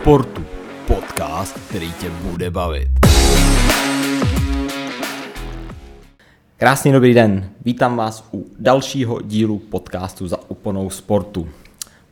[0.00, 0.44] sportu.
[0.86, 2.88] Podcast, který tě bude bavit.
[6.56, 11.48] Krásný dobrý den, vítám vás u dalšího dílu podcastu za oponou sportu.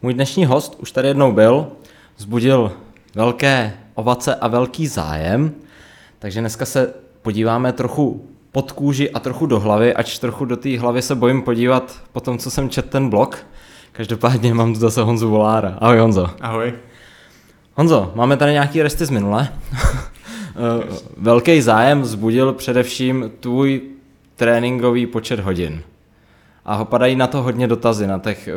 [0.03, 1.67] Můj dnešní host už tady jednou byl,
[2.17, 2.73] zbudil
[3.15, 5.53] velké ovace a velký zájem,
[6.19, 10.79] takže dneska se podíváme trochu pod kůži a trochu do hlavy, ač trochu do té
[10.79, 13.47] hlavy se bojím podívat po tom, co jsem četl ten blog.
[13.93, 15.79] Každopádně mám tu zase Honzu Volára.
[15.81, 16.31] Ahoj Honzo.
[16.41, 16.75] Ahoj.
[17.77, 19.49] Honzo, máme tady nějaký resty z minule.
[21.17, 23.83] Velký zájem vzbudil především tvůj
[24.37, 25.83] tréninkový počet hodin
[26.67, 28.07] a padají na to hodně dotazy.
[28.07, 28.53] Na těch, eh,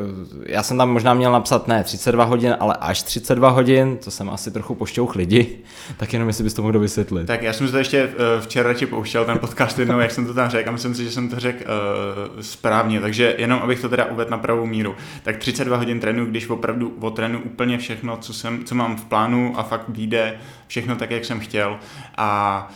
[0.45, 4.30] já jsem tam možná měl napsat ne 32 hodin, ale až 32 hodin, to jsem
[4.30, 5.58] asi trochu pošťouch lidi,
[5.98, 7.27] tak jenom jestli bys to mohl vysvětlit.
[7.27, 10.26] Tak já jsem se to ještě eh, včera ti pouštěl ten podcast jednou, jak jsem
[10.26, 13.81] to tam řekl a myslím si, že jsem to řekl uh, správně, takže jenom abych
[13.81, 14.95] to teda uvedl na pravou míru.
[15.23, 19.53] Tak 32 hodin trénu, když opravdu otrénu úplně všechno, co, jsem, co mám v plánu
[19.58, 21.80] a fakt vyjde všechno tak, jak jsem chtěl
[22.17, 22.67] a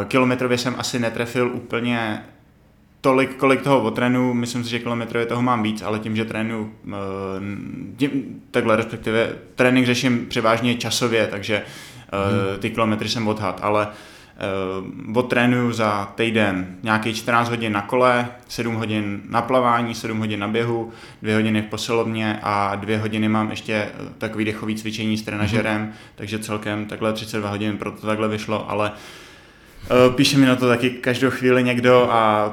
[0.00, 2.24] uh, kilometrově jsem asi netrefil úplně
[3.02, 6.72] tolik, kolik toho trénu, myslím si, že kilometrově toho mám víc, ale tím, že trénu,
[6.88, 6.92] eh,
[7.96, 11.62] tím, takhle respektive trénink řeším převážně časově, takže
[12.12, 12.58] hmm.
[12.60, 18.74] ty kilometry jsem odhad, ale uh, odtrénuju za týden nějaký 14 hodin na kole, 7
[18.74, 23.50] hodin na plavání, 7 hodin na běhu, 2 hodiny v posilovně a 2 hodiny mám
[23.50, 25.92] ještě takový dechový cvičení s trenažerem, hmm.
[26.14, 29.31] takže celkem takhle 32 hodin, proto takhle vyšlo, ale uh, Eh,
[30.14, 32.52] píše mi na to taky každou chvíli někdo a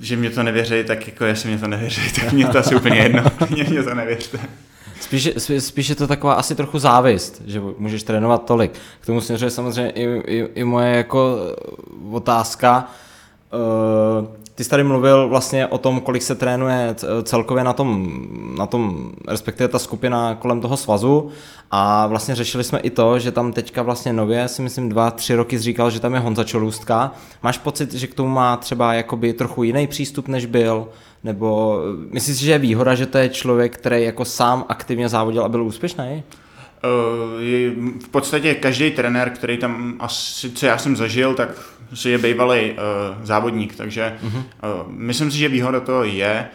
[0.00, 2.98] že mě to nevěří, tak jako jestli mě to nevěří, tak mě to asi úplně
[2.98, 4.38] jedno, mě, mě to nevěřte.
[5.00, 8.72] Spíš, spíš je to taková asi trochu závist, že můžeš trénovat tolik.
[9.00, 11.38] K tomu směřuje samozřejmě i, i, i moje jako
[12.10, 12.90] otázka.
[14.20, 14.26] Uh,
[14.58, 18.22] ty jsi tady mluvil vlastně o tom, kolik se trénuje celkově na tom,
[18.58, 21.30] na tom, respektive ta skupina kolem toho svazu
[21.70, 25.34] a vlastně řešili jsme i to, že tam teďka vlastně nově, si myslím dva, tři
[25.34, 27.12] roky říkal, že tam je Honza Čolůstka.
[27.42, 30.88] Máš pocit, že k tomu má třeba jakoby trochu jiný přístup, než byl?
[31.24, 31.78] Nebo
[32.10, 35.48] myslíš si, že je výhoda, že to je člověk, který jako sám aktivně závodil a
[35.48, 36.22] byl úspěšný?
[36.84, 41.48] Uh, v podstatě každý trenér, který tam asi, co já jsem zažil, tak
[41.94, 42.76] si je bývalý uh,
[43.22, 44.36] závodník, takže uh-huh.
[44.36, 44.42] uh,
[44.88, 46.46] myslím si, že výhoda to je.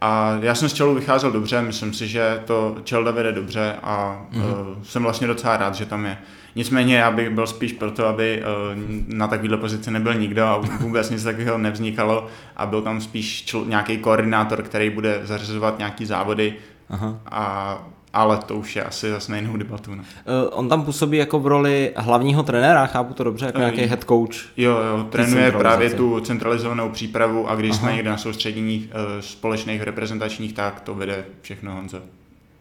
[0.00, 4.26] A já jsem z Čelu vycházel dobře, myslím si, že to Čelda vede dobře a
[4.36, 6.18] uh, uh, jsem vlastně docela rád, že tam je.
[6.54, 11.10] Nicméně já bych byl spíš proto, aby uh, na takovéhle pozici nebyl nikdo a vůbec
[11.10, 12.26] nic takového nevznikalo
[12.56, 16.54] a byl tam spíš čl- nějaký koordinátor, který bude zařizovat nějaký závody
[16.90, 17.20] Aha.
[17.30, 17.78] a
[18.16, 19.94] ale to už je asi zase na jinou debatu.
[19.94, 20.02] Ne?
[20.02, 20.04] Uh,
[20.50, 24.04] on tam působí jako v roli hlavního trenéra, chápu to dobře, jako uh, nějaký head
[24.04, 24.36] coach.
[24.56, 27.80] Jo, jo, trénuje právě tu centralizovanou přípravu a když Aha.
[27.80, 32.00] jsme někde na soustředěních uh, společných reprezentačních, tak to vede všechno Honza.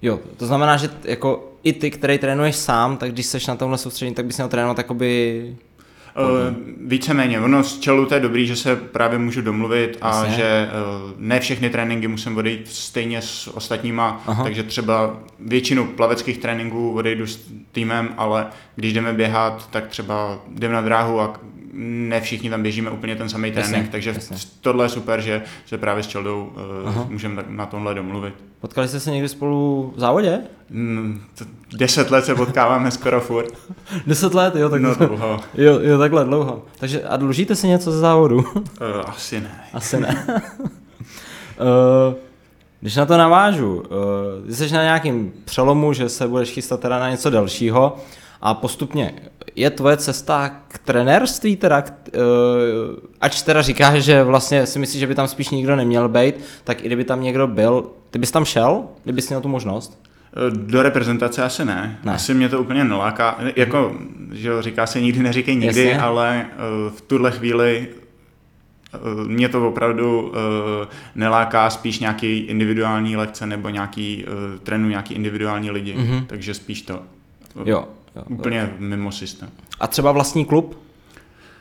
[0.01, 3.77] Jo, to znamená, že jako i ty, který trénuješ sám, tak když seš na tomhle
[3.77, 5.55] soustředění, tak bys měl trénovat jakoby
[6.17, 6.55] Uh,
[6.87, 10.35] víceméně, ono z čelu to je dobrý, že se právě můžu domluvit a Jasně.
[10.35, 10.69] že
[11.05, 14.43] uh, ne všechny tréninky musím odejít stejně s ostatníma, Aha.
[14.43, 20.73] takže třeba většinu plaveckých tréninků odejdu s týmem, ale když jdeme běhat, tak třeba jdeme
[20.73, 21.39] na dráhu a
[21.77, 24.37] ne všichni tam běžíme úplně ten samý trénink, jasně, takže jasně.
[24.61, 26.53] tohle je super, že se právě s Čeldou
[26.87, 28.33] uh, můžeme na tomhle domluvit.
[28.59, 30.39] Potkali jste se někdy spolu v závodě?
[30.69, 31.21] Mm,
[31.77, 33.53] deset let se potkáváme skoro furt.
[34.07, 35.39] deset let, jo, tak no, dlouho.
[35.53, 36.65] Jo, jo, takhle dlouho.
[36.79, 38.37] Takže a dlužíte si něco ze závodu?
[38.37, 38.61] uh,
[39.07, 39.65] asi ne.
[39.73, 40.25] Asi ne.
[40.29, 42.15] uh,
[42.81, 43.75] když na to navážu,
[44.45, 47.97] uh, jsi na nějakým přelomu, že se budeš chystat teda na něco dalšího,
[48.45, 49.13] a postupně
[49.55, 52.21] je tvoje cesta k trenérství teda, k, uh,
[53.21, 56.83] ač teda říkáš, že vlastně si myslíš, že by tam spíš nikdo neměl být, tak
[56.83, 60.01] i kdyby tam někdo byl, ty bys tam šel, kdybys měl tu možnost?
[60.33, 61.99] Eh, do reprezentace asi ne.
[62.03, 62.13] ne.
[62.13, 63.37] Asi mě to úplně neláká.
[63.55, 63.95] Jako,
[64.31, 66.01] že jo, říká se nikdy neříkej nikdy, Jasně.
[66.01, 67.87] ale uh, v tuhle chvíli
[68.93, 70.33] uh, mě to opravdu uh,
[71.15, 74.25] neláká spíš nějaký individuální lekce nebo nějaký
[74.63, 76.25] trénu nějaký individuální lidi, mm-hmm.
[76.27, 76.99] takže spíš to.
[77.65, 77.85] Jo,
[78.29, 78.67] Úplně jo.
[78.79, 79.49] mimo systém.
[79.79, 80.84] A třeba vlastní klub?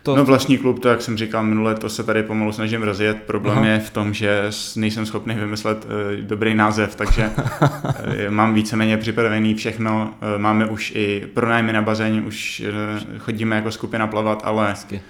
[0.04, 0.16] To...
[0.16, 3.22] No vlastní klub, to jak jsem říkal minule, to se tady pomalu snažím rozjet.
[3.26, 3.66] Problém Aha.
[3.66, 4.44] je v tom, že
[4.76, 5.90] nejsem schopný vymyslet uh,
[6.20, 7.68] dobrý název, takže uh,
[8.28, 10.14] mám víceméně připravený všechno.
[10.34, 12.62] Uh, máme už i pronájmy na bazéně, už
[13.12, 15.00] uh, chodíme jako skupina plavat, ale Hezky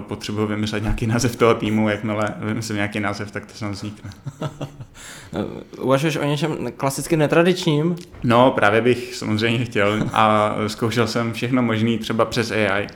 [0.00, 4.10] potřebuji vymyslet nějaký název toho týmu, jakmile vymyslím nějaký název, tak to sam vznikne.
[5.78, 7.96] Uvažuješ o něčem klasicky netradičním?
[8.24, 12.86] No, právě bych samozřejmě chtěl a zkoušel jsem všechno možné třeba přes AI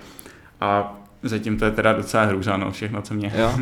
[0.61, 3.33] a zatím to je teda docela hrůza, no, všechno, co mě...
[3.37, 3.53] Jo.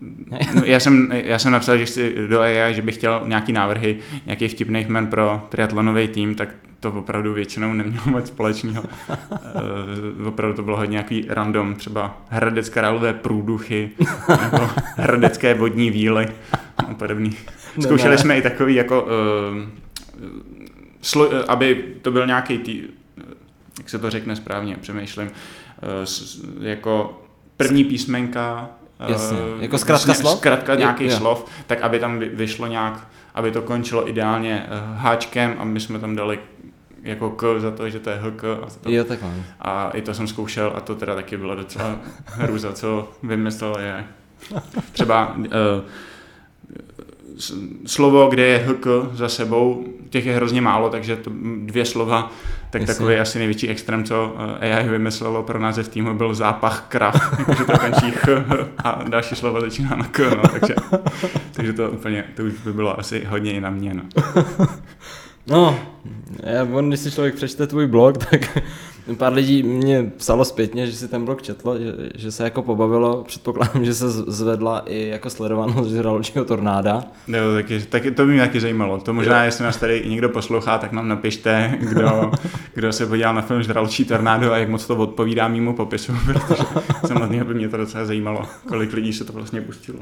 [0.00, 3.98] No, já, jsem, já jsem napsal, že chci do AI, že bych chtěl nějaký návrhy,
[4.26, 6.48] nějaký vtipný jmen pro triatlonový tým, tak
[6.80, 8.84] to opravdu většinou nemělo moc společného.
[10.20, 13.90] uh, opravdu to bylo hodně nějaký random, třeba Hradec Králové průduchy,
[14.42, 16.28] nebo Hradecké vodní víly
[16.76, 17.36] a podobný.
[17.80, 19.08] Zkoušeli jsme i takový jako, uh,
[21.02, 22.82] slo, aby to byl nějaký tý,
[23.78, 25.30] jak se to řekne správně, přemýšlím,
[26.60, 27.22] jako
[27.56, 28.70] první písmenka
[29.08, 29.38] Jasně.
[29.60, 30.38] Jako zkrátka slov?
[30.38, 35.80] Zkrátka nějaký slov, tak aby tam vyšlo nějak, aby to končilo ideálně háčkem a my
[35.80, 36.38] jsme tam dali
[37.02, 38.44] jako k za to, že to je hk.
[38.44, 39.18] A, to, jo, tak
[39.60, 44.04] a i to jsem zkoušel a to teda taky bylo docela hrůza, co vymyslel je.
[44.92, 45.44] Třeba uh,
[47.86, 51.30] slovo, kde je hk za sebou, těch je hrozně málo, takže to
[51.64, 52.32] dvě slova,
[52.70, 52.94] tak Jasně.
[52.94, 57.64] takový asi největší extrém, co eh, AI vymyslelo pro název týmu, byl zápach krav, jakože
[57.64, 58.28] to končí ch
[58.84, 60.74] a další slovo začíná na k, no, takže,
[61.52, 63.94] takže to úplně, to už by bylo asi hodně i na mě.
[63.94, 64.02] No.
[65.46, 65.78] No,
[66.42, 68.58] já, on, když si člověk přečte tvůj blog, tak
[69.16, 73.24] pár lidí mě psalo zpětně, že si ten blog četlo, že, že se jako pobavilo,
[73.24, 77.04] předpokládám, že se zvedla i jako sledovanost žraločího tornáda.
[77.26, 79.00] No, taky, taky, to by mě taky zajímalo.
[79.00, 82.30] To možná, jestli nás tady někdo poslouchá, tak nám napište, kdo,
[82.74, 86.62] kdo se podíval na film Žraločí tornádo a jak moc to odpovídá mimo popisu, protože
[87.06, 89.98] samozřejmě by mě to docela zajímalo, kolik lidí se to vlastně pustilo.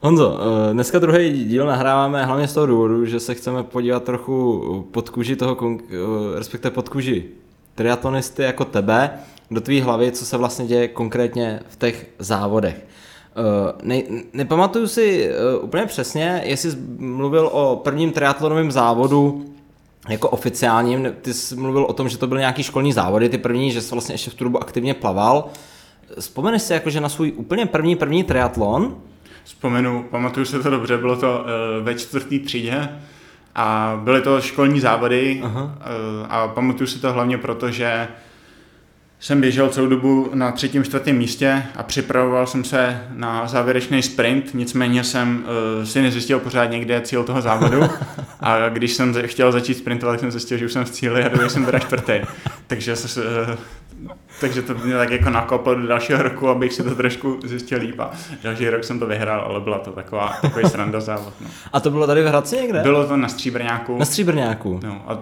[0.00, 4.88] Honzo, eh, dneska druhý díl nahráváme hlavně z toho důvodu, že se chceme podívat trochu
[4.90, 7.24] pod kůži toho, eh, respektive pod kůži
[7.74, 9.10] triatlonisty jako tebe,
[9.50, 12.86] do tvý hlavy, co se vlastně děje konkrétně v těch závodech.
[13.36, 14.02] Eh, ne,
[14.32, 15.30] nepamatuju si
[15.60, 19.44] úplně přesně, jestli jsi mluvil o prvním triatlonovém závodu
[20.08, 23.72] jako oficiálním, ty jsi mluvil o tom, že to byly nějaký školní závody, ty první,
[23.72, 25.48] že jsi vlastně ještě v tu dobu aktivně plaval.
[26.20, 28.96] Vzpomeneš si jakože na svůj úplně první první triatlon,
[29.44, 32.88] vzpomenu, pamatuju se to dobře, bylo to uh, ve čtvrtý třídě
[33.54, 35.70] a byly to školní závody uh,
[36.28, 38.08] a pamatuju si to hlavně proto, že
[39.20, 44.54] jsem běžel celou dobu na třetím, čtvrtém místě a připravoval jsem se na závěrečný sprint,
[44.54, 45.44] nicméně jsem
[45.78, 47.82] uh, si nezjistil pořád někde cíl toho závodu
[48.40, 51.28] a když jsem chtěl začít sprintovat, tak jsem zjistil, že už jsem v cíli a
[51.28, 52.12] dobil jsem teda čtvrtý.
[52.66, 53.54] Takže uh,
[54.42, 58.00] takže to mě tak jako nakoplo do dalšího roku, abych si to trošku zjistil líp
[58.00, 58.10] a
[58.42, 61.34] další rok jsem to vyhrál, ale byla to taková, takový sranda závod.
[61.40, 61.46] No.
[61.72, 62.82] A to bylo tady v Hradci někde?
[62.82, 63.98] Bylo to na Stříbrňáku.
[63.98, 64.80] Na Stříbrňáku.
[64.84, 65.18] No, a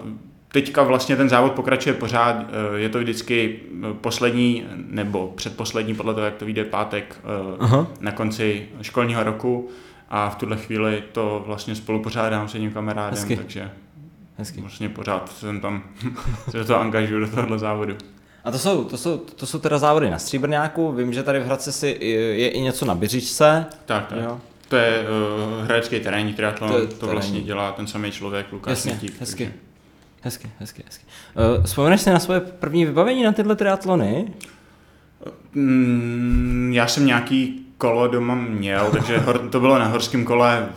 [0.51, 3.59] teďka vlastně ten závod pokračuje pořád, eh, je to vždycky
[3.89, 7.87] eh, poslední nebo předposlední, podle toho, jak to vyjde pátek eh, Aha.
[7.99, 9.69] na konci školního roku
[10.09, 13.35] a v tuhle chvíli to vlastně spolu pořádám s jedním kamarádem, Hezky.
[13.37, 13.71] takže
[14.37, 14.61] Hezky.
[14.61, 15.83] vlastně pořád jsem tam,
[16.49, 17.95] se to angažuju do tohohle závodu.
[18.43, 21.45] A to jsou, to, jsou, to jsou teda závody na Stříbrňáku, vím, že tady v
[21.45, 23.65] Hradci si je i něco na Běžičce.
[23.85, 24.19] Tak, tak.
[24.21, 24.39] Jo.
[24.67, 27.11] To je uh, hradecký terénní triatlon, to, to terénní.
[27.13, 29.43] vlastně dělá ten samý člověk, Lukáš Jasně, Mětík, hezky.
[29.43, 29.59] Takže...
[30.21, 31.05] Hezky, hezky, hezky.
[31.57, 34.33] Uh, vzpomeneš si na svoje první vybavení na tyhle triatlony?
[35.53, 40.69] Mm, já jsem nějaký kolo doma měl, takže hor, to bylo na horském kole.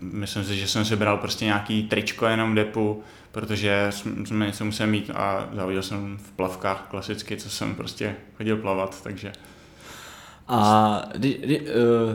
[0.00, 3.90] Myslím si, že jsem si bral prostě nějaký tričko jenom depu protože
[4.24, 9.02] jsme něco musel mít a závodil jsem v plavkách klasicky, co jsem prostě chodil plavat,
[9.02, 9.32] takže...
[10.52, 11.66] A kdy, kdy, uh,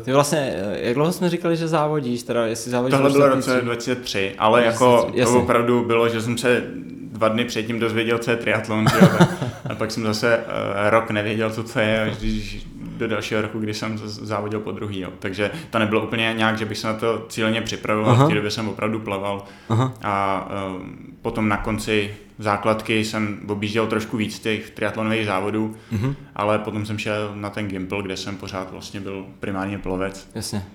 [0.01, 2.95] ty vlastně, eh, jak dlouho jsme říkali, že závodíš, teda jestli závodíš...
[2.97, 5.35] Tohle bylo roce 2003, ale jako jasný.
[5.35, 6.63] to opravdu bylo, že jsem se
[7.11, 9.09] dva dny předtím dozvěděl, co je triatlon, že jo,
[9.69, 13.59] a pak jsem zase uh, rok nevěděl, co to je, až když do dalšího roku,
[13.59, 14.99] kdy jsem závodil po druhý.
[14.99, 15.09] Jo.
[15.19, 18.51] Takže to nebylo úplně nějak, že bych se na to cíleně připravoval, v té době
[18.51, 19.45] jsem opravdu plaval.
[19.69, 19.93] Aha.
[20.03, 26.15] A um, potom na konci základky jsem objížděl trošku víc těch triatlonových závodů, uh-huh.
[26.35, 30.27] ale potom jsem šel na ten Gimpl, kde jsem pořád vlastně byl primárně plovec.
[30.35, 30.65] Jasně,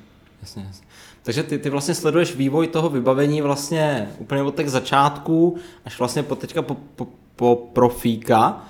[0.40, 0.86] jasně, jasně.
[1.22, 6.22] Takže ty, ty vlastně sleduješ vývoj toho vybavení vlastně úplně od těch začátků až vlastně
[6.22, 8.62] po teďka po, po, po profíka.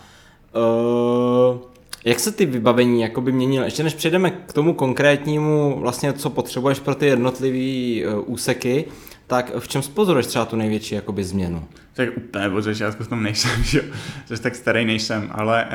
[0.55, 1.70] Uh,
[2.05, 3.67] jak se ty vybavení jakoby měnily?
[3.67, 8.85] Ještě než přejdeme k tomu konkrétnímu, vlastně co potřebuješ pro ty jednotlivé uh, úseky,
[9.27, 11.65] tak v čem spozoruješ třeba tu největší jakoby změnu?
[11.93, 13.83] Tak úplně od začátku v tom nejsem, že
[14.27, 15.67] Zase tak starý nejsem, ale...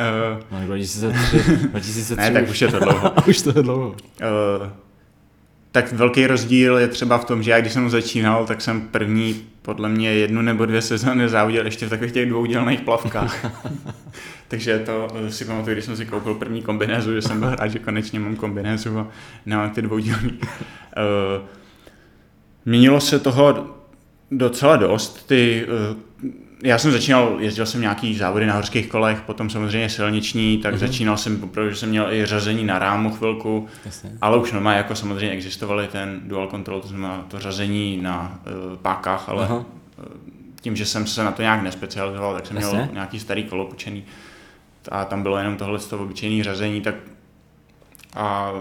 [0.51, 3.11] Uh, no, 2003, 2003 ne, tak už je to dlouho.
[3.27, 3.87] už to je dlouho.
[3.87, 4.69] Uh,
[5.75, 9.41] tak velký rozdíl je třeba v tom, že já když jsem začínal, tak jsem první
[9.61, 13.45] podle mě jednu nebo dvě sezóny závodil ještě v takových těch dvoudělných plavkách.
[14.47, 17.79] Takže to si pamatuju, když jsem si koupil první kombinézu, že jsem byl rád, že
[17.79, 19.07] konečně mám kombinézu a
[19.45, 20.31] nemám ty dvoudělný.
[20.31, 21.47] Uh,
[22.65, 23.67] měnilo se toho
[24.31, 25.27] docela dost.
[25.27, 25.97] Ty, uh,
[26.63, 30.77] já jsem začínal, jezdil jsem nějaký závody na horských kolech, potom samozřejmě silniční, tak uh-huh.
[30.77, 34.11] začínal jsem poprvé, že jsem měl i řazení na rámu chvilku, Jasně.
[34.21, 38.39] ale už normálně jako samozřejmě existovaly ten dual control, to znamená to řazení na
[38.71, 39.65] uh, pákách, ale uh-huh
[40.65, 42.77] tím, že jsem se na to nějak nespecializoval, tak jsem Jasně.
[42.77, 44.03] měl nějaký starý kolo učený
[44.91, 46.95] a tam bylo jenom tohle z toho obyčejné řazení, tak
[48.15, 48.51] a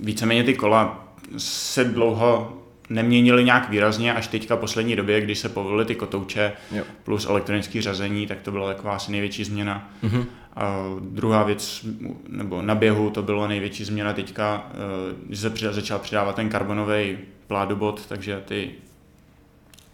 [0.00, 2.61] víceméně ty kola se dlouho
[2.92, 6.84] neměnily nějak výrazně, až teďka poslední době, když se povolily ty kotouče Jo.
[7.04, 9.90] plus elektronické řazení, tak to byla taková asi největší změna.
[10.02, 10.24] Mhm.
[10.56, 11.86] A druhá věc,
[12.28, 17.18] nebo na běhu, to bylo největší změna teďka, eh, že se začal přidávat ten karbonový
[17.46, 18.70] pládobot, takže ty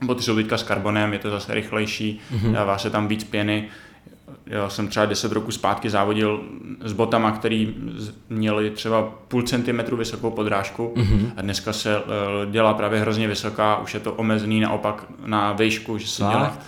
[0.04, 2.52] boty jsou teďka s karbonem, je to zase rychlejší, Mhm.
[2.52, 3.68] dává se tam víc pěny.
[4.50, 6.40] Já jsem třeba 10 roků zpátky závodil
[6.84, 7.74] s botama, který
[8.28, 11.32] měli třeba půl centimetru vysokou podrážku Mhm.
[11.36, 12.00] a dneska se eh,
[12.50, 16.30] dělá právě hrozně vysoká, už je to omezený naopak na výšku, že se Fakt?
[16.32, 16.58] dělá,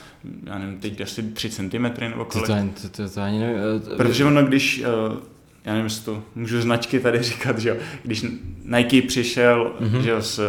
[0.44, 2.46] já nevím, teď asi 3 cm nebo kolik.
[2.46, 3.56] to, to, to, to ani nevím.
[3.92, 5.16] eh, Protože ono, když, eh,
[5.64, 8.24] já nevím, jestli to můžu značky tady říkat, že jo, když
[8.64, 9.90] Nike přišel, Mhm.
[9.90, 10.00] mm-hmm.
[10.02, 10.40] že jo, s,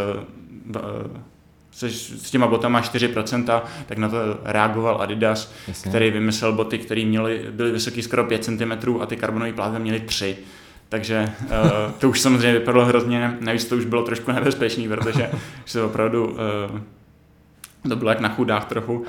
[1.71, 5.89] se, s těma botama 4%, tak na to reagoval Adidas, Jasně.
[5.89, 9.99] který vymyslel boty, které měly, byly vysoký skoro 5 cm a ty karbonové plátve měly
[9.99, 10.37] 3.
[10.89, 11.47] Takže uh,
[11.99, 15.29] to už samozřejmě vypadalo hrozně, navíc to už bylo trošku nebezpečný, protože
[15.65, 16.37] se opravdu uh,
[17.89, 19.05] to bylo jak na chudách trochu,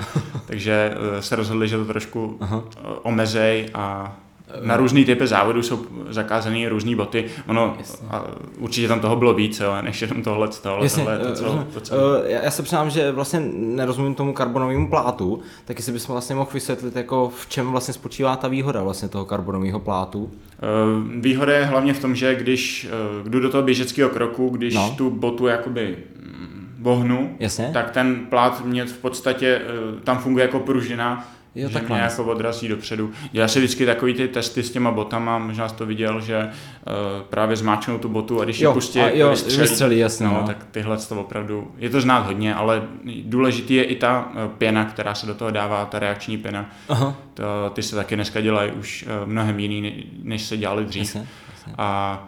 [0.47, 2.63] takže uh, se rozhodli, že to trošku uh,
[3.01, 4.15] omezej a
[4.61, 7.25] na různý typy závodů jsou zakázané různé boty.
[7.47, 8.07] Ono, Jasně.
[8.11, 8.23] a
[8.57, 11.65] určitě tam toho bylo víc, jo, než jenom tohle, tohle, Jasně, tohle, to, eh, co,
[11.73, 15.91] to, co, Eh, já já se přiznám, že vlastně nerozumím tomu karbonovému plátu, tak jestli
[15.93, 20.31] bychom vlastně mohl vysvětlit, jako v čem vlastně spočívá ta výhoda vlastně toho karbonového plátu.
[20.57, 22.87] Eh, Výhoda je hlavně v tom, že když
[23.27, 24.93] jdu do toho běžeckého kroku, když No.
[24.97, 27.69] tu botu jakoby mm, vohnu, Jasně?
[27.73, 29.61] tak ten plát mě v podstatě
[30.03, 31.97] tam funguje jako pružina, Jo, že takhle.
[31.97, 33.11] mě jako odrazí dopředu.
[33.31, 36.93] Dělá se vždycky takový ty testy s těma botama, možná jsi to viděl, že uh,
[37.29, 40.33] právě zmáčknou tu botu a když ji Jo, pustí, a jo, vystřelí, vystřelí, jasně, no,
[40.41, 40.47] no.
[40.47, 42.83] tak tyhle to opravdu, je to znát hodně, ale
[43.23, 46.69] důležitý je i ta eh, pěna, která se do toho dává, ta reakční pěna.
[46.89, 47.43] Aha, To,
[47.73, 49.91] ty se taky dneska dělají už eh, mnohem jiný, ne-
[50.23, 51.01] než se dělali dřív.
[51.15, 51.27] jasně.
[51.51, 51.73] jasně.
[51.77, 52.23] A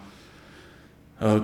[1.37, 1.41] eh,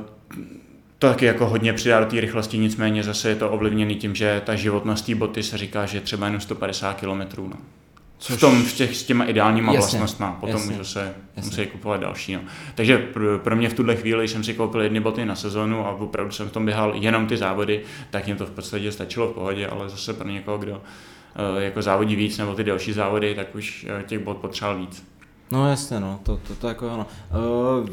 [1.02, 4.42] to taky jako hodně přidá do té rychlosti, nicméně zase je to ovlivněný tím, že
[4.46, 7.22] ta životnost té boty se říká, že je třeba jenom 150 km.
[7.38, 7.58] No.
[8.18, 11.50] Což- V tom, v těch, s těma ideálníma Jasně, vlastnostma, potom jasně, už zase jasně.
[11.50, 12.34] musí kupovat další.
[12.36, 12.42] No.
[12.76, 15.92] Takže pro, pro mě v tuhle chvíli jsem si koupil jedny boty na sezonu a
[15.92, 19.34] opravdu jsem v tom běhal jenom ty závody, tak jim to v podstatě stačilo v
[19.34, 20.82] pohodě, ale zase pro někoho, kdo
[21.60, 25.04] eh, jako závodí víc nebo ty další závody, tak už eh, těch bot potřeboval víc.
[25.52, 27.08] No jasně, no, to, to, to jako ono.
[27.82, 27.90] Uh,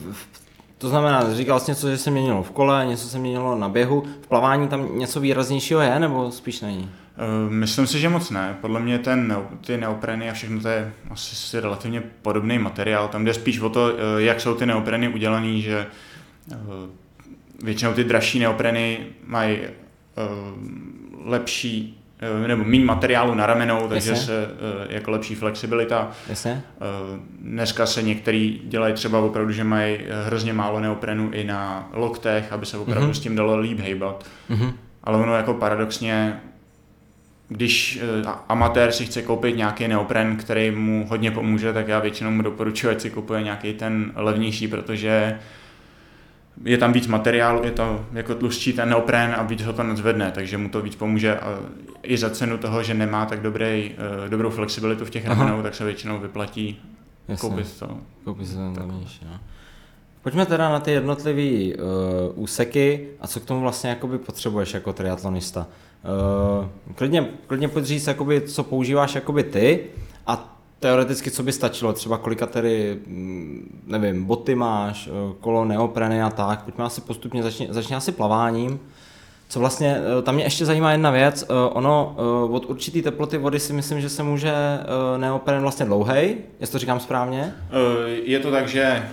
[0.78, 4.04] to znamená, říkal jsi něco, že se měnilo v kole, něco se měnilo na běhu,
[4.22, 6.90] v plavání tam něco výraznějšího je, nebo spíš není?
[7.16, 8.56] Eh, Myslím si, že moc ne.
[8.60, 13.08] Podle mě ten, ty neopreny a všechno to je asi si relativně podobný materiál.
[13.08, 15.86] Tam jde spíš o to, eh, jak jsou ty neopreny udělané, že
[16.52, 16.56] eh,
[17.62, 19.58] většinou ty dražší neopreny mají
[21.24, 21.97] lepší
[22.46, 24.26] nebo méně materiálu na ramenou, takže Jasně.
[24.26, 26.10] se eh, jako lepší flexibilita.
[26.28, 26.62] Jasně?
[26.76, 31.88] Eh, Dneska se některý dělají třeba opravdu, že mají eh, hrozně málo neoprenu i na
[31.92, 33.14] loktech, aby se opravdu Mhm.
[33.14, 34.24] s tím dalo líp hejbat.
[34.48, 34.72] Mhm.
[35.04, 36.40] Ale ono jako paradoxně,
[37.48, 42.30] když eh, amatér si chce koupit nějaký neopren, který mu hodně pomůže, tak já většinou
[42.30, 45.38] mu doporučuji, ať si kupuje nějaký ten levnější, protože
[46.64, 50.30] je tam víc materiálu, je to jako tlustší ten neopren a víc ho to nadzvedne,
[50.32, 51.58] takže mu to víc pomůže a
[52.02, 53.92] i za cenu toho, že nemá tak dobrý,
[54.26, 56.80] eh, dobrou flexibilitu v těch ramenou, tak se většinou vyplatí
[57.28, 57.48] Jasně.
[57.48, 57.98] koupit to.
[58.24, 59.40] Koupit ten levnější, no.
[60.22, 61.82] Pojďme teda na ty jednotlivé uh,
[62.34, 65.66] úseky a co k tomu vlastně jakoby potřebuješ jako triatlonista.
[66.60, 69.84] Uh, klidně, klidně pojď říct, jakoby, co používáš jakoby ty
[70.26, 76.22] a teoreticky co by stačilo, třeba kolika tedy, mm, nevím, boty máš, uh, kolo, neopreny
[76.22, 76.62] a tak.
[76.62, 78.80] Pojďme asi postupně, začni, začni asi plaváním.
[79.50, 83.38] Co vlastně, eh, tam mě ještě zajímá jedna věc, eh, ono eh, od určitý teploty
[83.38, 87.54] vody si myslím, že se může eh, neopren vlastně dlouhej, jestli to říkám správně.
[87.70, 89.08] Eh, Je to tak, že eh,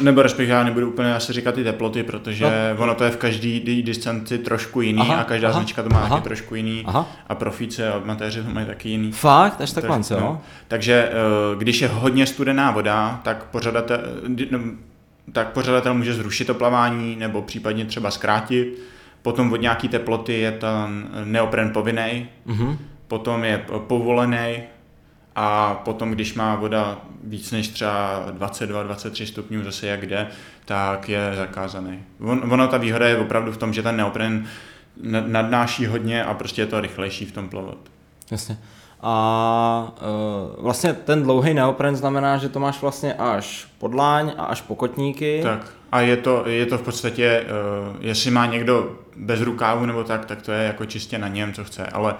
[0.00, 2.82] nebo respektive já nebudu úplně asi říkat ty teploty, protože no.
[2.82, 5.98] ono to je v každé distanci trošku jiný Aha, a každá aha, značka to má
[6.00, 6.08] aha.
[6.16, 7.06] taky trošku jiný Aha.
[7.28, 9.12] a profíce a amatéři to mají taky jiný.
[9.12, 10.16] Fakt, až takhle, jo?
[10.20, 10.40] no.
[10.68, 11.12] Takže eh,
[11.58, 13.98] když je hodně studená voda, tak pořadatel,
[14.50, 14.58] no,
[15.32, 18.82] tak pořadatel může zrušit to plavání nebo případně třeba zkrátit.
[19.22, 22.78] Potom od nějaké teploty je ten neopren povinný, Mhm.
[23.08, 24.56] potom je povolený
[25.38, 30.28] a potom, když má voda víc než třeba 22-23 stupňů, zase jak jde,
[30.64, 32.02] tak je zakázaný.
[32.20, 34.46] On, ono ta výhoda je opravdu v tom, že ten neopren
[35.02, 37.78] na- nadnáší hodně a prostě je to rychlejší v tom plavat.
[38.30, 38.58] Jasně.
[39.00, 39.92] A
[40.56, 44.60] uh, vlastně ten dlouhý neopren znamená, že to máš vlastně až pod láň a až
[44.60, 45.40] po kotníky.
[45.42, 50.04] Tak a je to, je to v podstatě, uh, jestli má někdo bez rukávu nebo
[50.04, 52.14] tak, tak to je jako čistě na něm, co chce, ale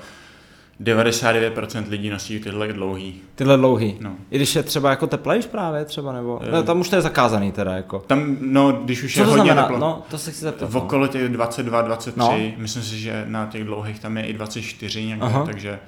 [0.83, 3.21] 99% lidí nosí tyhle dlouhý.
[3.35, 3.97] Tyhle dlouhý.
[4.00, 4.12] No.
[4.30, 6.40] I když je třeba jako teplejš právě třeba, nebo...
[6.52, 7.99] Ne, tam už to je zakázaný teda jako.
[8.06, 9.62] Tam, no, když už Co je to hodně znamená?
[9.62, 10.71] teplo, No, to se chci zeptat.
[10.71, 10.80] v no.
[10.83, 12.38] okolo těch 22, 23, No.
[12.56, 15.45] myslím si, že na těch dlouhých tam je i 24 někde, Aha.
[15.47, 15.78] takže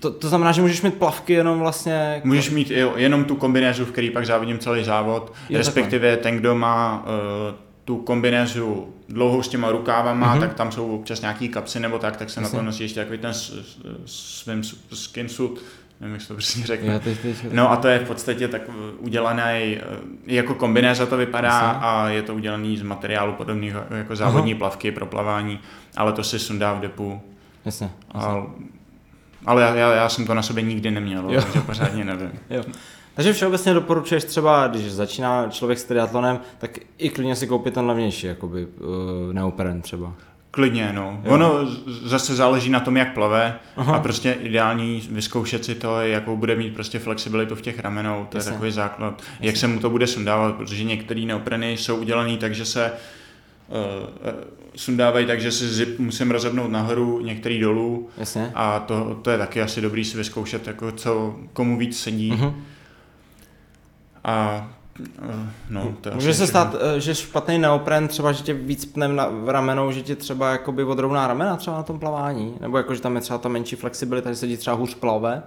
[0.00, 1.92] To, to znamená, že můžeš mít plavky jenom vlastně...
[1.92, 2.28] Jako...
[2.28, 6.54] můžeš mít jenom tu kombinézu, v který pak závodím celý závod, Jo, respektive ten, kdo
[6.54, 7.04] má
[7.50, 7.54] uh,
[7.88, 10.40] tu kombinézu dlouhou s těma rukávama, Mhm.
[10.40, 12.58] tak tam jsou občas nějaký kapsy nebo tak, tak se na Jasně.
[12.58, 13.32] to nosí ještě takový ten
[14.06, 15.62] svým skin suit,
[16.00, 16.92] nevím, jak se to přesně řekne.
[16.94, 18.62] Jo, teď, teď, No a to je v podstatě tak
[18.98, 19.80] udělané, eh,
[20.26, 21.78] jako kombinéza to vypadá Jasně.
[21.80, 25.58] a je to udělaný z materiálu podobného jako závodní plavky pro plavání,
[25.96, 27.20] ale to si sundá v depu.
[27.64, 27.90] Jasně.
[28.14, 28.30] jasně.
[28.30, 28.46] A,
[29.46, 31.42] ale já, já, já jsem to na sobě nikdy neměl, Jo.
[31.42, 32.30] takže pořádně nevím.
[32.50, 32.62] Jo.
[33.18, 37.86] Takže všeobecně doporučuješ třeba, když začíná člověk s triatlonem, tak i klidně si koupit ten
[37.86, 40.12] levnější, jakoby uh, neoperen třeba.
[40.50, 41.20] Klidně, no.
[41.24, 41.32] Jo.
[41.32, 41.52] Ono
[42.02, 43.96] zase záleží na tom, jak plave Aha.
[43.96, 48.36] a prostě ideální vyzkoušet si to, jakou bude mít prostě flexibilitu v těch ramenou, to
[48.38, 48.48] Jasně.
[48.50, 52.54] je takový základ, jak se mu to bude sundávat, protože některé neopreny jsou udělané tak,
[52.54, 52.92] že se
[53.68, 54.28] uh,
[54.76, 58.52] sundávají tak, že si zip musím rozebnout nahoru, některý dolů Jasně.
[58.54, 62.54] a to, to je taky asi dobrý si vyzkoušet, jako co komu víc sedí Mhm.
[64.28, 64.68] A
[65.70, 69.28] no, to Může se stát, eh, že špatný neopren, třeba, že tě víc pnem na
[69.28, 73.00] v ramenou, že ti třeba jakoby odrovná ramena třeba na tom plavání, nebo jako, že
[73.00, 75.42] tam je třeba ta menší flexibilita, že se ti třeba hůř plave.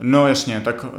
[0.00, 0.90] No jasně, tak uh,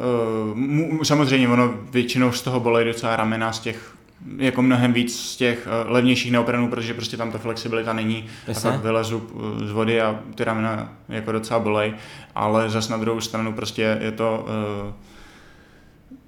[0.57, 3.93] mu, samozřejmě ono většinou z toho bolej docela ramena z těch
[4.37, 8.69] jako mnohem víc z těch uh, levnějších neoprenů, protože prostě tam ta flexibilita není Jasně.
[8.69, 9.23] a tak vylezu
[9.65, 11.93] z vody a ty ramena jako docela bolej,
[12.35, 14.45] ale zas na druhou stranu prostě je to
[14.87, 14.93] uh,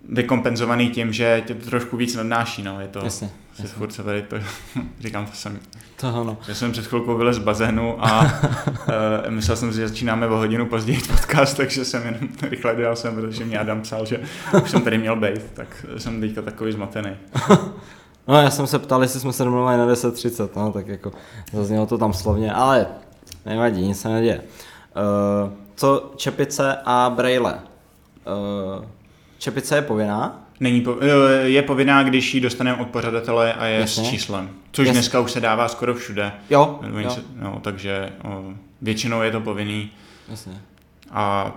[0.09, 3.29] vykompenzovaný tím, že tě to trošku víc nadnáší, no, je to, Jasně.
[3.59, 3.67] jasně.
[3.67, 4.35] furt se tady to,
[4.99, 5.59] říkám to sami.
[5.99, 6.37] To ano.
[6.47, 8.27] Já jsem před chvilkou vylez z bazénu a uh,
[9.29, 13.15] myslel jsem si, že začínáme o hodinu později podcast, takže jsem jenom rychle dojel sem,
[13.15, 14.19] protože mě Adam psal, že
[14.63, 17.09] už jsem tady měl být, tak jsem teďka takový zmatený.
[18.27, 21.11] No já jsem se ptal, jestli jsme se domluvili na 10.30, no tak jako
[21.53, 22.87] zaznělo to tam slovně, ale
[23.45, 24.41] nevadí, nic se neděje.
[24.41, 27.53] Uh, co čepice a braille?
[27.53, 28.85] Uh,
[29.37, 30.45] čepice je povinná?
[30.59, 34.03] Není po, eh, je povinná, když ji dostaneme od pořadatele a je Jasně.
[34.03, 34.99] s číslem, což Jasně.
[34.99, 36.31] dneska už se dává skoro všude.
[36.49, 37.09] Jo, jo.
[37.09, 38.43] se, no, takže o,
[38.81, 39.91] většinou je to povinný
[40.29, 40.61] Jasně.
[41.11, 41.51] a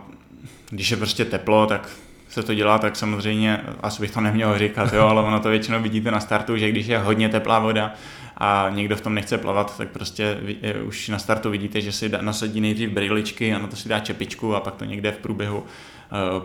[0.70, 1.88] když je prostě teplo, tak
[2.28, 5.82] se to dělá, tak samozřejmě, asi bych to neměl říkat, jo, ale ono to většinou
[5.82, 7.94] vidíte na startu, že když je hodně teplá voda
[8.36, 10.38] a někdo v tom nechce plavat, tak prostě
[10.84, 14.56] už na startu vidíte, že si nasadí nejdřív brýličky a na to si dá čepičku
[14.56, 15.64] a pak to někde v průběhu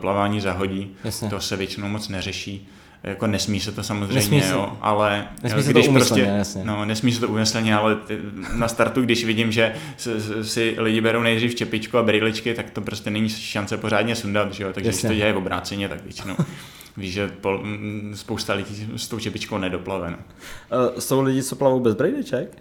[0.02, 0.92] plavání zahodí.
[1.04, 1.30] Jasně.
[1.30, 2.70] To se většinou moc neřeší.
[3.04, 6.64] Jako nesmí se to samozřejmě, Nesmí se- jo, ale nesmí eh, se to úmyslně, jasně.
[6.66, 8.20] no, nesmí se to úmyslně, ale ty,
[8.56, 10.10] na startu, když vidím, že si,
[10.44, 14.64] si lidi berou nejdřív čepičku a brýličky, tak to prostě není šance pořádně sundat, že
[14.64, 14.74] jo?
[14.74, 15.08] takže Jasně.
[15.10, 16.36] když to dělají obráceně, tak většinou
[16.98, 20.12] víš, že pol, mm, spousta lidí s tou čepičkou nedoplave.
[20.12, 20.18] No.
[20.92, 22.58] Uh, jsou lidi, co plavou bez brejliček?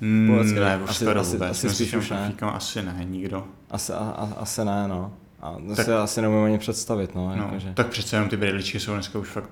[0.00, 0.74] Mm, Vůbec ne.
[0.86, 1.64] Asi- skoro asi- vůbec.
[1.64, 2.34] asi těm už ne.
[2.42, 3.44] asi ne, nikdo.
[3.70, 5.12] Asi, a, a, asi ne, no.
[5.46, 7.32] A to Tak- si asi neumím ani představit, no.
[7.36, 7.68] No, Jakože.
[7.74, 9.50] tak přece jenom ty brýličky jsou dneska už fakt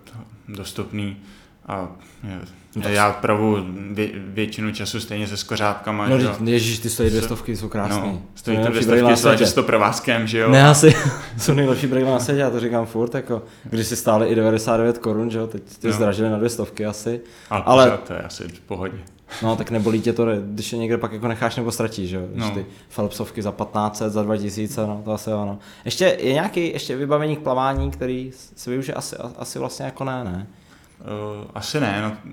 [0.49, 1.17] dostupný.
[1.67, 1.89] A
[2.29, 2.39] je,
[2.77, 3.57] No já pravu
[3.93, 6.09] vě, většinu času stejně se skořápkama.
[6.09, 8.01] No, že ježíš, ty stojí dvě Se- stovky, jsou krásný.
[8.01, 9.47] No, To stojí to dvě stovky, zvlášť, světě.
[9.47, 10.51] s to provázkem, že jo.
[10.51, 10.95] Ne, asi
[11.39, 14.99] jsou nejlepší brýle na světě, já to říkám furt, jako, když si stály i 99
[14.99, 15.93] korun, že jo, teď ty No.
[15.93, 17.21] zdražili na dvě stovky asi.
[17.51, 18.99] Ale, Ale- to je asi v pohodě.
[19.43, 22.23] No, tak nebolí tě to, když je někde pak jako necháš nebo ztratíš, že jo,
[22.35, 22.51] No.
[22.51, 25.59] ty Phelpsovky za 1500, za 2000, no, to asi ano.
[25.85, 30.25] Ještě je nějaký ještě vybavení k plavání, který se využije asi, asi vlastně jako ne,
[30.25, 30.47] ne?
[31.01, 32.33] Uh, asi ne, no,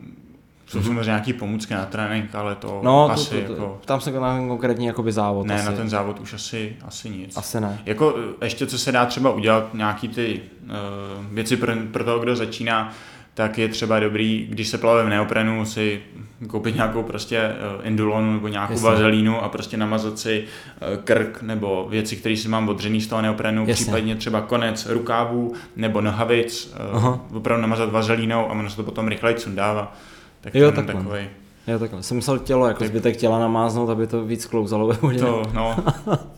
[0.67, 2.79] jsou samozřejmě nějaký pomůcky na trénink, ale to.
[2.83, 3.79] No, to, asi to, to, jako...
[3.85, 5.65] tam se na ten konkrétní jakoby závod Ne, asi.
[5.65, 7.37] na ten závod už asi, asi nic.
[7.37, 7.81] Asi ne.
[7.85, 12.19] Jako eh, ještě co se dá třeba udělat, nějaký ty uh, věci pro, pro toho,
[12.19, 12.93] kdo začíná,
[13.41, 16.01] tak je třeba dobrý, když se plave v neoprenu, si
[16.47, 18.89] koupit nějakou prostě uh, indulonu nebo nějakou Jasně.
[18.89, 23.21] vazelínu a prostě namazat si uh, krk nebo věci, které si mám odřený z toho
[23.21, 23.73] neoprenu, Jasně.
[23.73, 27.19] případně třeba konec rukávů nebo nohavic, Aha.
[27.31, 29.95] uh, opravdu namazat vazelínou a ono se to potom rychleji sundává.
[30.41, 30.93] Tak Jo, takhle.
[30.93, 31.19] takový.
[31.67, 32.03] Jo, takhle.
[32.03, 35.19] Jsem myslel tělo, jako Tak- zbytek těla namáznout, aby to víc klouzalo ve vodě.
[35.19, 35.75] To, no,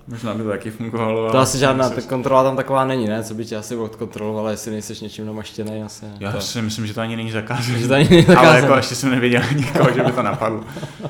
[0.08, 1.28] možná by to taky fungovalo.
[1.28, 3.24] To ale asi žádná ta kontrola tam taková není, ne?
[3.24, 6.06] Co by tě asi odkontrolovala, jestli nejseš něčím namaštěný, asi.
[6.20, 7.80] Já to, si myslím, že to ani není zakázané.
[7.80, 8.60] že to ani není Ale zakázané.
[8.60, 10.64] jako ještě jsem neviděl nikoho, že by to napadlo.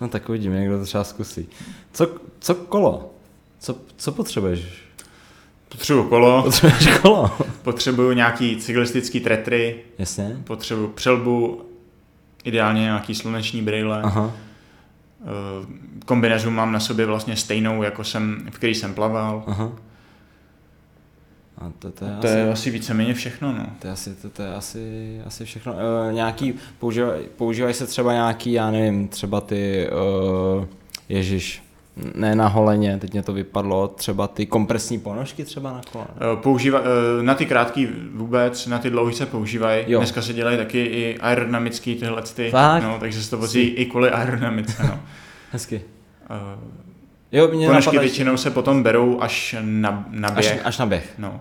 [0.00, 1.48] No tak uvidíme, někdo to třeba zkusí.
[1.92, 3.10] Co, co kolo?
[3.60, 4.60] Co, co potřebuješ?
[5.68, 7.30] Potřebuju kolo, Potřebuješ kolo?
[7.62, 10.36] potřebuju nějaký cyklistický tretry, Jasně.
[10.44, 11.62] potřebuju přelbu,
[12.44, 14.32] ideálně nějaký sluneční brýle, Aha.
[16.06, 19.44] kombinézu mám na sobě vlastně stejnou, jako jsem, v který jsem plaval.
[19.46, 19.72] Aha.
[21.58, 23.66] A to, to, je, To asi, je asi víceméně všechno, no.
[23.78, 25.74] to je asi, to, to je asi, asi všechno.
[26.08, 30.66] E, nějaký, používají, používají se třeba nějaký, já nevím, třeba ty, e,
[31.08, 31.63] ježiš,
[32.14, 36.04] ne na holeně, teď mě to vypadlo, třeba ty kompresní ponožky třeba na kole.
[36.16, 39.84] Eh, Používa, eh, na ty krátký vůbec, na ty dlouhý se používají.
[39.88, 39.98] Jo.
[39.98, 42.82] Dneska se dělají taky i aerodynamický tyhle ty, Fakt?
[42.82, 45.00] no, takže se to vozí i kvůli aerodynamice, no.
[45.52, 45.80] Hezky.
[46.30, 46.58] Eh,
[47.32, 50.66] Jo, mě Ponožky většinou se potom berou až na, na až, běh.
[50.66, 51.14] až na běh.
[51.18, 51.40] No.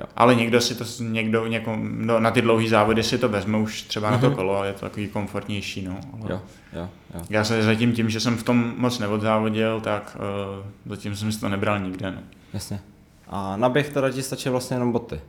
[0.00, 0.06] Jo.
[0.16, 3.82] Ale někdo si to, někdo, něko, no, na ty dlouhé závody si to vezme už
[3.82, 4.34] třeba na to Mhm.
[4.36, 5.96] kolo a je to takový komfortnější, no.
[6.12, 6.40] Ale Jo,
[6.72, 7.20] jo, jo.
[7.30, 10.16] Já se zatím tím, že jsem v tom moc neodzávodil, tak
[10.56, 12.18] uh, zatím jsem si to nebral nikde, no.
[12.54, 12.80] Jasně.
[13.28, 15.20] A na běh teda ti stačí vlastně jenom boty.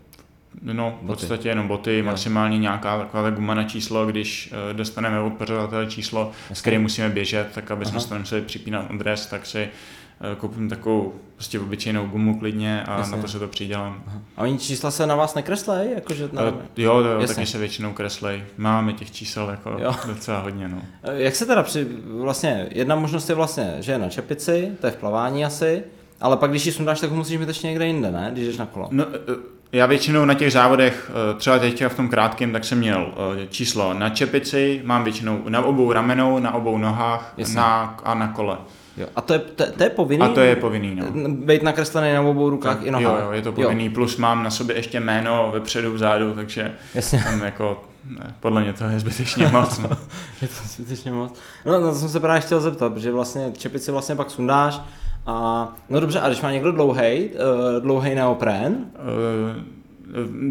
[0.61, 1.17] No, v Boty.
[1.19, 2.05] podstatě jenom boty, Jo.
[2.05, 7.09] maximálně nějaká taková guma na číslo, když uh, dostaneme od pořadatele číslo, s kterým musíme
[7.09, 7.99] běžet, tak aby jsme Aha.
[8.01, 9.69] se to nemuseli připínat na dres, tak si
[10.37, 13.15] koupím takovou prostě obyčejnou gumu klidně a Jasně.
[13.15, 14.03] na to se to přidělám.
[14.07, 14.21] Aha.
[14.37, 15.89] A oni čísla se na vás nekreslej?
[15.95, 16.41] Jakože na...
[16.43, 18.43] Uh, jo, jo taky se většinou kreslej.
[18.57, 19.95] Máme těch čísel jako Jo.
[20.07, 20.81] docela hodně, no.
[21.03, 21.87] Eh, Jak se teda při...
[22.21, 25.83] Vlastně, jedna možnost je vlastně, že je na čepici, to je v plavání asi,
[26.21, 28.29] ale pak když ji sundáš, tak ho musíš mít ještě někde jinde, ne?
[28.33, 28.87] Když jdeš na kolo.
[28.91, 29.35] No, eh,
[29.71, 33.47] já většinou na těch závodech, eh, třeba teď v tom krátkém, tak jsem měl eh,
[33.47, 37.55] číslo na čepici, mám většinou na obou ramenou, na obou nohách Jasně.
[37.55, 38.57] na, a na kole.
[38.97, 39.07] Jo.
[39.15, 40.25] A to je, to, to je povinný?
[40.25, 41.29] A to je povinný, no.
[41.29, 43.19] Být nakreslený na obou rukách i nohách.
[43.19, 47.23] Jo, jo, je to povinný, plus mám na sobě ještě jméno vepředu, vzadu, takže Jasně.
[47.23, 47.83] tam jako,
[48.19, 49.79] ne, podle mě to je zbytečně moc.
[49.79, 49.89] No.
[50.41, 51.39] Je to zbytečně moc.
[51.65, 54.81] No, na to jsem se právě chtěl zeptat, protože vlastně čepici vlastně pak sundáš
[55.25, 59.76] a no dobře, a když má někdo dlouhej, uh, dlouhej neoprén, Eh,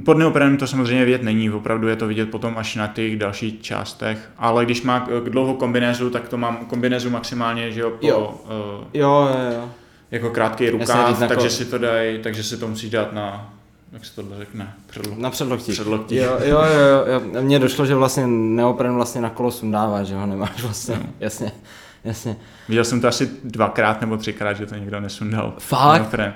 [0.05, 3.61] Pod neoprenem to samozřejmě vidět není, opravdu je to vidět potom až na těch dalších
[3.63, 8.07] částech, ale když má k- dlouhou kombinézu, tak to mám kombinézu maximálně, že jo, po,
[8.07, 8.35] Jo.
[8.45, 9.69] eh, jo, jo, jo.
[10.11, 13.53] jako krátký rukáv, takže si to dají, takže si to musí dát na,
[13.93, 15.15] jak se tohle řekne, předlo.
[15.19, 15.73] Na předloktí.
[15.73, 16.17] Předloktí.
[16.17, 17.43] Jo, jo, jo, jo.
[17.43, 20.95] Mně došlo, že vlastně neopren vlastně na kolo sundává, že ho nemáš vlastně.
[21.03, 21.07] No.
[21.21, 21.53] Jasně,
[22.07, 22.37] jasně.
[22.69, 25.55] Viděl jsem to asi dvakrát nebo třikrát, že to někdo nesundal.
[25.59, 26.01] Fakt?
[26.01, 26.35] Neopren.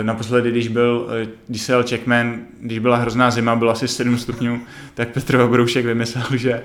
[0.00, 3.88] Eh, Naposledy, když byl, eh, když se jel Checkman, když byla hrozná zima, bylo asi
[3.88, 4.60] 7 stupňů,
[4.94, 6.62] tak Petr Obroušek vymyslel, že,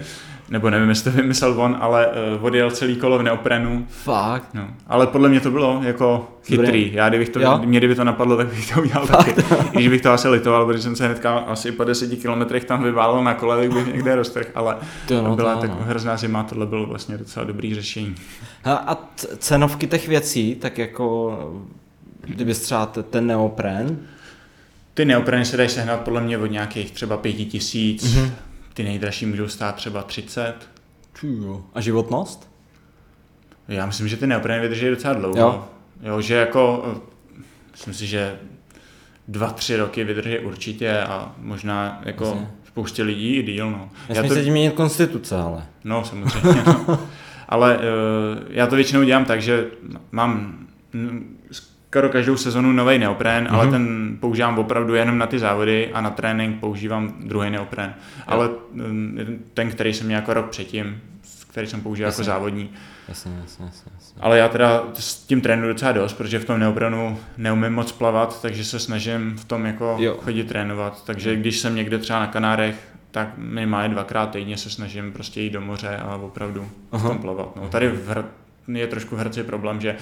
[0.50, 3.88] nebo nevím, jestli to vymyslel on, ale eh, odjel celý kolo v neoprenu.
[3.90, 4.50] Fakt.
[4.54, 4.68] No.
[4.88, 6.66] Ale podle mě to bylo jako chytrý.
[6.66, 6.94] Dobrý.
[6.94, 7.62] Já kdybych to, Jo?
[7.66, 9.32] mě kdyby to napadlo, tak bych to udělal taky.
[9.72, 12.84] I když bych to asi litoval, protože jsem se hnedka asi po 10 kilometrech tam
[12.84, 14.76] vyválel na kole, tak bych někde roztrh, ale
[15.08, 15.80] To no, byla to tak ano.
[15.88, 18.16] hrozná zima, tohle bylo vlastně docela dobrý řešení.
[18.64, 21.38] A, cenovky těch věcí, tak jako
[22.22, 24.00] kdyby třeba ten neopren,
[24.94, 28.26] Ty neopreny se dají sehnat podle mě od nějakých třeba pěti tisíc, Mhm.
[28.26, 28.32] mm-hmm.
[28.74, 30.54] ty nejdražší můžou stát třeba 30.
[31.24, 31.62] jo.
[31.74, 32.50] a životnost?
[33.68, 35.38] Já myslím, že ty neopreny vydrží docela dlouho.
[35.40, 35.66] Jo.
[36.04, 38.36] jo že jako, eh, myslím si, že
[39.28, 42.48] dva, tři roky vydrží určitě a možná jako Jasně.
[42.68, 43.72] spoustě lidí i díl.
[43.72, 43.90] No.
[44.10, 45.66] Nesmí to, se tím měnit konstituce, ale.
[45.84, 46.64] no samozřejmě.
[46.66, 47.00] No.
[47.50, 47.84] Ale uh,
[48.50, 49.66] já to většinou dělám tak, že
[50.12, 50.58] mám
[51.52, 53.54] skoro každou sezonu nový neopren, mm-hmm.
[53.54, 53.72] ale Mhm.
[53.72, 57.94] ten používám opravdu jenom na ty závody a na trénink používám druhý neopren.
[58.28, 61.02] Ale mm, ten, který jsem měl jako rok předtím,
[61.52, 62.34] který jsem používal jako Jasně.
[62.34, 62.70] závodní.
[63.08, 63.92] Jasně, jasně, jasně.
[63.96, 64.22] jasně.
[64.22, 68.42] Ale já teda s tím trénuju docela dost, protože v tom neoprenu neumím moc plavat,
[68.42, 69.98] takže se snažím v tom jako Jo.
[70.12, 70.18] jo.
[70.24, 71.04] chodit trénovat.
[71.06, 72.76] Takže když jsem někde třeba na Kanárech,
[73.12, 77.14] tak minimálně dvakrát týdně se snažím prostě jít do moře a opravdu Aha.
[77.22, 77.56] plavat.
[77.56, 78.26] No, tady v Hr-
[78.68, 79.96] je trošku v Hradci problém, že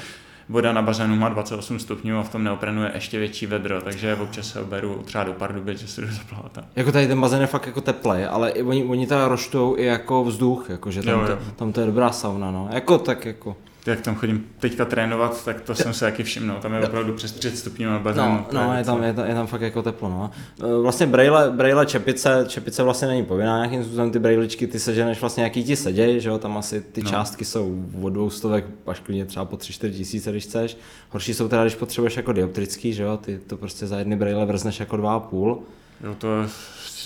[0.50, 4.15] voda na bazénu má 28 stupňů a v tom neoprenu je ještě větší vedro, takže
[4.15, 6.60] občas se oberu třeba do Pardubic, že se jdu zaplavat.
[6.76, 9.86] Jako tady ten bazén je fakt jako teplej, ale i oni, oni teda roštou i
[9.86, 11.38] jako vzduch, jakože tam, Jo, to, jo.
[11.56, 12.70] tam to je dobrá sauna, no.
[12.72, 13.58] Jako tak jako.
[13.86, 16.58] Jak tam chodím teďka trénovat, tak to jsem se taky všimnul.
[16.62, 18.45] Tam je opravdu přes 30 stupňů na bazénu.
[18.52, 20.32] No, no je, tam, je, tam, je tam fakt jako teplo, no.
[20.63, 25.21] E, Vlastně brejle, brejle čepice, čepice vlastně není povinná nějakým způsobem, ty brejličky ty seženeš
[25.21, 27.06] vlastně jaký ti seděj, že jo, tam asi ty no.
[27.06, 27.12] No.
[27.12, 30.78] částky jsou od dvou stovek až klidně třeba po 3-4 tisíce, když chceš.
[31.10, 34.45] Horší jsou teda, když potřebuješ jako dioptrický, že jo, ty to prostě za jedny brejle
[34.45, 35.63] vrzneš jako dva a půl.
[36.04, 36.28] Jo, to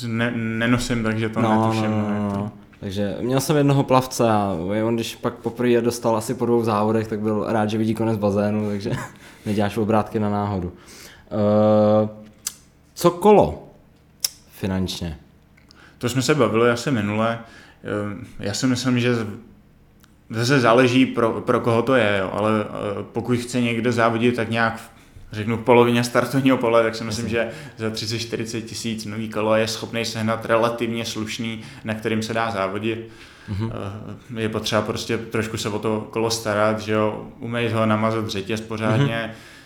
[0.08, 1.92] ne, nenosím, takže to no, netuším.
[1.92, 2.52] no, no, no, no.
[2.80, 7.08] Takže měl jsem jednoho plavce a on když pak poprvé dostal asi po dvou závodech,
[7.08, 8.92] tak byl rád, že vidí konec bazénu, takže
[9.46, 10.68] neděláš obrátky na náhodu.
[10.72, 12.10] Uh,
[12.94, 13.68] co kolo
[14.52, 15.18] finančně?
[15.98, 17.40] To jsme se bavili asi minule.
[17.84, 19.16] Ehm, Já si myslím, že
[20.30, 22.30] zase záleží pro, pro koho to je, jo.
[22.34, 24.82] ale eh, pokud chce někdo závodit tak nějak
[25.32, 29.68] řeknu v polovině startovního pole, tak si myslím, že za 30-40 tisíc nový kolo je
[29.68, 33.10] schopný sehnat relativně slušný, na kterým se dá závodit.
[33.50, 34.38] mm-hmm.
[34.38, 38.62] je potřeba prostě trošku se o to kolo starat, že jo, umejt ho, namazat řetěz
[38.62, 39.59] pořádně, mm-hmm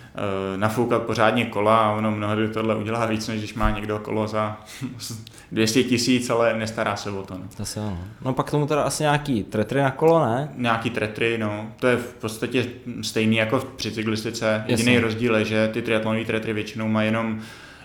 [0.55, 4.57] nafoukat pořádně kola a ono mnohdy tohle udělá víc, než když má někdo kolo za
[5.51, 7.33] 200 tisíc, ale nestará se o to.
[7.33, 7.65] No.
[7.65, 7.99] Se ano.
[8.25, 10.49] No pak tomu teda asi nějaký tretry na kolo, ne?
[10.55, 11.67] Nějaký tretry, no.
[11.79, 12.65] To je v podstatě
[13.01, 14.63] stejný jako při cyklistice.
[14.67, 17.39] Jediný rozdíl je, že ty triatlonové tretry většinou mají jenom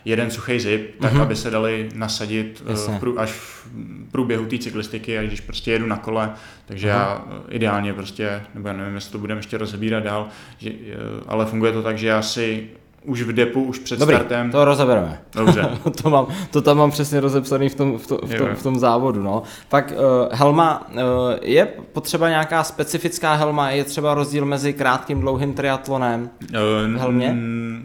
[0.05, 1.23] jeden suchý zip, tak uh-huh.
[1.23, 3.67] aby se dali nasadit uh, prů, až v
[4.11, 6.31] průběhu té cyklistiky, až když prostě jedu na kole,
[6.67, 6.91] takže uh-huh.
[6.91, 10.95] já eh, ideálně prostě, nebo já nevím, jestli to budeme ještě rozebírat dál, že, eh,
[11.27, 12.69] ale funguje to tak, že já si
[13.05, 14.51] už v depu, už před Dobrý, startem.
[14.51, 15.21] to rozebereme.
[15.35, 15.71] Dobře.
[16.03, 18.79] to, mám, to tam mám přesně rozepsaný v tom, v, to, v, tom, v tom
[18.79, 19.23] závodu.
[19.23, 19.43] No.
[19.69, 21.01] Pak uh, helma, uh,
[21.43, 27.27] je potřeba nějaká specifická helma, je třeba rozdíl mezi krátkým, dlouhým triatlonem uh, v helmě?
[27.27, 27.83] N-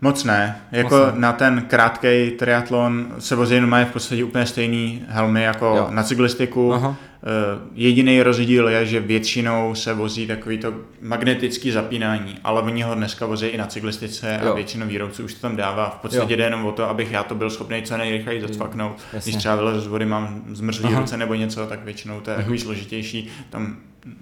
[0.00, 0.60] Moc ne.
[0.72, 1.20] Jako Moc ne.
[1.20, 5.86] na ten krátký triatlon se vozí mají v podstatě úplně stejný helmy jako jo.
[5.90, 6.74] na cyklistiku.
[6.74, 6.96] Aha.
[7.22, 12.94] Eh, jediný rozdíl je, že většinou se vozí takový to magnetický zapínání, ale oni ho
[12.94, 14.50] dneska vozí i na cyklistice jo.
[14.50, 15.90] a většinou výrobců už to tam dává.
[15.90, 16.36] V podstatě jo.
[16.36, 19.00] jde jenom o to, abych já to byl schopný co nejrychleji zacvaknout.
[19.12, 19.32] Jasně.
[19.32, 21.00] Když třeba vylezu z vody, mám zmrzlý Aha.
[21.00, 22.64] ruce nebo něco, tak většinou to je takový mhm.
[22.64, 23.28] složitější.
[23.50, 23.76] Tam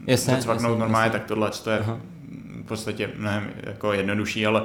[0.06, 1.18] jasně, zacvaknout jasně, normálně, jasně.
[1.18, 1.98] tak tohle to je Aha.
[2.64, 4.62] v podstatě mnohem jako jednodušší, ale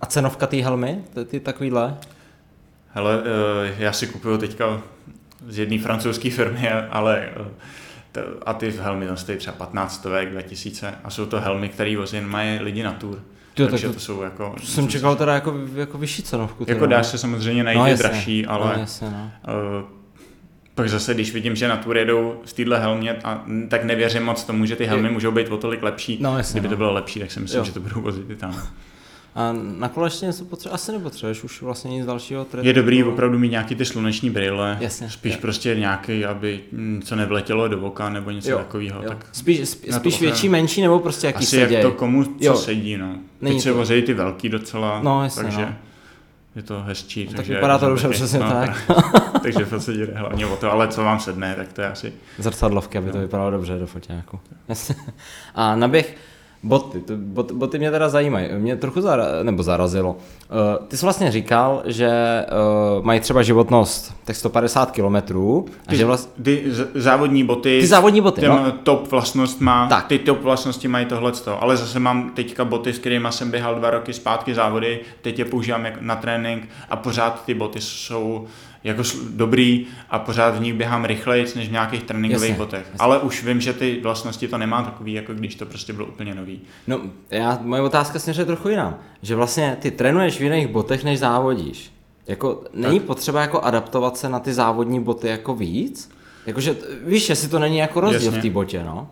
[0.00, 1.96] a cenovka té helmy, ty, takovýhle?
[2.90, 4.82] Hele, eh, já si kupuju teďka
[5.48, 7.28] z jedné francouzské firmy, ale
[8.16, 11.96] eh, a ty helmy tam stojí třeba 15 stovek, 2000 a jsou to helmy, které
[11.96, 13.22] vozí mají lidi na tour.
[13.58, 14.54] Jo, Takže tak to, to jsou jako...
[14.60, 16.64] To jsem čekal teda jako, jako vyšší cenovku.
[16.68, 19.30] Jako dá se samozřejmě najít no, jasně, dražší, ale no, jasně, no.
[19.80, 19.88] Uh,
[20.74, 24.44] pak zase, když vidím, že na tour jedou v téhle helmě, a, tak nevěřím moc
[24.44, 26.18] tomu, že ty helmy můžou být o tolik lepší.
[26.20, 26.70] No, jasně, Kdyby no.
[26.70, 27.64] to bylo lepší, tak si myslím, jo.
[27.64, 28.62] že to budou vozit i tam.
[29.34, 30.74] A na kole ještě něco potřebuje?
[30.74, 32.46] Asi nepotřebuješ už vlastně nic dalšího.
[32.62, 34.76] Je dobrý opravdu mít nějaký ty sluneční brýle.
[34.80, 35.10] Jasně.
[35.10, 35.38] Spíš je.
[35.38, 36.60] prostě nějaký, aby
[37.04, 39.02] co nevletělo do voka nebo něco jo, takového.
[39.02, 39.08] Jo.
[39.08, 41.72] Tak spíš spíš, spíš větší, menší nebo prostě jaký Asi seděj.
[41.72, 42.56] jak to komu co jo.
[42.56, 42.96] sedí.
[42.96, 43.16] No.
[43.40, 45.74] Teď se vozí ty velký docela, no, jasně, takže no.
[46.56, 47.28] je to hezčí.
[47.30, 48.90] No, tak vypadá to dobře, přesně no, tak.
[49.42, 52.12] takže v podstatě jde hlavně o to, ale co vám sedne, tak to je asi...
[52.38, 53.12] Zrcadlovky, aby no.
[53.12, 54.40] to vypadalo dobře do foťáku.
[55.54, 56.16] A naběh,
[56.64, 58.48] Boty, to, bot, boty mě teda zajímají.
[58.58, 60.10] Mě trochu zara, nebo zarazilo.
[60.10, 62.10] Uh, ty jsi vlastně říkal, že
[62.98, 65.16] uh, mají třeba životnost tak 150 km.
[65.86, 66.34] A že vlast...
[66.42, 68.72] ty závodní boty, ty závodní boty ten no?
[68.82, 70.06] top vlastnost má, tak.
[70.06, 73.90] ty top vlastnosti mají tohle, ale zase mám teďka boty, s kterými jsem běhal dva
[73.90, 78.46] roky zpátky závody, teď je používám na trénink a pořád ty boty jsou
[78.84, 82.80] jako dobrý a pořád v nich běhám rychleji než v nějakých tréninkových jasně, botech.
[82.80, 82.98] Jasně.
[82.98, 86.34] Ale už vím, že ty vlastnosti to nemá takový, jako když to prostě bylo úplně
[86.34, 86.60] nový.
[86.86, 88.98] No, já, moje otázka směřuje trochu jiná.
[89.22, 91.92] Že vlastně ty trénuješ v jiných botech, než závodíš.
[92.26, 93.06] Jako, není tak.
[93.06, 96.10] potřeba jako adaptovat se na ty závodní boty jako víc?
[96.46, 98.38] Jakože, víš, jestli to není jako rozdíl Jasně.
[98.38, 99.08] v té botě, no?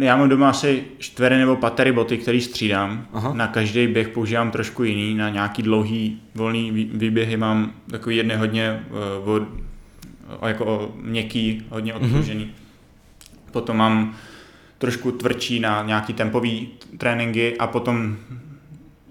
[0.00, 3.06] Já mám doma asi čtvery nebo patery boty, který střídám.
[3.12, 3.34] Aha.
[3.34, 5.14] Na každý běh používám trošku jiný.
[5.14, 8.84] Na nějaký dlouhý volný výběhy mám takový jedny hodně
[9.26, 12.04] uh, jako měkký, hodně mhm.
[12.04, 12.44] odpružený.
[12.44, 13.50] Mm-hmm.
[13.52, 14.14] Potom mám
[14.78, 18.16] trošku tvrdší na nějaký tempový tréninky a potom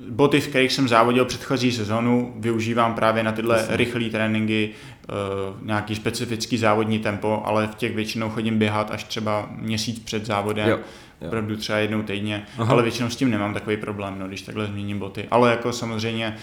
[0.10, 4.70] boty, v kterých jsem závodil předchozí sezonu, využívám právě na tyhle rychlé tréninky,
[5.62, 10.70] nějaký specifický závodní tempo, ale v těch většinou chodím běhat až třeba měsíc před závodem,
[10.70, 10.80] jo,
[11.22, 11.28] jo.
[11.28, 12.74] opravdu třeba jednou týdně, Aha.
[12.74, 15.28] ale většinou s tím nemám takový problém, no, když takhle změním boty.
[15.32, 16.38] Ale jako samozřejmě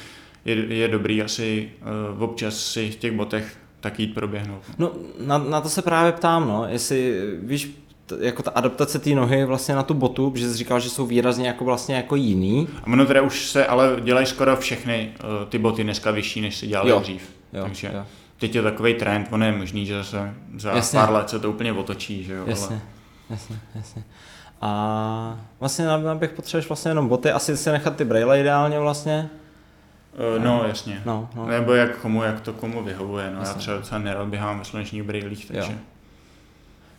[0.45, 1.71] je, je dobrý asi
[2.17, 4.63] uh, občas si v těch botech tak jít proběhnout.
[4.79, 7.71] No na, na to se právě ptám, no, jestli víš,
[8.21, 11.49] jako ta adaptace té nohy vlastně na tu botu, protože jsi říkal, že jsou výrazně
[11.49, 12.69] jako vlastně jako jiný.
[12.85, 16.57] A ono teda už se ale dělají skoro všechny uh, ty boty dneska vyšší, než
[16.57, 17.31] se dělali dřív.
[17.53, 18.05] Jo, Takže jo.
[18.39, 20.99] Teď je takový trend, ono je možný, že zase za jasně.
[20.99, 22.45] pár let se to úplně otočí, že jo.
[22.47, 22.81] Jasně, ale...
[23.31, 24.05] jasně, jasně.
[24.61, 29.31] A vlastně na bych potřebuješ vlastně jenom boty, asi si nechat ty braille ideálně vlastně.
[30.37, 31.03] Uh, no, jasně.
[31.05, 31.47] No, no.
[31.47, 33.31] Nebo jak komu, jak to komu vyhovuje.
[33.31, 35.73] No, já třeba docela nerad běhám ve slunečních brýlích, takže...
[35.73, 35.79] Jo.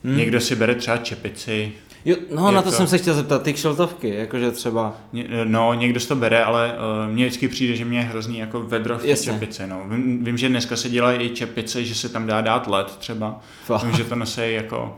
[0.04, 0.18] Hmm.
[0.18, 1.72] Někdo si bere třeba čepici.
[2.06, 4.98] Jo, no na to, to jsem se chtěl zeptat, ty kšeltovky, jakože třeba.
[5.44, 6.74] No, někdo si to bere, ale
[7.08, 9.68] uh, mně vždycky přijde, že mě je hrozný jako vedro v té čepici.
[9.68, 9.82] No.
[9.90, 13.40] Vím, vím, že dneska se dělají i čepice, že se tam dá dát led třeba.
[13.66, 13.84] Fakt.
[13.84, 14.98] Vím, že to nosí jako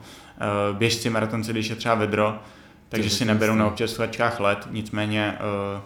[0.71, 2.39] uh, běžci, maratonci, když je třeba vedro,
[2.89, 5.37] takže si neberou na občerstvačkách led, nicméně
[5.75, 5.81] uh,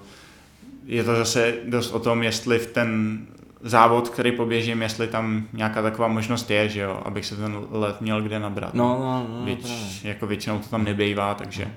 [0.86, 3.20] je to zase dost o tom, jestli v ten
[3.66, 8.02] závod, který poběžím, jestli tam nějaká taková možnost je, že jo, abych se ten let
[8.02, 8.74] měl kde nabrat.
[8.74, 9.46] No, no, no.
[9.46, 9.66] Věč,
[10.04, 11.72] jako většinou to tam nebejvá, takže...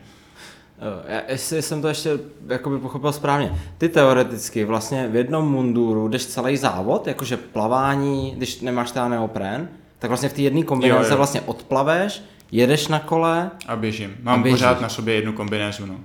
[1.09, 6.27] Já, jestli jsem to ještě jakoby pochopil správně, ty teoreticky vlastně v jednom munduru jdeš
[6.27, 11.17] celý závod, jakože plavání, když nemáš teda neopren, tak vlastně v té jedné jo.
[11.17, 12.23] vlastně odplaveš,
[12.53, 14.17] jedeš na kole, A běžím.
[14.23, 14.61] Mám A běžíš.
[14.61, 15.97] pořád na sobě jednu kombinézu, no.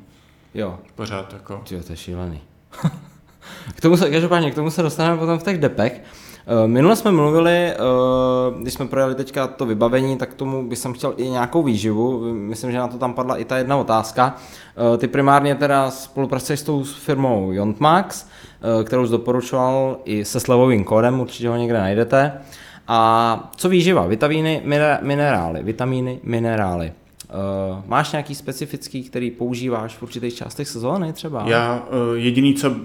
[0.54, 1.62] jo, Pořád jako.
[1.68, 2.42] Tyjo, to je šílený.
[3.76, 6.02] k tomu se, každopádně, k tomu se dostaneme potom v těch depech.
[6.48, 7.76] Eh, Minule jsme mluvili, eh,
[8.62, 12.34] když jsme projeli teďka to vybavení, tak tomu bych jsem chtěl i nějakou výživu.
[12.34, 14.36] Myslím, že na to tam padla i ta jedna otázka.
[14.94, 18.26] Eh, Ty primárně teda spolupracuješ s tou firmou Jontmax,
[18.84, 22.32] kterou jsi doporučoval i se slevovým kódem, určitě ho někde najdete.
[22.88, 24.06] A co výživa?
[24.08, 25.64] Vitamíny, mine- minerály.
[25.64, 26.94] Vitamíny, minerály.
[27.34, 31.44] Eh, Máš nějaký specifický, který používáš v určitých částech sezóny třeba?
[31.48, 32.76] Já uh, jediný, co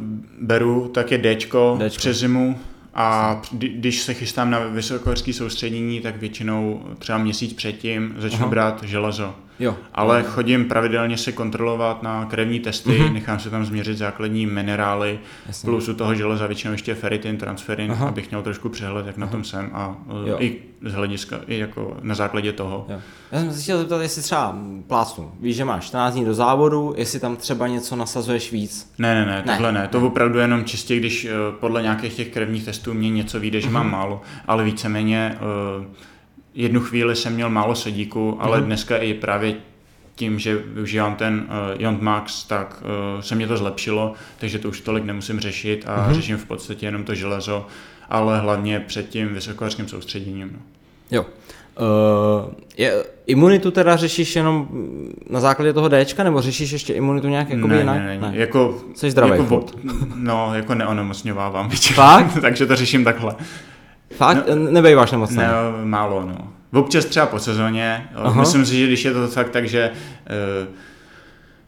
[0.40, 1.98] beru, tak je Dčko, Dčko.
[1.98, 2.58] přes zimu
[2.94, 8.48] a kdy- když se chystám na vysokohorské soustředění, tak většinou třeba měsíc předtím začnu Aha.
[8.48, 9.34] brát železo.
[9.60, 9.76] Jo.
[9.94, 13.08] Ale chodím pravidelně se kontrolovat na krevní testy, Mhm.
[13.08, 13.12] mm-hmm.
[13.12, 15.66] nechám se tam změřit základní minerály, Jasně.
[15.66, 18.08] plus u toho železa většinou ještě ferritin, transferin, Aha.
[18.08, 20.36] abych měl trošku přehled, jak na tom jsem a uh, Jo.
[20.40, 22.86] i z hlediska, i jako na základě toho.
[22.88, 23.00] Jo.
[23.32, 26.94] Já jsem se chtěl zeptat, jestli třeba plácnu, víš, že máš 14 dní do závodu,
[26.96, 28.92] jestli tam třeba něco nasazuješ víc.
[28.98, 29.54] Ne, ne, ne, Ne.
[29.56, 29.88] tohle ne.
[29.88, 33.66] To opravdu jenom čistě, když eh, podle nějakých těch krevních testů mě něco vyjde, že
[33.66, 33.74] Mhm.
[33.74, 36.08] mám málo, ale víceméně eh,
[36.62, 38.66] jednu chvíli jsem měl málo sodíku, ale Mhm.
[38.66, 39.54] dneska i právě
[40.14, 42.82] tím, že využívám ten uh, Yond Max, tak
[43.14, 46.14] uh, se mě to zlepšilo, takže to už tolik nemusím řešit a Mhm.
[46.14, 47.66] řeším v podstatě jenom to železo,
[48.10, 50.50] ale hlavně před tím vysokohorským soustředěním.
[50.52, 50.58] No.
[51.10, 51.26] Jo.
[51.80, 54.68] Uh, je, imunitu teda řešíš jenom
[55.30, 57.96] na základě toho Dčka, nebo řešíš ještě imunitu nějak jakoby ne, jinak?
[57.96, 58.78] ne, ne, ne, jako...
[58.94, 59.66] Jsi zdravý jako.
[60.14, 61.70] No, jako neonemocňovávám.
[61.94, 62.38] Fakt?
[62.40, 63.34] takže to řeším takhle.
[64.10, 64.48] Fakt?
[64.48, 65.36] No, Nebejváš nemocný?
[65.36, 65.48] Ne,
[65.84, 66.52] málo, no.
[66.80, 68.08] Občas třeba po sezóně.
[68.14, 68.40] Aha.
[68.40, 69.90] Myslím si, že když je to fakt tak, že
[70.60, 70.74] uh,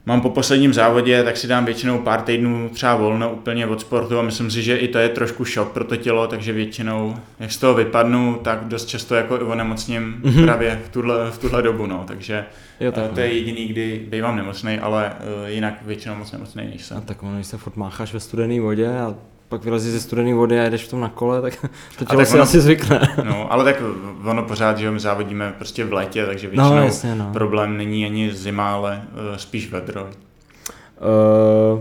[0.07, 4.19] mám po posledním závodě, tak si dám většinou pár týdnů třeba volno úplně od sportu
[4.19, 7.53] a myslím si, že i to je trošku šok pro to tělo, takže většinou, jak
[7.53, 10.23] z toho vypadnu, tak dost často jako i onemocním Mhm.
[10.23, 10.45] mm-hmm.
[10.45, 12.05] právě v tuhle, v tuhle dobu, no.
[12.07, 12.45] Takže
[12.81, 13.15] Jo, jo, takhle.
[13.15, 17.03] to je jediný, kdy bývám nemocný, ale uh, jinak většinou moc nemocný A nejsem.
[17.03, 19.15] tak ono, když se furt mácháš ve studené vodě a
[19.51, 21.55] pak vylezíš ze studené vody a jedeš v tom na kole, tak
[21.99, 23.01] to tělo si ono- asi zvykne.
[23.25, 23.83] No, ale tak
[24.25, 27.31] ono pořád, že my závodíme prostě v létě, takže No, většinou jasně, no.
[27.33, 30.03] problém není ani zima, ale uh, spíš vedro.
[30.05, 31.81] Uh,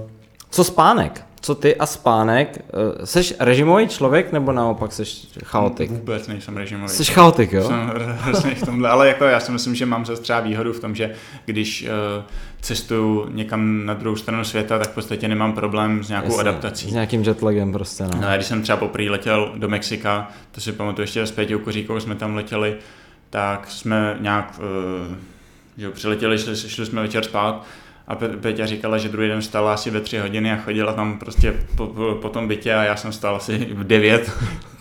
[0.49, 1.25] co spánek?
[1.41, 2.57] Co ty a spánek?
[2.73, 5.91] Uh, seš režimový člověk nebo naopak seš chaotik?
[5.91, 6.89] Vůbec nejsem režimový.
[6.89, 7.63] Jsi chaotik, jo?
[8.33, 10.95] Jsem v tomhle, ale jako já si myslím, že mám zase třeba výhodu v tom,
[10.95, 11.11] že
[11.45, 12.23] když uh,
[12.61, 16.89] cestuju někam na druhou stranu světa, tak v podstatě nemám problém s nějakou Jasně, adaptací.
[16.89, 18.21] S nějakým jetlagem prostě, no.
[18.21, 21.99] No, když jsem třeba poprvé letěl do Mexika, to si pamatuju ještě s Péťou Koříkou,
[21.99, 22.77] jsme tam letěli,
[23.29, 24.59] tak jsme nějak,
[25.09, 25.15] uh,
[25.77, 27.65] že jo, přiletěli, šli, šli jsme večer spát
[28.09, 31.19] a Pe- Péťa říkala, že druhý den vstala asi ve tři hodiny a chodila tam
[31.19, 34.31] prostě po, po, po tom bytě a já jsem stál asi v devět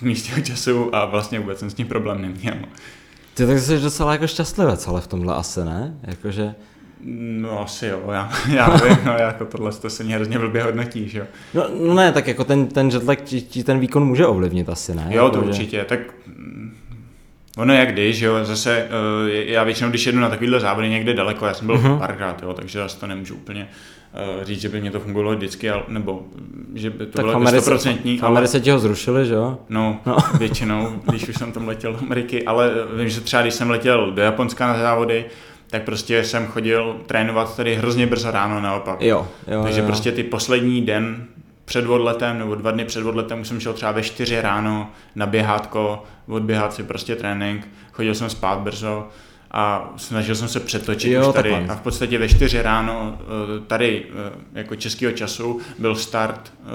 [0.02, 2.54] místního času a vlastně vůbec jsem s tím problém neměl.
[3.34, 5.98] Ty tak jsi docela jako šťastlivec, ale v tomhle asi ne?
[6.06, 6.54] Jakože...
[7.40, 11.08] No asi jo, já, já vím, no, jako tohle to se mě hrozně blbě hodnotí,
[11.08, 11.24] že jo.
[11.54, 14.94] No, no ne, tak jako ten, ten jetlag ti, ti ten výkon může ovlivnit asi,
[14.94, 15.06] ne?
[15.10, 16.58] Jo, to Jakože- určitě, tak mm,
[17.59, 18.88] ono jak když, jo, zase
[19.23, 21.99] uh, já většinou, když jedu na takovýhle závody někde daleko, já jsem byl uh-huh.
[21.99, 23.68] párkrát, jo, takže zase to nemůžu úplně
[24.38, 26.23] uh, říct, že by mě to fungovalo vždycky, ale, nebo
[26.75, 29.59] že by to Tak bylo Americe, stoprocentní, v ale Americe ti ho zrušili, že jo?
[29.68, 30.12] no, No.
[30.12, 33.71] no, většinou, když už jsem tam letěl do Ameriky, ale vím, že třeba když jsem
[33.71, 35.25] letěl do Japonska na závody,
[35.71, 39.03] tak prostě jsem chodil trénovat tady hrozně brzo ráno naopak.
[39.03, 39.87] Jo, jo, Takže jo.
[39.87, 41.27] prostě ty poslední den
[41.68, 45.26] před odletem nebo dva dny před odletem už jsem šel třeba ve čtyři ráno na
[45.26, 49.09] běhátko, odběhat si prostě trénink, chodil jsem spát brzo
[49.50, 51.68] a snažil jsem se přetočit Jo, už tady takhle.
[51.68, 56.66] a v podstatě ve čtyři ráno eh, tady eh, jako českého času byl start, eh,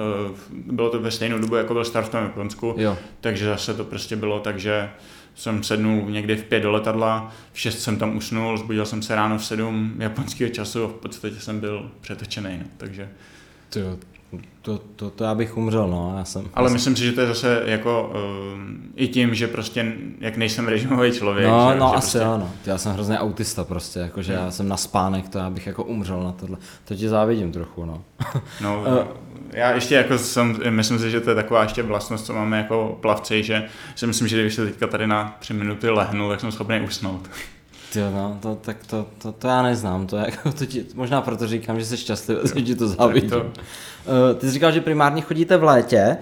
[0.49, 2.97] bylo to ve stejnou dobu jako byl start v tom Japonsku, Jo.
[3.21, 4.89] takže zase to prostě bylo tak, že
[5.35, 9.15] jsem sednul někdy v pět do letadla, v šest jsem tam usnul, zbudil jsem se
[9.15, 13.09] ráno v sedm japonského času a v podstatě jsem byl přetočený, no, takže...
[13.69, 13.97] Tyjo,
[14.61, 16.45] to, to, to, já bych umřel, no, já jsem.
[16.53, 18.13] Ale já myslím si, že to je zase jako
[18.55, 22.17] um, i tím, že prostě, jak nejsem režimový člověk, No, že, no že asi prostě,
[22.17, 22.49] jo, no.
[22.65, 26.23] Já jsem hrozně autista prostě, jakože já jsem na spánek, to já bych jako umřel
[26.23, 26.57] na tohle.
[26.85, 28.01] To ti závidím trochu, no.
[28.61, 29.07] No, Eh.
[29.53, 32.97] já ještě jako jsem, myslím si, že to je taková ještě vlastnost, co máme jako
[33.01, 33.65] plavci, že
[33.95, 37.29] si myslím, že když se teďka tady na tři minuty lehnu, tak jsem schopný usnout.
[37.95, 41.21] Jo, no, to, tak to, to, to, já neznám, to, je jako, to ti, možná
[41.21, 43.29] proto říkám, že jsi šťastlivý, že ti to závidím.
[43.29, 46.17] to- Uh, ty jsi říkal, že primárně chodíte v létě.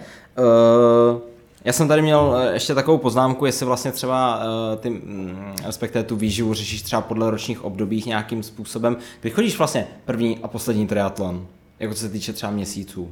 [1.14, 1.20] Uh,
[1.66, 4.42] já jsem tady měl eh, ještě takovou poznámku, jestli vlastně třeba
[4.80, 8.98] ty, mm, respektive tu výživu řešíš třeba podle ročních obdobích nějakým způsobem.
[9.22, 11.48] Kdy chodíš vlastně první a poslední triatlon?
[11.80, 13.12] Jako co se týče třeba měsíců.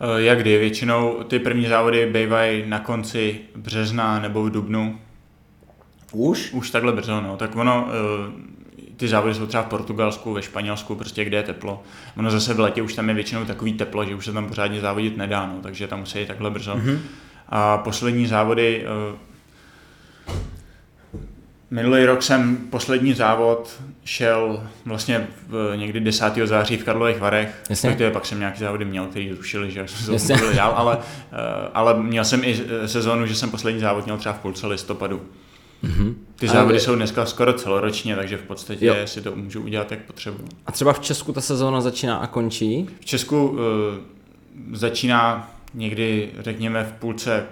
[0.00, 4.98] Eh, Jak kdy, většinou ty první závody bývají na konci března nebo v dubnu.
[6.14, 6.52] Už?
[6.52, 7.36] Už takhle brzo, no.
[7.36, 8.54] Tak ono, eh,
[8.96, 11.82] ty závody jsou třeba v Portugalsku, ve Španělsku, prostě kde je teplo.
[12.16, 14.80] Ono zase v letě už tam je většinou takový teplo, že už se tam pořádně
[14.80, 16.74] závodit nedá, no, takže tam musí jít takhle brzo.
[16.74, 16.98] Mm-hmm.
[17.48, 19.18] A poslední závody, eh,
[21.70, 26.46] minulý rok jsem poslední závod šel vlastně v, někdy 10.
[26.46, 27.90] září v Karlových Varech, Jasně.
[27.90, 30.98] protože pak jsem nějaký závody měl, který zrušili, že to dál, ale,
[31.32, 32.56] eh, ale měl jsem i
[32.86, 35.22] sezónu, že jsem poslední závod měl třeba v půlce listopadu.
[35.82, 36.16] Mhm.
[36.36, 38.94] Ty Ale závody vy- jsou dneska skoro celoročně, takže v podstatě Jo.
[39.04, 40.48] si to můžu udělat, jak potřebuji.
[40.66, 42.86] A třeba v Česku ta sezóna začíná a končí?
[43.00, 43.58] V Česku uh,
[44.72, 47.46] začíná někdy, řekněme, v půlce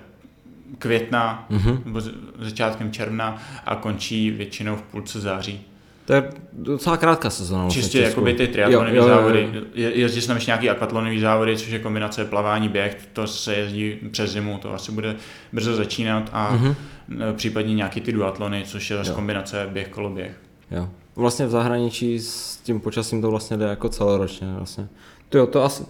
[0.79, 1.83] května Mhm.
[1.85, 2.01] nebo
[2.39, 5.61] začátkem června a končí většinou v půlce září.
[6.05, 7.69] To je docela krátká sezóna.
[7.69, 8.09] v Čistě Česku.
[8.11, 9.51] jakoby ty triatlonové závody.
[9.75, 13.55] Je, jezdí se tam ještě nějaký akvatlonové závody, což je kombinace plavání, běh, to se
[13.55, 15.17] jezdí přes zimu, to asi bude
[15.53, 16.75] brzo začínat a Mhm.
[17.11, 17.35] mm-hmm.
[17.35, 20.33] případně nějaký ty duatlony, což je zase kombinace běh, koloběh.
[20.71, 20.89] Jo.
[21.17, 24.89] Vlastně v zahraničí s tím počasím to vlastně jde jako celoročně vlastně.
[25.29, 25.83] To jo, to asi,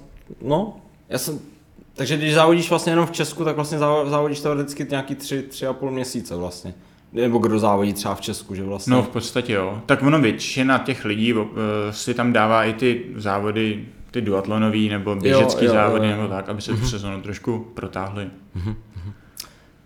[0.42, 0.76] no,
[1.08, 1.38] já jsem,
[1.94, 5.66] takže když závodíš vlastně jenom v Česku, tak vlastně závo- závodíš teoreticky nějaký tři, tři
[5.66, 6.74] a půl měsíce vlastně.
[7.12, 8.90] Nebo kdo závodí třeba v Česku, že vlastně.
[8.90, 9.82] No v podstatě jo.
[9.86, 11.46] Tak ono většina těch lidí uh,
[11.90, 16.12] si tam dává i ty závody, ty duatlonový nebo běžecký jo, jo, závody jo.
[16.12, 16.22] Mhm.
[16.22, 18.30] nebo tak, aby se tu sezonu trošku protáhli.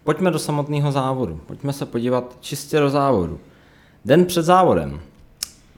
[0.05, 1.41] Pojďme do samotného závodu.
[1.47, 3.41] Pojďme se podívat čistě do závodu.
[4.05, 5.01] Den před závodem.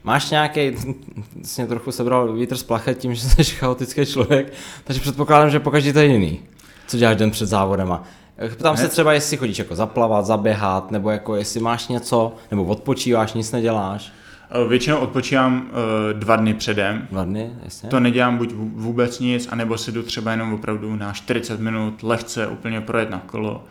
[0.03, 0.75] Máš nějaký,
[1.43, 5.59] jsi mě trochu sebral vítr z plachet tím, že jsi chaotický člověk, takže předpokládám, že
[5.59, 6.39] pokaždé to je jiný.
[6.87, 7.99] Co děláš den před závodem?
[8.57, 8.89] Ptám se Ne.
[8.89, 14.11] třeba, jestli chodíš jako zaplavat, zaběhat, nebo jako jestli máš něco, nebo odpočíváš, nic neděláš.
[14.63, 17.07] Uh, většinou odpočívám uh, dva dny předem.
[17.11, 17.89] Dva dny, jasně.
[17.89, 22.03] To nedělám buď vů- vůbec nic, anebo si jdu třeba jenom opravdu na 40 minut
[22.03, 23.63] lehce úplně projet na kolo,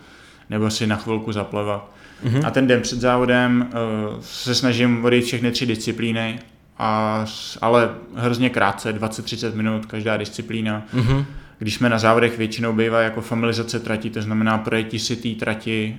[0.50, 1.90] nebo si na chvilku zaplavat.
[2.22, 2.34] Mhm.
[2.34, 2.46] Mm-hmm.
[2.46, 3.68] A ten den před závodem
[4.12, 6.38] uh, se snažím odejít všechny tři disciplíny,
[6.78, 7.24] a,
[7.60, 10.82] ale hrozně krátce, 20-30 minut každá disciplína.
[10.92, 11.24] Mhm.
[11.58, 15.98] Když jsme na závodech, většinou bývá jako familizace trati, to znamená projetí si té trati,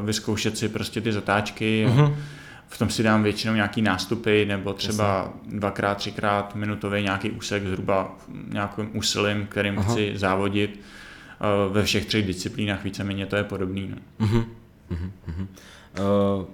[0.00, 1.86] uh, vyzkoušet si prostě ty zatáčky.
[1.88, 1.98] Mhm.
[1.98, 2.14] Mm-hmm.
[2.68, 8.16] V tom si dám většinou nějaký nástupy, nebo třeba dvakrát, třikrát minutový nějaký úsek zhruba
[8.52, 9.92] nějakým úsilím, kterým Aha.
[9.92, 10.80] Chci závodit.
[11.66, 13.88] Uh, ve všech třech disciplínách víceméně to je podobný.
[13.90, 13.96] No.
[15.94, 16.46] Eh,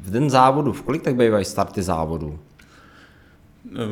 [0.00, 2.38] v den závodu, v kolik tak bývají starty závodu?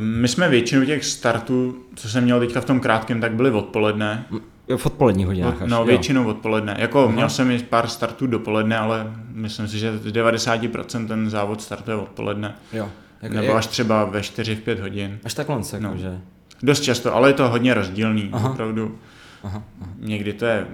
[0.00, 4.24] My jsme většinu těch startů, co jsem měl teďka v tom krátkém, tak byly odpoledne.
[4.68, 5.84] Jo, v odpoledních hodinách Od, no, jo.
[5.84, 6.76] většinou odpoledne.
[6.78, 7.12] Jako Aha.
[7.12, 11.96] měl jsem i pár startů dopoledne, ale myslím si, že z 90% ten závod startuje
[11.96, 12.54] odpoledne.
[12.72, 12.88] Jo.
[13.22, 15.18] Jak, Nebo až třeba ve 4 v 5 hodin.
[15.24, 15.96] až takhle, jako, No.
[15.96, 16.18] že...
[16.62, 18.44] Dost často, ale je to hodně rozdílný, Aha.
[18.44, 18.50] Aha.
[18.52, 18.98] opravdu.
[19.44, 19.62] Aha,
[19.98, 20.66] Někdy to je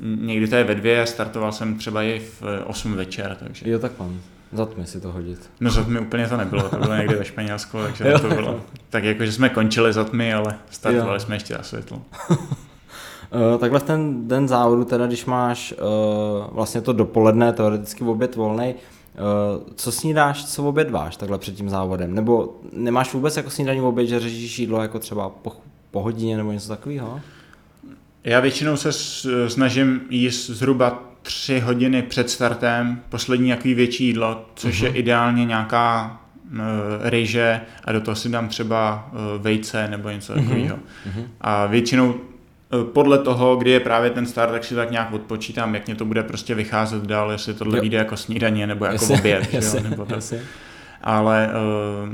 [0.00, 3.70] někdy to je ve dvě, startoval jsem třeba i v 8 večer, takže.
[3.70, 4.06] Jo, takhle.
[4.52, 5.50] Zatmi si to hodit.
[5.60, 8.18] No za tmy úplně to nebylo, to bylo někde ve Španělsku, takže Jo.
[8.18, 11.20] to bylo tak jako, že jsme končili za tmy, ale startovali Jo.
[11.20, 12.02] jsme ještě za světlo.
[12.30, 18.36] Uh, takhle v ten den závodu, teda když máš uh, vlastně to dopoledne, teoreticky oběd
[18.36, 22.14] volný, uh, co snídáš, co obědváš takhle před tím závodem?
[22.14, 25.52] Nebo nemáš vůbec jako snídaní oběd, že řešíš jídlo jako třeba po,
[25.90, 27.20] po hodině nebo něco takového?
[28.24, 28.92] Já většinou se
[29.48, 34.86] snažím jíst zhruba tři hodiny před startem, poslední nějaký větší jídlo, což Mhm.
[34.92, 36.18] je ideálně nějaká
[36.52, 36.58] uh,
[37.00, 40.44] rejže a do toho si dám třeba uh, vejce nebo něco Mhm.
[40.44, 40.78] takového.
[41.40, 45.74] A většinou eh, podle toho, kdy je právě ten start, tak si tak nějak odpočítám,
[45.74, 47.80] jak mě to bude prostě vycházet dál, jestli tohle Jo.
[47.82, 49.48] vyjde jako snídaně nebo jako Jasně, oběd.
[49.54, 50.16] jasně, jo, nebo tak.
[50.16, 50.40] jasně.
[51.02, 52.08] Ale uh,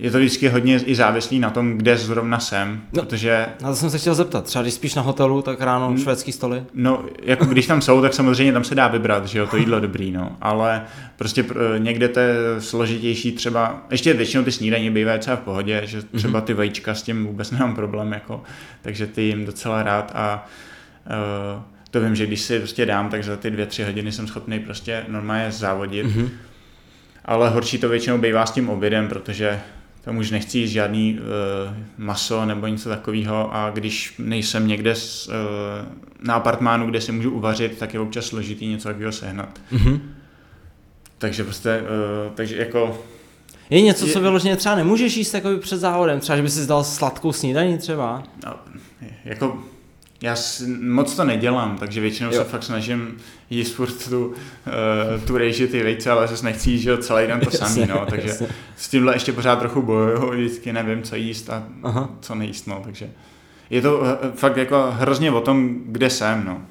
[0.00, 3.02] je to vždycky hodně i závislý na tom, kde zrovna jsem, No.
[3.02, 5.98] protože Na to jsem se chtěl zeptat, třeba když spíš na hotelu, tak ráno Hmm.
[5.98, 6.62] švédský stoly?
[6.74, 9.80] No, jako když tam jsou, tak samozřejmě tam se dá vybrat, že jo, to jídlo
[9.80, 10.36] dobrý, no.
[10.40, 10.82] Ale
[11.16, 15.82] prostě pr- někde to je složitější třeba, ještě většinou ty snídaně bývají třeba v pohodě,
[15.84, 18.42] že třeba ty vajíčka s tím vůbec nemám problém, jako,
[18.82, 20.46] takže ty jim docela rád a
[21.56, 24.26] uh, to vím, že když si prostě dám, tak za ty dvě, tři hodiny jsem
[24.26, 26.06] schopný prostě normálně závodit.
[26.06, 26.28] Mhm.
[27.24, 29.60] Ale horší to většinou bývá s tím obědem, protože
[30.08, 35.28] tam už nechci jíst žádný uh, maso nebo něco takového a když nejsem někde s,
[35.28, 35.34] uh,
[36.26, 39.60] na apartmánu, kde si můžu uvařit, tak je občas složitý něco takového sehnat.
[39.70, 40.00] Mhm.
[41.18, 43.04] Takže prostě, uh, takže jako,
[43.70, 46.66] Je něco, co Je- vyloženě třeba nemůžeš jíst takový před závodem, třeba že by si
[46.66, 48.22] dal sladkou snídaní třeba?
[48.46, 48.54] no,
[49.24, 49.62] jako
[50.22, 52.38] já si, moc to nedělám, takže většinou Jo.
[52.38, 53.16] se fakt snažím
[53.50, 54.34] jíst furt tu, uh,
[55.26, 58.34] tu rejži, ty vejce, ale zase nechci jíst že celý den to samý, no, takže
[58.76, 62.10] s tímhle ještě pořád trochu bojuju, vždycky nevím, co jíst a Aha.
[62.20, 63.10] co nejíst, no, takže
[63.70, 66.62] je to eh, fakt jako hrozně o tom, kde jsem, no.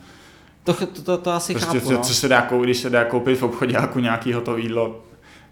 [0.63, 2.01] To, to, to, to asi prostě chápu, co, no.
[2.01, 5.03] co se dá koupit, když se dá koupit v obchodě jako nějaký hotový jídlo,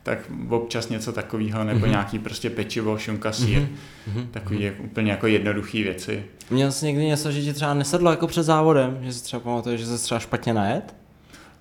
[0.06, 1.88] tak občas něco takového, nebo Mhm.
[1.88, 1.92] mm-hmm.
[1.92, 3.68] nějaký prostě pečivo, šunka, sír, Mhm.
[4.14, 4.28] mm-hmm.
[4.32, 4.74] takový mm-hmm.
[4.86, 6.24] úplně jako jednoduché věci.
[6.50, 9.82] Měl jsi někdy něco, že ti třeba nesedlo jako před závodem, že si třeba pamatuješ,
[9.82, 10.96] že se třeba špatně najet?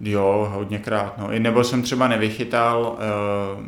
[0.00, 1.18] Jo, hodněkrát.
[1.18, 1.32] No.
[1.32, 2.98] I nebo jsem třeba nevychytal
[3.58, 3.64] uh,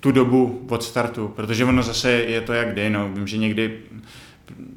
[0.00, 3.08] tu dobu od startu, protože ono zase je to jak kdy, no.
[3.08, 3.78] Vím, že někdy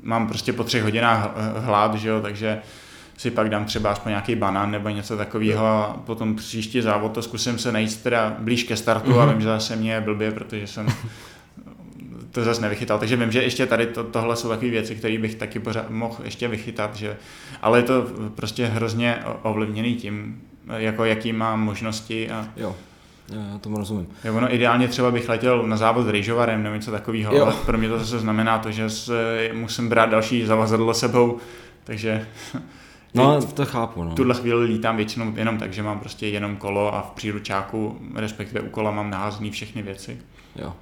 [0.04, 2.58] mám prostě po třech hodinách hlad, že jo, takže
[3.18, 7.22] si pak dám třeba aspoň nějaký banán nebo něco takového a potom příští závod to
[7.22, 9.20] zkusím se najít teda blíž ke startu mm-hmm.
[9.20, 10.88] a vím, že zase mě je blbě, protože jsem
[12.32, 13.00] to zase nevychytal.
[13.00, 16.18] Takže vím, že ještě tady to, tohle jsou takové věci, které bych taky pořád mohl
[16.24, 17.18] ještě vychytat, že,
[17.62, 20.42] ale je to prostě hrozně ovlivněný tím,
[20.78, 22.76] jako jaký mám možnosti a Jo,
[23.34, 24.08] já tomu rozumím.
[24.24, 27.78] Jo, ono ideálně třeba bych letěl na závod s rejžovarem nebo něco takového, ale pro
[27.78, 31.38] mě to zase znamená to, že se, musím brát další zavazadlo sebou,
[31.84, 32.28] takže
[33.16, 34.12] No, to chápu, no.
[34.12, 37.98] v tuhle chvíli lítám většinou jenom tak, že mám prostě jenom kolo a v příručáku,
[38.16, 40.18] respektive u kola mám naházený všechny věci.
[40.56, 40.74] Jo.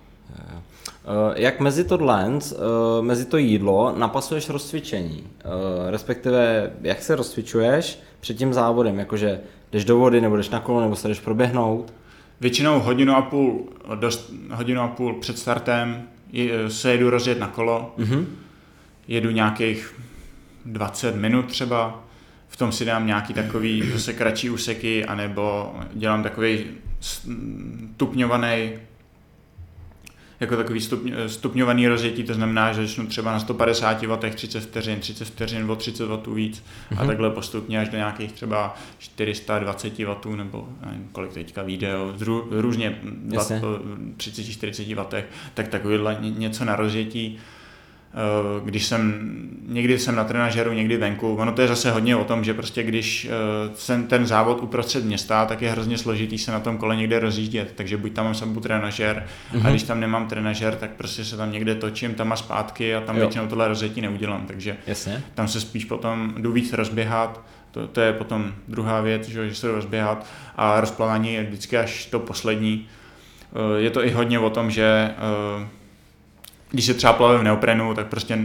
[0.53, 0.59] jo.
[1.05, 5.23] Eh, Jak mezi to lens, eh, mezi to jídlo napasuješ rozcvičení?
[5.39, 8.99] Eh, Respektive, jak se rozcvičuješ před tím závodem?
[8.99, 9.39] Jakože
[9.71, 11.93] jdeš do vody, nebo jdeš na kolo, nebo se jdeš proběhnout?
[12.41, 16.03] Většinou hodinu a půl, dost, hodinu a půl před startem
[16.67, 18.27] se jedu rozjet na kolo, Mhm.
[19.07, 19.95] jedu nějakých
[20.65, 22.02] 20 minut třeba,
[22.53, 26.65] v tom si dám nějaký takový zase kratší úseky, anebo dělám takový
[26.99, 28.71] stupňovaný
[30.39, 34.99] jako takový stupň, stupňovaný rozjetí, to znamená, že začnu třeba na 150 W 30 vteřin,
[34.99, 37.07] 30 vteřin o 30 W víc a Mhm.
[37.07, 42.99] takhle postupně až do nějakých třeba 420 W nebo nevím, kolik teďka video, zru, různě
[43.31, 43.61] Jasně.
[44.17, 45.23] 30-40 W,
[45.53, 47.37] tak takovýhle ně- něco na rozjetí.
[48.15, 49.13] Eh, Když jsem,
[49.67, 52.83] někdy jsem na trenažeru, někdy venku, ono to je zase hodně o tom, že prostě
[52.83, 53.29] když eh,
[53.75, 57.73] jsem ten závod uprostřed města, tak je hrozně složitý se na tom kole někde rozjíždět,
[57.75, 59.65] takže buď tam mám sebou trenažer, Mhm.
[59.67, 63.01] a když tam nemám trenažer, tak prostě se tam někde točím tam a zpátky a
[63.01, 63.19] tam Jo.
[63.21, 65.23] většinou tohle rozjetí neudělám, takže Jasně.
[65.33, 67.41] tam se spíš potom jdu víc rozběhat,
[67.71, 71.77] to, to je potom druhá věc, že, že se jdu rozběhat a rozplavání je vždycky
[71.77, 72.87] až to poslední.
[73.77, 75.11] Eh, Je to i hodně o tom, že
[76.73, 78.39] když se třeba plave v neoprenu, tak prostě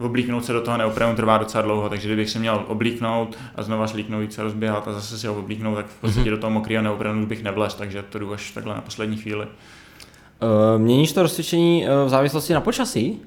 [0.00, 3.86] oblíknout se do toho neoprenu trvá docela dlouho, takže kdybych se měl oblíknout a znova
[3.86, 7.26] slíknout se rozběhat a zase si ho oblíknout, tak v podstatě do toho mokrého neoprenu
[7.26, 9.46] bych nevlez, takže to jdu až takhle na poslední chvíli.
[9.46, 13.22] Eh, Měníš to rozcvičení eh, v závislosti na počasí?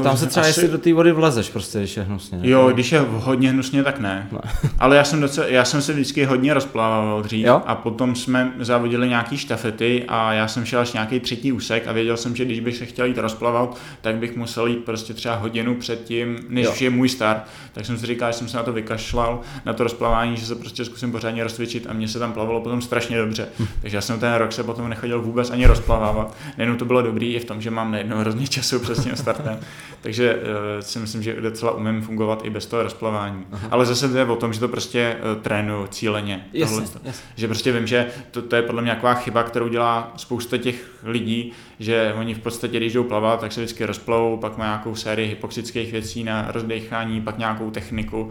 [0.00, 2.38] Eh, Tam se třeba, asi- jestli do té vody vlezeš prostě, když je hnusně.
[2.42, 4.28] Jo, když je hodně hnusně, tak ne.
[4.32, 4.38] Ne.
[4.78, 7.62] Ale já jsem, docela, já jsem se vždycky hodně rozplával dřív Jo?
[7.66, 11.92] a potom jsme závodili nějaký štafety a já jsem šel až nějaký třetí úsek a
[11.92, 15.34] věděl jsem, že když bych se chtěl jít rozplavat, tak bych musel jít prostě třeba
[15.34, 16.72] hodinu předtím, než Jo.
[16.72, 17.42] už je můj start.
[17.72, 20.54] Tak jsem si říkal, že jsem se na to vykašlal, na to rozplavání, že se
[20.54, 23.48] prostě zkusím pořádně rozcvičit a mně se tam plavalo potom strašně dobře.
[23.80, 26.36] Takže já jsem ten rok se potom nechodil vůbec ani rozplavávat.
[26.58, 29.58] Nejenom to bylo dobrý, i v tom, že mám najednou hrozně času tím startem.
[30.00, 30.40] Takže uh,
[30.80, 33.46] si myslím, že docela umím fungovat i bez toho rozplavání.
[33.52, 33.68] Aha.
[33.70, 36.46] Ale zase to je o tom, že to prostě uh, trénuju cíleně.
[36.52, 36.98] Jasně, tohleto.
[37.04, 37.22] jasně.
[37.36, 40.90] Že prostě vím, že to, to je podle mě nějaká chyba, kterou dělá spousta těch
[41.02, 44.94] lidí, že oni v podstatě, když jdou plavat, tak se vždycky rozplavou, pak má nějakou
[44.94, 48.30] sérii hypoxických věcí na rozdechání, pak nějakou techniku.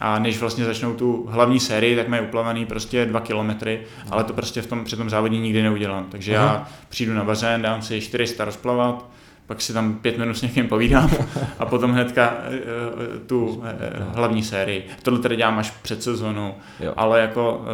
[0.00, 3.80] A než vlastně začnou tu hlavní sérii, tak mají uplavený prostě dva kilometry,
[4.10, 6.06] ale to prostě v tom, při tom závodě nikdy neudělám.
[6.10, 6.46] Takže Aha.
[6.46, 9.10] já přijdu na bazén, dám si 400 rozplavat,
[9.52, 11.10] pak si tam pět minut s někým povídám
[11.58, 14.86] a potom hnedka eh, eh, tu eh, hlavní sérii.
[15.02, 16.92] Tohle tedy dělám až před sezónou, Jo.
[16.96, 17.64] ale jako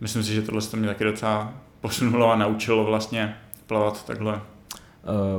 [0.00, 3.36] myslím si, že tohle se to mě taky docela posunulo a naučilo vlastně
[3.66, 4.40] plavat takhle.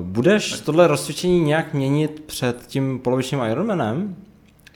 [0.01, 4.15] Budeš tohle rozcvičení nějak měnit před tím polovičním Ironmanem?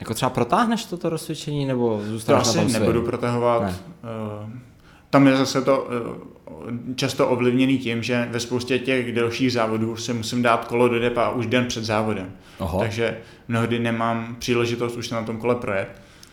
[0.00, 3.06] Jako třeba protáhneš toto rozcvičení, nebo To zůstaneš na asi tom nebudu svým?
[3.06, 3.62] protahovat.
[3.62, 3.74] Ne.
[5.10, 5.88] Tam je zase to
[6.96, 11.30] často ovlivněný tím, že ve spoustě těch delších závodů se musím dát kolo do depa
[11.30, 12.32] už den před závodem.
[12.58, 12.78] Oho.
[12.80, 13.16] Takže
[13.48, 15.88] mnohdy nemám příležitost už se na tom kole projet.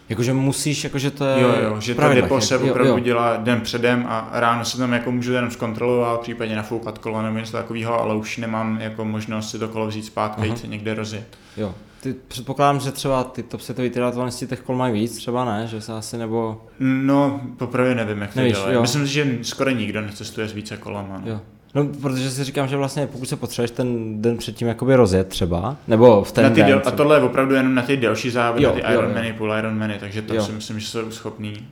[0.10, 3.00] Jakože musíš, jakože to je Jo, jo, že to depo se jak- jo, opravdu jo.
[3.00, 7.38] dělá den předem a ráno se tam jako můžu jenom zkontrolovat, případně nafoukat kolo nebo
[7.38, 10.54] něco takového, ale už nemám jako možnost si to kolo vzít zpátky a Aha.
[10.54, 11.38] jít se někde rozjet.
[11.58, 11.76] Jo.
[12.04, 15.82] Ty předpokládám, že třeba ty top setový triatlonisti těch kol mají víc, třeba ne, že
[15.82, 16.62] se asi nebo...
[16.80, 18.76] No, poprvé nevím, jak to Nevíš, dělají.
[18.76, 18.82] jo.
[18.82, 21.22] Myslím si, že skoro nikdo necestuje s více kolama.
[21.26, 21.32] No.
[21.32, 21.40] Jo.
[21.76, 25.78] No, protože si říkám, že vlastně pokud se potřebuješ ten den předtím jakoby rozjet třeba,
[25.88, 28.30] nebo v ten na ty den del, a tohle je opravdu jenom na ty delší
[28.30, 28.94] závody, Jo, na ty.
[28.94, 30.44] Ironmany, půl Ironmany, takže to Jo.
[30.44, 31.68] si myslím, že jsou schopní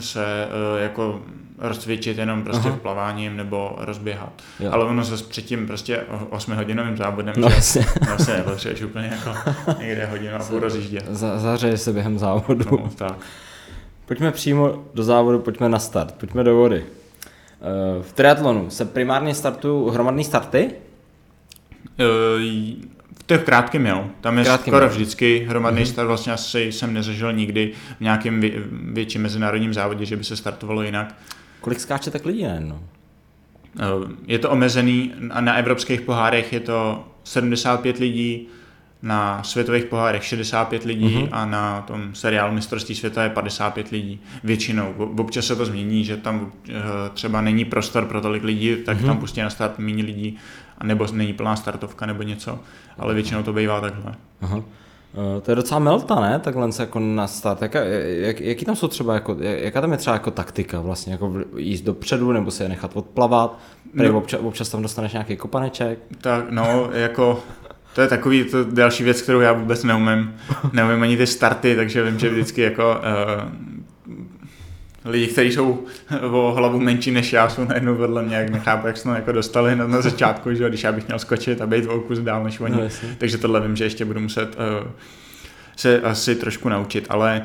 [0.00, 0.24] se
[0.74, 1.20] uh, jako
[1.60, 2.76] rozcvičit jenom prostě Aha.
[2.78, 4.32] v plaváním nebo rozběhat.
[4.60, 4.70] Jo.
[4.72, 6.00] Ale ono zase předtím prostě
[6.30, 7.86] 8 hodinovým závodem, No že jasně.
[8.06, 11.04] vlastně nepotřebuješ úplně jako někde hodinu a půl rozjíždět.
[11.10, 12.64] Za, zahřeje se během závodu.
[12.70, 13.16] No, tak.
[14.06, 16.84] Pojďme přímo do závodu, pojďme na start, pojďme do vody.
[17.62, 20.70] Eh, V triatlonu se primárně startují hromadné starty?
[21.98, 22.04] E,
[23.18, 24.90] V těch krátkém jo, tam je Krátkým, skoro jo.
[24.90, 30.16] vždycky hromadný start, vlastně asi jsem nezažil nikdy v nějakém vě- větším mezinárodním závodě, že
[30.16, 31.14] by se startovalo jinak.
[31.60, 32.78] Kolik skáče tak lidí najednou?
[33.80, 33.84] E,
[34.26, 38.48] Je to omezený, na evropských pohárech je to 75 lidí,
[39.02, 41.28] na světových pohárech 65 lidí Mhm.
[41.32, 44.20] a na tom seriálu mistrovství světa je 55 lidí.
[44.44, 44.92] Většinou.
[45.18, 46.72] Občas se to změní, že tam eh,
[47.14, 49.06] třeba není prostor pro tolik lidí, tak Mhm.
[49.06, 50.36] tam pustí na start méně lidí,
[50.82, 52.58] nebo není plná startovka nebo něco,
[52.98, 54.14] ale většinou to bývá takhle.
[54.40, 54.56] Aha.
[54.58, 54.62] Eh,
[55.42, 56.38] To je docela melta, ne?
[56.38, 57.62] Takhle se jako na start.
[57.62, 61.12] Jaká, jak, jaký tam jsou třeba, jako, jaká tam je třeba jako taktika vlastně?
[61.12, 63.58] Jako jíst dopředu nebo se je nechat odplavat?
[63.96, 64.18] Tady No.
[64.18, 65.98] občas, občas tam dostaneš nějaký kopaneček.
[66.20, 67.40] Tak no, jako
[67.94, 70.34] to je takový to další věc, kterou já vůbec neumím.
[70.72, 73.50] Neumím ani ty starty, takže vím, že vždycky jako uh,
[75.04, 75.86] lidi, kteří jsou
[76.30, 79.76] o hlavu menší než já, jsou najednou vedle mě, jak nechápu, jak jsme jako dostali
[79.76, 82.60] na, na začátku, že když já bych měl skočit a být o kus dál než
[82.60, 82.76] oni.
[82.76, 82.88] No,
[83.18, 84.90] takže tohle vím, že ještě budu muset uh,
[85.76, 87.42] se asi trošku naučit, ale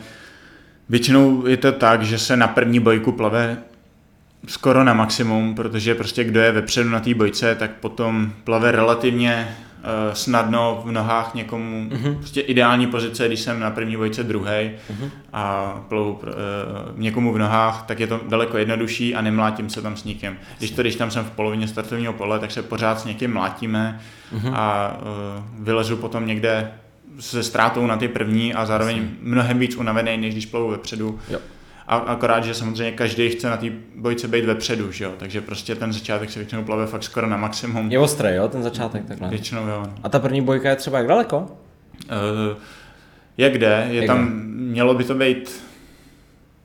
[0.89, 3.58] většinou je to tak, že se na první bojku plave
[4.47, 9.58] skoro na maximum, protože prostě kdo je vepředu na té bojce, tak potom plave relativně
[10.14, 12.18] snadno v nohách někomu, mm-hmm.
[12.18, 15.10] prostě ideální pozice, když jsem na první bojce druhý mm-hmm.
[15.34, 16.30] a plavu uh,
[16.96, 20.38] někomu v nohách, tak je to daleko jednodušší a nemlátím se tam s nikým.
[20.58, 24.00] Když to, když tam jsem v polovině startovního pole, tak se pořád s někým mlátíme
[24.36, 24.52] mm-hmm.
[24.54, 26.72] a uh, vylezu potom někde
[27.20, 31.20] se ztrátou na ty první a zároveň mnohem víc unavený, než když plavu vepředu.
[31.30, 31.40] Jo.
[31.88, 33.66] A akorát, že samozřejmě každý chce na té
[33.96, 35.12] bojce být vepředu, že jo?
[35.18, 37.92] takže prostě ten začátek se většinou plave fakt skoro na maximum.
[37.92, 39.30] Je ostrý, jo, ten začátek takhle.
[39.30, 39.84] Většinou jo.
[39.88, 39.94] no.
[40.04, 41.38] A ta první bojka je třeba jak daleko?
[41.40, 41.48] Uh,
[43.38, 43.88] jak kde?
[43.90, 44.36] Je Jak tam, kde?
[44.72, 45.64] mělo by to být,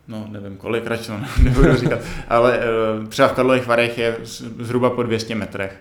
[0.09, 1.12] no nevím kolik, radši to
[1.43, 1.99] nebudu říkat,
[2.29, 2.59] ale
[3.01, 5.81] uh, třeba v Karlových Varech je z- zhruba po 200 metrech.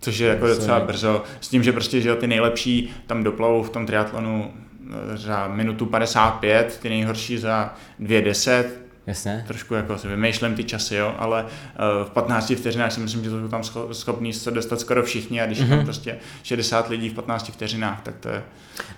[0.00, 3.70] Což je jako docela brzo, s tím, že prostě že ty nejlepší tam doplavou v
[3.70, 4.69] tom triatlonu eh,
[5.14, 8.64] za minutu 55, ty nejhorší za 2.10,
[9.06, 9.44] Jasně.
[9.46, 13.30] trošku jako si vymýšlím ty časy, jo, ale uh, v 15 vteřinách si myslím, že
[13.30, 15.70] to jsou tam scho- schopní se dostat skoro všichni a když mm-hmm.
[15.70, 18.42] je tam prostě 60 lidí v 15 vteřinách, tak to je...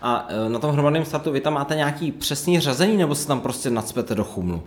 [0.03, 3.41] A eh, na tom hromadném startu vy tam máte nějaký přesný řazení, nebo se tam
[3.41, 4.63] prostě nacpete do chumlu?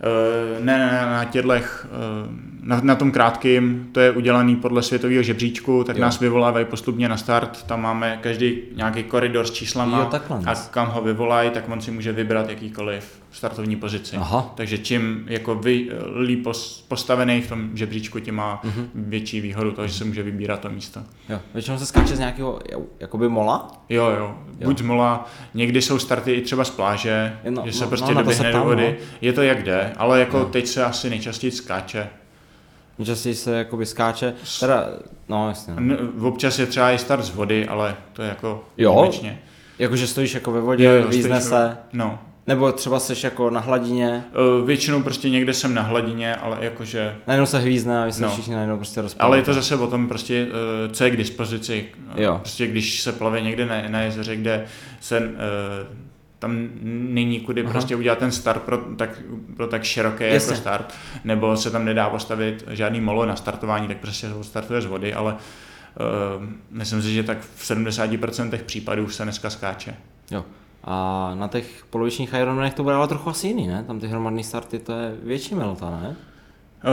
[0.00, 5.22] Uh, ne, ne, na tědlech, uh, na, na tom krátkým, to je udělaný podle světového
[5.22, 6.02] žebříčku, tak Jo.
[6.02, 10.88] nás vyvolávají postupně na start, tam máme každý nějaký koridor s číslama Jo, a kam
[10.88, 14.16] ho vyvolají, tak on si může vybrat jakýkoliv startovní pozici.
[14.16, 14.52] Aha.
[14.54, 15.88] Takže čím jako vy,
[16.20, 18.72] líp pos- postavený v tom žebříčku, tím má Mhm.
[18.74, 18.88] mm-hmm.
[18.94, 21.00] větší výhodu toho, že se může vybírat to místo.
[21.28, 21.40] Jo.
[21.54, 23.84] Většinou se skáče z nějakého jo, jakoby mola?
[23.88, 24.66] Jo, jo, Jo.
[24.68, 28.14] buď z mola, někdy jsou starty i třeba z pláže, No, že se no, prostě
[28.14, 28.96] no, doběhne do vody.
[29.00, 29.06] no.
[29.20, 30.44] Je to jak jde, ale jako Jo.
[30.44, 32.08] teď se asi nejčastěji skáče.
[33.04, 34.86] Častěji se jakoby skáče, teda,
[35.28, 35.74] no jasně.
[35.78, 35.96] No.
[36.28, 39.10] Občas je třeba i start z vody, ale to je jako Jo?
[39.78, 42.18] Jakože stojíš jako ve vodě, Jo, jo, význe stojíš- se, No,
[42.50, 44.24] nebo třeba seš jako na hladině,
[44.62, 47.16] E, většinou prostě někde jsem na hladině, ale jakože...
[47.26, 48.30] najednou se hvízne a vy se No.
[48.30, 49.26] všichni najednou prostě rozpadají.
[49.28, 50.46] Ale je to zase o tom prostě,
[50.86, 51.84] e, co je k dispozici.
[52.16, 52.38] Jo.
[52.42, 54.64] Prostě když se plave někde na, na jezeře, kde
[55.00, 55.22] se e,
[56.38, 57.72] tam není kudy Aha.
[57.72, 59.22] prostě udělat ten start pro tak,
[59.56, 60.52] pro tak široký Jasně.
[60.52, 60.94] jako start,
[61.24, 65.14] nebo se tam nedá postavit žádný molo na startování, tak prostě se startuje z vody,
[65.14, 69.94] ale uh, myslím si, že tak v 70% případů se dneska skáče.
[70.30, 70.44] Jo.
[70.84, 73.84] A na těch polovičních Ironmanech to bude ale trochu asi jiný, ne?
[73.86, 76.16] Tam ty hromadné starty, to je větší melta, ne?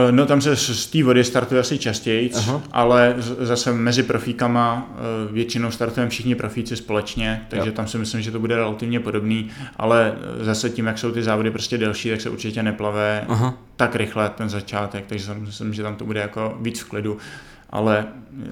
[0.08, 2.30] Eh, No tam se z té vody startuje asi častěji,
[2.72, 7.74] ale zase mezi profíkama eh, většinou startujeme všichni profíci společně, takže Jo.
[7.74, 11.22] tam si myslím, že to bude relativně podobný, ale eh, zase tím, jak jsou ty
[11.22, 13.54] závody prostě delší, tak se určitě neplave Aha.
[13.76, 17.18] tak rychle ten začátek, takže si myslím, že tam to bude jako víc v klidu.
[17.70, 18.46] Ale uh,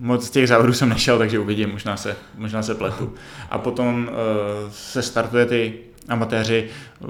[0.00, 3.14] moc z těch závodů jsem nešel, takže uvidím, možná se, možná se pletu.
[3.50, 5.74] A potom uh, se startuje ty
[6.08, 7.06] amatéři, eh,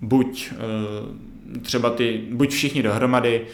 [0.00, 3.46] buď uh, třeba ty, buď všichni dohromady,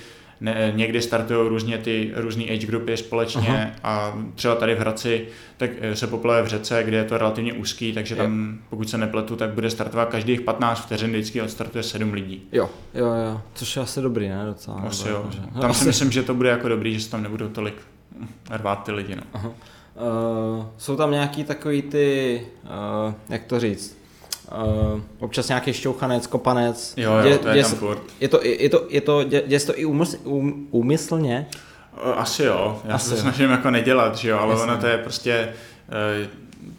[0.43, 3.71] ne, někdy startují různě ty různé age grupy společně Aha.
[3.83, 5.27] a třeba tady v Hradci
[5.57, 8.99] tak eh, se poplave v řece, kde je to relativně úzký, takže tam, pokud se
[8.99, 12.43] nepletu, tak bude startovat každých 15 vteřin, vždycky odstartuje 7 lidí.
[12.53, 14.47] Jo, jo, jo, což je asi dobrý, ne?
[14.47, 14.77] Docela.
[14.77, 15.17] Asi jo.
[15.17, 17.75] jakože- Tam asi- si myslím, že to bude jako dobrý, že se tam nebudou tolik
[18.51, 19.17] rvát ty lidi.
[19.17, 19.51] No.
[19.51, 22.41] Uh, jsou tam nějaký takový ty,
[23.07, 24.02] uh, jak to říct,
[24.95, 26.95] Uh, občas nějaký šťouchanec, kopanec.
[26.97, 28.03] Jo, jo, to je děje tam furt.
[28.21, 31.47] Je to, je to, je to, dě, to i úmysl, um, úmyslně?
[31.97, 33.23] Eh, Asi jo, já Asi se to jo.
[33.23, 34.73] snažím jako nedělat, že jo, ale Jasně.
[34.73, 35.49] ono to je prostě
[36.23, 36.29] eh,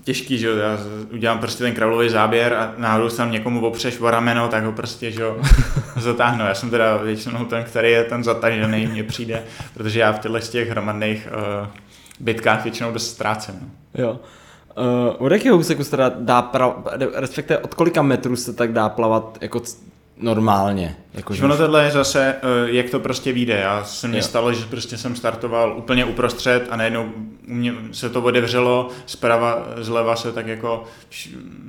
[0.03, 0.77] těžký, že jo, já
[1.13, 4.71] udělám prostě ten kravlový záběr a náhodou se tam někomu opřeš o rameno, tak ho
[4.71, 5.37] prostě, že jo,
[5.97, 6.45] zatáhnu.
[6.45, 9.43] Já jsem teda většinou ten, který je ten zatažený, mně přijde,
[9.73, 11.27] protože já v těchto těch hromadných
[11.61, 11.67] uh,
[12.19, 13.55] bitkách většinou dost ztrácím.
[13.61, 14.03] no.
[14.03, 14.19] Jo.
[14.77, 16.51] Uh, od jakého úseku se dá,
[17.13, 19.77] respektive od kolika metrů se tak dá plavat jako c-
[20.17, 20.95] normálně?
[21.13, 23.53] Jako, ono tohle je zase, eh, jak to prostě vyjde.
[23.53, 27.03] Já se mně stalo, že prostě jsem startoval úplně uprostřed a najednou
[27.47, 30.83] u mě se to otevřelo, zprava, zleva se tak jako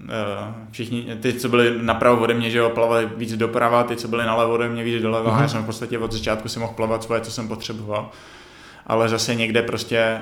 [0.09, 4.09] eh, všichni, ty, co byli napravo ode mě, že jo, plavali víc doprava, ty, co
[4.09, 5.32] byli nalevo ode mě, víc doleva.
[5.32, 5.42] Mhm.
[5.42, 8.11] Já jsem v podstatě od začátku si mohl plavat svoje, co jsem potřeboval.
[8.86, 10.18] Ale zase někde prostě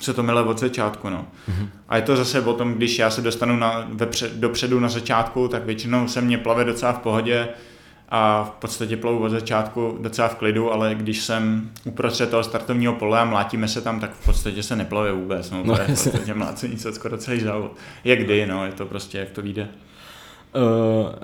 [0.00, 1.26] se to mile od začátku, no.
[1.48, 1.68] Mhm.
[1.88, 5.48] A je to zase o tom, když já se dostanu na, vepře, dopředu na začátku,
[5.48, 7.48] tak většinou se mě plave docela v pohodě
[8.08, 12.92] a v podstatě plavu od začátku docela v klidu, ale když jsem uprostřed toho startovního
[12.92, 15.50] pole a mlátíme se tam, tak v podstatě se neplave vůbec.
[15.50, 17.76] No, No, to je v podstatě mlácení se skoro celý závod.
[18.04, 19.68] Jak kdy, no, je to prostě, jak to vyjde.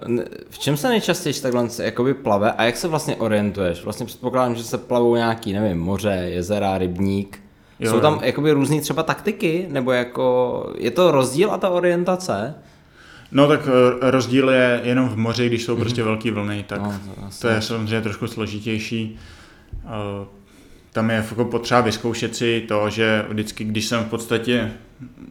[0.09, 0.19] Uh,
[0.51, 3.85] v čem se nejčastěji takhle se jakoby plave a jak se vlastně orientuješ?
[3.85, 7.41] Vlastně předpokládám, že se plavou nějaký, nevím, moře, jezera, rybník.
[7.81, 9.67] Jo, Jsou tam jakoby různý třeba taktiky?
[9.71, 12.55] Nebo jako, je to rozdíl a ta orientace?
[13.33, 16.93] No tak eh, rozdíl je jenom v moři, když jsou prostě velké vlny, tak No,
[17.17, 19.19] to to je samozřejmě trošku složitější.
[20.97, 24.73] Tam je jako potřeba vyzkoušet si to, že vždycky, když jsem v podstatě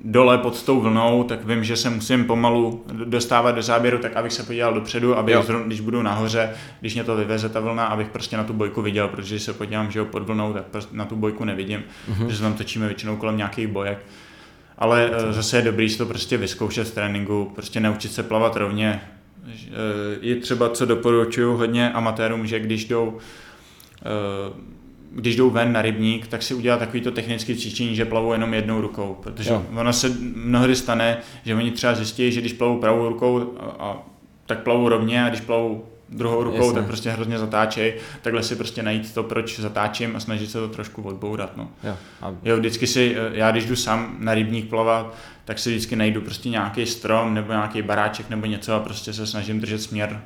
[0.04, 4.34] dole pod tou vlnou, tak vím, že se musím pomalu dostávat do záběru, tak abych
[4.34, 6.50] se podíval dopředu, aby zrovna, když budu nahoře,
[6.80, 9.54] když mě to vyveze ta vlna, abych prostě na tu bojku viděl, protože když se
[9.54, 12.28] podívám, že jo, pod vlnou, tak prostě na tu bojku nevidím, mm-hmm.
[12.28, 13.98] že se tam točíme většinou kolem nějakých bojek.
[14.78, 18.56] Ale eh, zase je dobrý si to prostě vyzkoušet v tréninku, prostě naučit se plavat
[18.56, 19.02] rovně.
[19.48, 19.72] Eh,
[20.22, 23.18] Je třeba, co doporučuju hodně amatérům, že když jdou
[24.06, 24.75] eh,
[25.16, 28.82] když jdou ven na rybník, tak si udělá takovýto technické cvičení, že plavou jenom jednou
[28.82, 29.66] rukou, protože Jo.
[29.76, 33.98] ono se mnohdy stane, že oni třeba zjistí, že když plavou pravou rukou, a, a,
[34.46, 36.66] tak plavou rovně a když plavou druhou rukou, Jasně.
[36.68, 36.80] Jasně.
[36.80, 37.94] tak prostě hrozně zatáčej.
[38.22, 41.58] Takhle si prostě najít to, proč zatáčím a snažit se to trošku odbourat.
[41.58, 41.70] No.
[41.84, 41.98] Jo.
[42.22, 45.96] A, Jo, vždycky si, eh, já když jdu sám na rybník plavat, tak si vždycky
[45.96, 50.22] najdu prostě nějaký strom nebo nějaký baráček nebo něco a prostě se snažím držet směr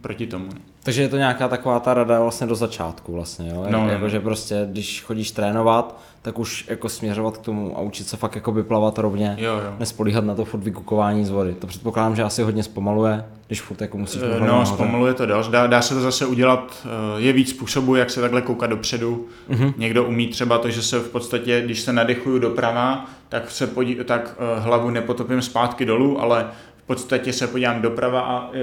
[0.00, 0.48] proti tomu.
[0.82, 3.66] takže je to nějaká taková ta rada vlastně do začátku vlastně, jo?
[3.70, 4.08] No, no, jako, no.
[4.08, 8.34] že prostě, když chodíš trénovat, tak už jako směřovat k tomu a učit se fakt
[8.34, 9.36] jakoby plavat rovně.
[9.38, 9.74] Jo, jo.
[9.78, 11.54] Nespolíhat na to furt vykukování z vody.
[11.54, 14.72] To předpokládám, že asi hodně zpomaluje, když furt jako musíš Eh, No, nahoře.
[14.72, 15.48] zpomaluje to dost.
[15.48, 19.26] Dá, dá se to zase udělat, eh, je víc způsobů, jak se takhle koukat dopředu.
[19.48, 19.72] Mhm.
[19.76, 23.94] Někdo umí třeba to, že se v podstatě, když se nadechuju doprava, tak, se podí,
[24.04, 26.46] tak eh, hlavu nepotopím zpátky dolů, ale
[26.76, 28.58] v podstatě se podívám doprava a eh,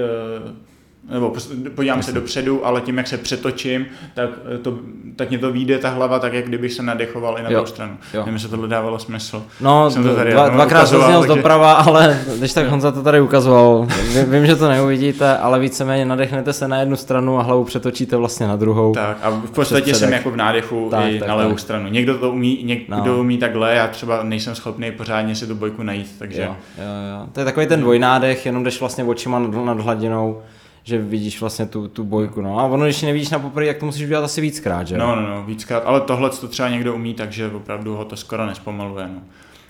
[1.10, 1.32] nebo
[1.74, 4.78] podívám se dopředu, ale tím, jak se přetočím, tak, eh, to,
[5.16, 7.66] tak mě to vyjde ta hlava tak, jak kdybych se nadechoval i na Jo, druhou
[7.66, 7.96] stranu.
[8.14, 8.20] jo.
[8.20, 9.42] Nevím, jestli tohle dávalo smysl.
[9.60, 12.66] No, Jsem to tady dva, dvakrát se ukazoval, zněl z takže- doprava, ale když tak
[12.68, 13.86] Honza to tady ukazoval.
[14.28, 18.46] Vím, že to neuvidíte, ale víceméně nadechnete se na jednu stranu a hlavu přetočíte vlastně
[18.46, 18.92] na druhou.
[18.92, 21.58] Tak a v podstatě jsem jako v nádechu Tak, i tak, na levou tak.
[21.60, 21.88] stranu.
[21.88, 23.18] Někdo to umí, někdo No.
[23.20, 26.84] umí takhle, já třeba nejsem schopný pořádně si tu bojku najít, takže Jo, jo,
[27.20, 27.26] jo.
[27.32, 30.42] To je takový ten dvojnádech, jenom jdeš vlastně očima nad, nad hladinou,
[30.88, 32.40] že vidíš vlastně tu, tu bojku.
[32.40, 32.58] No.
[32.60, 35.22] A ono, když nevidíš na poprvé, jak to musíš udělat asi víckrát, že no, no,
[35.28, 39.06] no, víckrát, ale tohle to třeba někdo umí, takže opravdu ho to skoro nespomaluje.
[39.14, 39.20] No.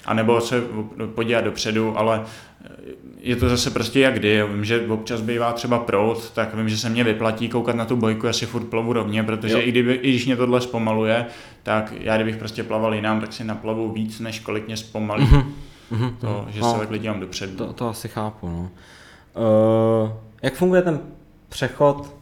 [0.04, 0.62] A nebo se
[1.14, 2.22] podívat dopředu, ale
[3.20, 4.42] je to zase prostě jak kdy.
[4.54, 7.96] Vím, že občas bývá třeba prout, tak vím, že se mě vyplatí koukat na tu
[7.96, 9.60] bojku, asi furt plavu rovně, protože Jo.
[9.62, 11.26] i, kdyby, i když mě tohle zpomaluje,
[11.62, 15.28] tak já kdybych prostě plaval jinam, tak si naplavu víc, než kolik mě zpomalí.
[15.90, 16.72] Mhm, To, že No.
[16.72, 17.56] se takhle dívám dopředu.
[17.56, 18.70] To, to asi chápu, no.
[19.34, 20.10] Uh,
[20.43, 21.01] jak funguje ten
[21.49, 22.14] přechod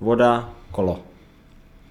[0.00, 1.00] voda, kolo?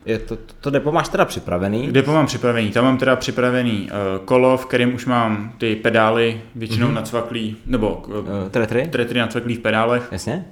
[0.05, 1.91] Je to, to, to depo máš teda připravený?
[1.91, 6.41] Depo mám připravený, tam mám teda připravený uh, kolo, v kterém už mám ty pedály
[6.55, 6.93] většinou mm-hmm.
[6.93, 8.87] nacvaklý, nebo uh, tretry?
[8.87, 10.07] tretry nacvaklý v pedálech.
[10.11, 10.45] Jasně?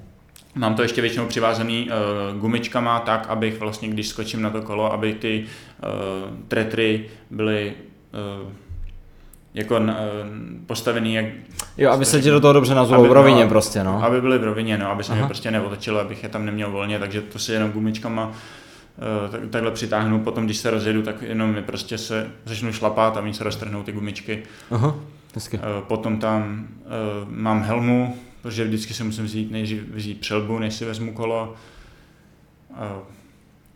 [0.55, 4.93] Mám to ještě většinou přivázaný uh, gumičkama, tak abych vlastně, když skočím na to kolo,
[4.93, 7.73] aby ty uh, tretry byly
[8.43, 8.51] uh,
[9.55, 9.89] jako uh,
[10.65, 11.25] postavený, jak,
[11.77, 14.03] Jo, aby se ti do toho dobře nazvalo v rovině no, prostě, no.
[14.03, 15.21] aby byly v rovině, no, aby se Aha.
[15.21, 19.41] mě prostě neotočilo, abych je tam neměl volně, takže to si jenom gumičkama uh, tak,
[19.49, 23.33] takhle přitáhnu, potom když se rozjedu, tak jenom mi prostě se začnu šlapat a mi
[23.33, 24.43] se roztrhnou ty gumičky.
[24.71, 24.95] Aha,
[25.35, 25.57] hezky.
[25.57, 26.67] Uh, potom tam
[27.29, 31.55] mám helmu, protože vždycky si musím vzít nejdřív vzít přelbu, než si vezmu kolo.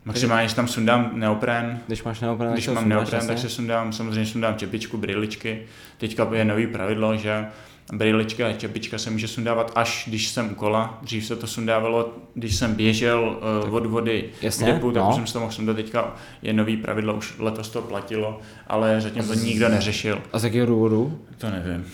[0.09, 4.25] Maximálně, že tam sundám neopren, Když máš neopren, když mám neopren, tak se sundám, samozřejmě
[4.25, 5.61] sundám čepičku, brýličky.
[5.97, 7.45] Teďka je nový pravidlo, že
[7.93, 10.99] brýlička a čepička se může sundávat až když jsem u kola.
[11.01, 15.09] Dřív se to sundávalo, když jsem běžel uh, od vody Jasně, depu, tak no.
[15.09, 15.75] už jsem se to mohl sundat.
[15.75, 20.21] Teďka je nový pravidlo, už letos to platilo, ale zatím to nikdo neřešil.
[20.33, 21.19] A z jakého důvodu?
[21.37, 21.85] To nevím.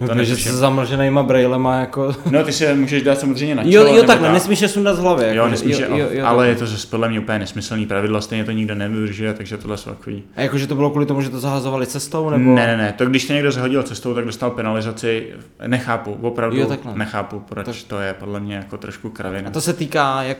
[0.00, 0.52] To To že netuším.
[0.52, 2.14] se zamlženýma brejlema jako...
[2.30, 4.34] No ty si je můžeš dát samozřejmě na Jo, čelo, jo, nebo takhle, tak.
[4.34, 5.24] nesmíš je sundat z hlavy.
[5.24, 6.48] Jako, Jo, nesmíš, jo, jo, jo, ale takhle.
[6.48, 9.90] je to zase podle mě úplně nesmyslný pravidlo, stejně to nikdo nedodržuje, takže tohle jsou
[9.90, 10.22] takový.
[10.36, 12.54] A jakože to bylo kvůli tomu, že to zahazovali cestou, nebo...
[12.54, 15.26] Ne, ne, ne, to když to někdo zahodil cestou, tak dostal penalizaci,
[15.66, 16.92] nechápu, opravdu Jo, takhle.
[16.96, 19.48] nechápu, proč Tak- to je podle mě jako trošku kravina.
[19.48, 20.38] A to se týká jak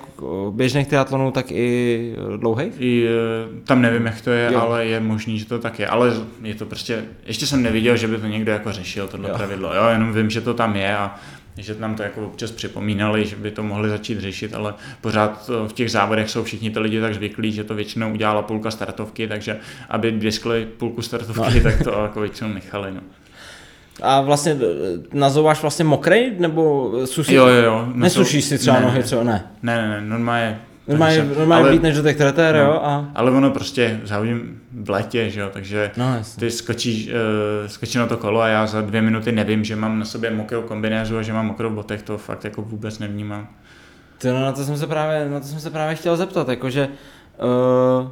[0.50, 2.72] běžných triatlonů, tak i eh, dlouhých?
[2.78, 4.52] I, eh, tam nevím, jak to je, Jo.
[4.52, 4.60] jo.
[4.60, 5.86] ale je možný, že to tak je.
[5.86, 9.32] Ale je to prostě, ještě jsem neviděl, že by to někdo jako řešil, tohle Jo.
[9.34, 9.38] jo.
[9.50, 9.74] Pravidlo.
[9.74, 11.14] Jo, jenom vím, že to tam je a
[11.56, 15.68] že nám to jako občas připomínali, že by to mohli začít řešit, ale pořád to
[15.68, 19.28] v těch závodech jsou všichni ty lidi tak zvyklí, že to většinou udělala půlka startovky,
[19.28, 21.62] takže aby diskli půlku startovky, no.
[21.62, 22.90] tak to jako většinou nechali.
[22.94, 23.00] No.
[24.02, 27.34] A vlastně eh, nazouváš vlastně mokrej, nebo suší?
[27.34, 27.84] Jo, jo, jo.
[27.86, 29.50] No Nesušíš si třeba ne, nohy, třeba ne.
[29.62, 30.60] Ne, ne, ne, normálně.
[30.88, 32.60] Normálně, takže normálně ale- vlítneš do těch tretér, no.
[32.60, 32.80] jo?
[32.82, 33.10] A...
[33.14, 37.12] Ale ono prostě závodím v létě, že jo, takže No, ty skočíš, uh,
[37.66, 40.62] skočí na to kolo a já za dvě minuty nevím, že mám na sobě mokrou
[40.62, 43.48] kombinézu a že mám mokrou botech, to fakt jako vůbec nevnímám.
[44.18, 46.88] Ty, no, na to jsem se právě, na to jsem se právě chtěl zeptat, jakože
[48.02, 48.08] uh,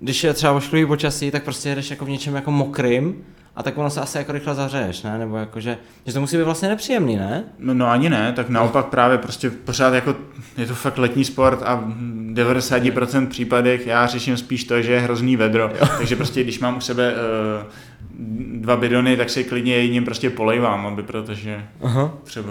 [0.00, 3.24] když je třeba ošklivý počasí, tak prostě jedeš jako v něčem jako mokrým
[3.56, 5.18] a tak ono se asi jako rychle zahřeješ, ne?
[5.18, 7.44] Nebo jakože, že to musí být vlastně nepříjemný, ne?
[7.58, 10.14] No, no ani ne, tak naopak právě prostě pořád jako
[10.56, 15.00] je to fakt letní sport a v 90% případech já řeším spíš to, že je
[15.00, 17.72] hrozný vedro, takže prostě když mám u sebe uh,
[18.54, 22.14] dva bidony, tak si klidně jedním prostě polejvám, aby protože Aha.
[22.24, 22.48] třeba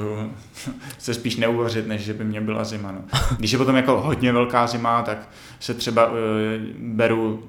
[0.97, 2.91] se spíš neuvařit, než že by mě byla zima.
[2.91, 3.01] No.
[3.37, 6.15] Když je potom jako hodně velká zima, tak se třeba uh,
[6.77, 7.43] beru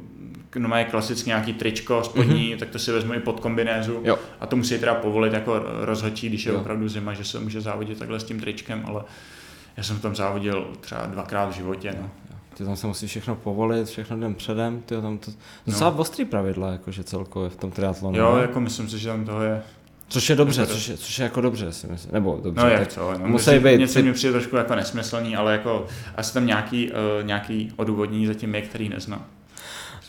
[0.59, 2.59] no má klasicky nějaký tričko spodní, mm-hmm.
[2.59, 4.19] tak to si vezmu i pod kombinézu Jo.
[4.41, 6.61] a to musí teda povolit jako rozhodčí, když je Jo.
[6.61, 9.03] opravdu zima, že se může závodit takhle s tím tričkem, ale
[9.77, 11.95] já jsem v tom závodil třeba dvakrát v životě.
[12.01, 12.11] No.
[12.57, 15.31] Ty tam se musí všechno povolit, všechno den předem, ty tam to,
[15.67, 15.97] docela no.
[15.97, 18.19] ostrý pravidla, jakože celkově v tom triatlonu.
[18.19, 18.43] Jo, ne?
[18.43, 19.63] jako myslím si, že tam toho je.
[20.09, 22.13] Což je dobře, což je, což je jako dobře, si myslím.
[22.13, 25.37] Nebo dobře, No jak co, no, musí být něco ty- mi přijde trošku jako nesmyslný,
[25.37, 25.87] ale jako
[26.17, 29.25] asi tam nějaký, uh, nějaký odůvodnění zatím je, který neznám.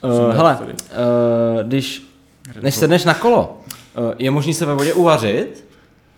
[0.04, 2.04] Uh, hele, uh, když,
[2.62, 3.62] než sedneš na kolo,
[3.98, 5.67] uh, je možný se ve vodě uvařit?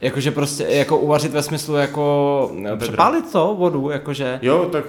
[0.02, 2.78] Jakože prostě, jako uvařit ve smyslu jako Vedro.
[2.78, 4.40] přepálit to, vodu, jakože...
[4.42, 4.86] Jo, tak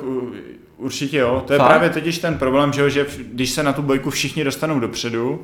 [0.77, 1.43] určitě jo.
[1.47, 1.69] To je Fakt?
[1.69, 5.41] právě totiž ten problém, že, jo, že když se na tu bojku všichni dostanou dopředu,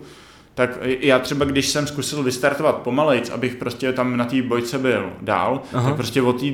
[0.56, 5.12] tak já třeba, když jsem zkusil vystartovat pomalejc, abych prostě tam na té bojce byl
[5.20, 5.88] dál, Aha.
[5.88, 6.46] Tak prostě od té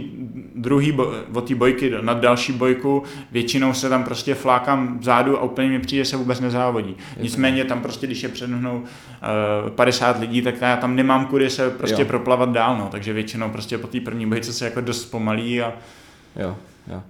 [0.55, 5.43] druhý, bo, od té bojky na další bojku většinou se tam prostě flákám vzadu a
[5.43, 6.97] úplně mi přijde, že se vůbec nezávodí.
[7.21, 11.51] Nicméně tam prostě, když je před mnou uh, 50 lidí, tak já tam nemám kudy
[11.51, 12.09] se prostě jo.
[12.09, 12.89] proplavat dál, no.
[12.91, 15.73] takže většinou prostě po té první bojce se jako dost pomalí a
[16.37, 17.03] Jo, jo.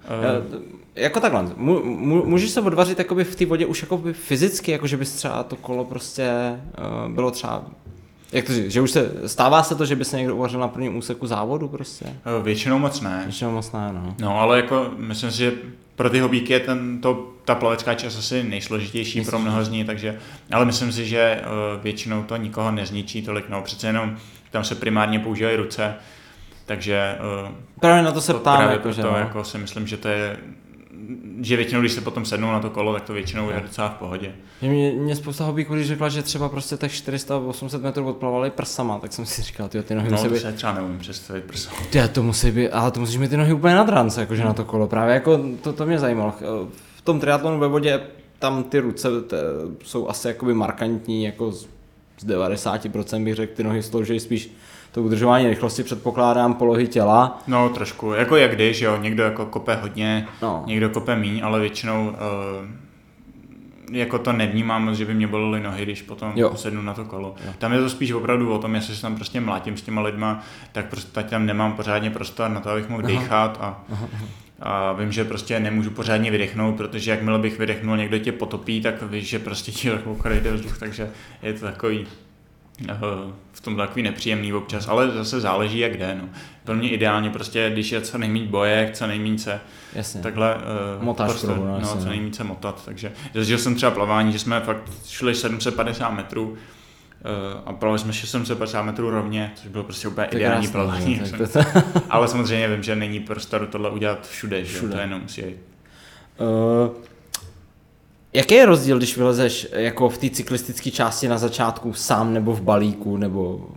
[0.55, 0.63] Uh,
[0.95, 4.87] jako takhle, mu, mu, můžeš se odvařit jakoby v té vodě už jakoby fyzicky, jako
[4.87, 6.31] že bys třeba to kolo prostě
[6.79, 7.65] uh, bylo třeba,
[8.33, 10.69] jak to říct, že už se, stává se to, že by se někdo uvařil na
[10.69, 12.05] prvním úseku závodu prostě?
[12.07, 13.23] eh, většinou moc ne.
[13.25, 14.15] Většinou moc ne, no.
[14.21, 15.53] No, ale jako myslím si, že
[15.97, 19.85] pro ty hobíky je ten, to, ta plavecká část asi nejsložitější pro mnoho z ní,
[19.85, 20.19] takže,
[20.53, 21.43] ale myslím si, že
[21.83, 24.17] většinou to nikoho nezničí tolik, no přece jenom
[24.51, 25.95] tam se primárně používají ruce,
[26.73, 29.21] takže uh, Právě na to se ptám, právě jako, že proto no.
[29.21, 30.37] jako si myslím, že to je
[31.41, 33.95] že většinou, když se potom sednou na to kolo, tak to většinou je docela v
[33.95, 34.33] pohodě.
[34.63, 39.13] Mě, mě spousta hobíků, když řekla, že třeba prostě tak 400-800 metrů odplavali prsama, tak
[39.13, 40.41] jsem si říkal, tyjo, ty nohy No, musí to být...
[40.41, 41.71] se třeba neumím představit, prostě.
[41.91, 44.53] Tyjo, to musí být, ale to musíš mít ty nohy úplně nad rance, jakože na
[44.53, 44.87] to kolo.
[44.87, 46.35] Právě jako to, to mě zajímalo.
[46.97, 48.01] V tom triatlonu ve vodě
[48.39, 49.37] tam ty ruce te,
[49.85, 51.67] jsou asi jakoby markantní, jako z,
[52.19, 54.51] z 90% bych řekl, ty nohy slouží spíš
[54.93, 57.39] to udržování rychlosti, předpokládám, polohy těla.
[57.47, 60.63] No trošku, jako jak když, jo, někdo jako kope hodně, No.
[60.67, 62.17] někdo kope míň, ale většinou uh,
[63.97, 66.53] jako to nevnímám moc, že by mě bolely nohy, když potom Jo.
[66.57, 67.35] sednu na to kolo.
[67.47, 67.53] Jo.
[67.59, 70.41] Tam je to spíš opravdu o tom, jestli se tam prostě mlátím s těma lidma,
[70.73, 73.85] tak prostě tam nemám pořádně prostor na to, abych mohl dýchat a,
[74.61, 79.03] a vím, že prostě nemůžu pořádně vydechnout, protože jakmile bych vydechnul, někdo tě potopí, tak
[79.03, 79.91] víš, že prostě ti
[80.41, 81.11] jde vzduch, takže
[81.43, 82.07] je to takový
[83.53, 86.19] v tom takový nepříjemný občas, ale zase záleží jak jde.
[86.23, 86.29] No.
[86.65, 89.61] Pro mě ideálně prostě, když je co nejméně bojek, co nejméně se
[89.95, 90.23] Jasně.
[90.23, 90.55] takhle
[90.97, 92.11] uh, Motáš kruhu, no, no, jasně, co no.
[92.11, 92.83] nejméně se motat.
[92.85, 96.57] Takže zažil jsem třeba plavání, že jsme fakt šli 750 metrů uh,
[97.67, 101.21] a plavili jsme 750 metrů rovně, což bylo prostě úplně To je ideální krásný, plavání.
[101.33, 104.93] no, tak jsem- to- Ale samozřejmě vím, že není prostoru tohle udělat všude, že Všude.
[104.95, 105.57] to jenom musí jít.
[106.39, 106.97] Uh,
[108.33, 112.63] Jaký je rozdíl, když vylezeš jako v té cyklistické části na začátku sám nebo v
[112.63, 113.69] balíku, nebo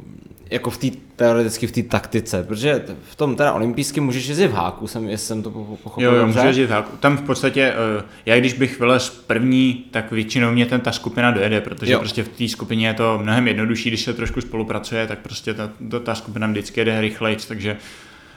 [0.51, 4.53] jako v té teoreticky v té taktice, protože v tom teda olympijském můžeš jezdit v
[4.53, 5.49] háku, jsem, jestli jsem to
[5.83, 6.97] pochopil Jo, jo, můžeš jezdit v háku.
[6.97, 11.31] Tam v podstatě, eh, já když bych vylez první, tak většinou mě ten, ta skupina
[11.31, 11.99] dojede, protože jo.
[11.99, 15.69] prostě v té skupině je to mnohem jednodušší, když se trošku spolupracuje, tak prostě ta,
[15.91, 17.77] ta, ta skupina vždycky jede rychleji, takže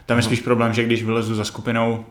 [0.06, 2.04] tam je spíš problém, že když vylezu za skupinou,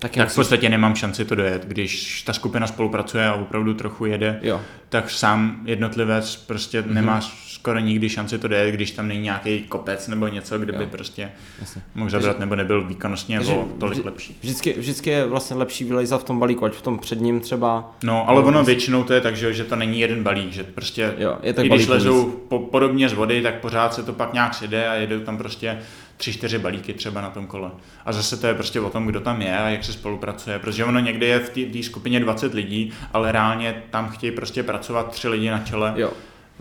[0.00, 1.64] Tak, tak v podstatě nemám šanci to dojet.
[1.66, 4.60] Když ta skupina spolupracuje a opravdu trochu jede, Jo.
[4.88, 6.92] tak sám jednotlivec prostě mm-hmm.
[6.92, 10.82] nemá skoro nikdy šanci to dojet, když tam není nějaký kopec nebo něco, kde by
[10.84, 10.88] Jo.
[10.92, 11.30] prostě
[11.60, 11.82] Jasně.
[11.94, 14.36] mohl zabrat nebo nebyl výkonnostně Takže o tolik vždy- lepší.
[14.40, 17.92] Vždycky, vždycky je vlastně lepší vylejzat v tom balíku, ať v tom předním třeba.
[18.02, 20.64] No, ale No, ono většinou to je tak, že, že to není jeden balík, že
[20.64, 24.12] prostě Jo, je tak i když lezou po, podobně z vody, tak pořád se to
[24.12, 25.78] pak nějak sjede a jedou tam prostě
[26.20, 27.70] tři, čtyři balíky třeba na tom kole.
[28.04, 30.84] A zase to je prostě o tom, kdo tam je a jak se spolupracuje, protože
[30.84, 35.28] ono někdy je v té- skupině 20 lidí, ale reálně tam chtějí prostě pracovat tři
[35.28, 35.92] lidi na čele.
[35.96, 36.10] Jo.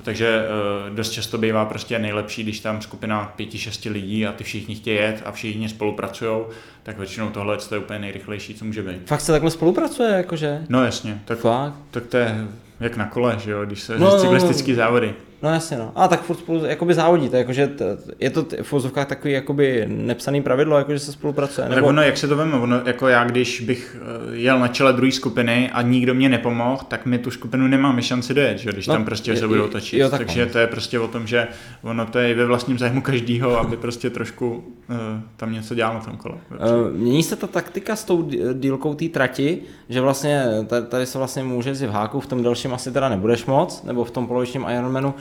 [0.03, 0.43] Takže
[0.89, 4.75] uh, dost často bývá prostě nejlepší, když tam skupina pěti, šesti lidí a ty všichni
[4.75, 6.41] chtějí jet a všichni spolupracují,
[6.83, 9.07] tak většinou tohle je úplně nejrychlejší, co může být.
[9.07, 10.65] Fakt se takhle spolupracuje, jakože?
[10.69, 11.73] No jasně, tak, Fakt?
[11.91, 12.47] tak to je
[12.79, 15.13] jak na kole, že jo, když se No, no, no, cyklistický závody.
[15.43, 15.91] No jasně, no.
[15.95, 19.85] A tak furt spolu jakoby závodíte, jakože t- je to t- v vozovkách takový jakoby
[19.89, 21.75] nepsaný pravidlo, jakože se spolupracuje, Nebo...
[21.75, 23.97] Tak ono, jak se to veme, ono, jako já, když bych
[24.31, 28.01] eh, jel na čele druhé skupiny a nikdo mě nepomohl, tak mi tu skupinu nemáme
[28.01, 28.69] šanci dojet, že?
[28.71, 29.99] když No, no, tam prostě je- se budou točit.
[29.99, 30.25] jo, takhle.
[30.25, 31.47] Takže to je prostě o tom, že
[31.83, 34.49] ono to je i ve vlastním zájmu každýho, aby prostě trošku
[34.89, 34.95] uh,
[35.37, 36.35] tam něco dělal na tom kole.
[36.35, 41.05] Uh, mění se ta taktika s tou dí- dílkou té trati, že vlastně ta- tady
[41.05, 44.27] se vlastně může v háku, v tom dalším asi teda nebudeš moc, nebo v tom
[44.27, 45.13] polovičním Ironmanu.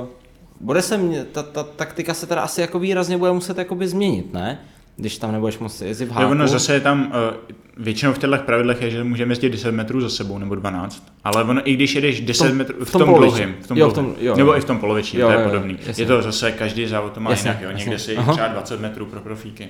[0.00, 0.06] Uh,
[0.60, 4.32] bude se, mě, ta, ta taktika se teda asi jako výrazně bude muset jakoby změnit,
[4.32, 4.58] ne?
[4.96, 6.30] Když tam nebudeš moc jezdit v Jo, háku.
[6.30, 10.00] ono zase je tam, uh, většinou v těchto pravidlech je, že můžeme jezdit 10 metrů
[10.00, 11.12] za sebou, nebo 12.
[11.24, 13.44] Ale ono, i když jedeš 10 tom- metrů, v, tom tom, polovičním.
[13.48, 14.58] dlouhým, v tom Jo, v dlouhým, tom- jo, nebo jo.
[14.58, 15.78] i v tom polovičním, Jo, to je jo, podobný.
[15.86, 16.02] jasně.
[16.02, 17.68] Je to zase, každý závod to má Jasně, jinak, jo.
[17.78, 18.14] někde jasně.
[18.14, 18.32] si Aha.
[18.32, 19.68] třeba 20 metrů pro profíky.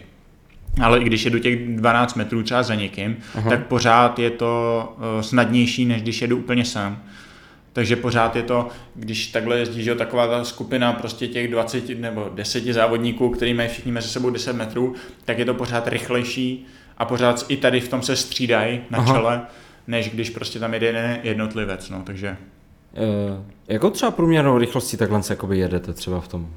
[0.82, 3.50] Ale i když jedu těch 12 metrů třeba za někým, Aha.
[3.50, 7.02] tak pořád je to uh, snadnější, než když jedu úplně sám.
[7.72, 12.30] Takže pořád je to, když takhle jezdí, že taková ta skupina prostě těch 20 nebo
[12.34, 14.94] 10 závodníků, který mají všichni mezi sebou 10 metrů,
[15.24, 16.66] tak je to pořád rychlejší
[16.98, 19.14] a pořád i tady v tom se střídají na Aha.
[19.14, 19.40] čele,
[19.86, 22.36] než když prostě tam jede jeden jednotlivec, no, takže
[22.92, 26.48] Uh, jako třeba průměrnou rychlostí takhle se jakoby jedete třeba v tom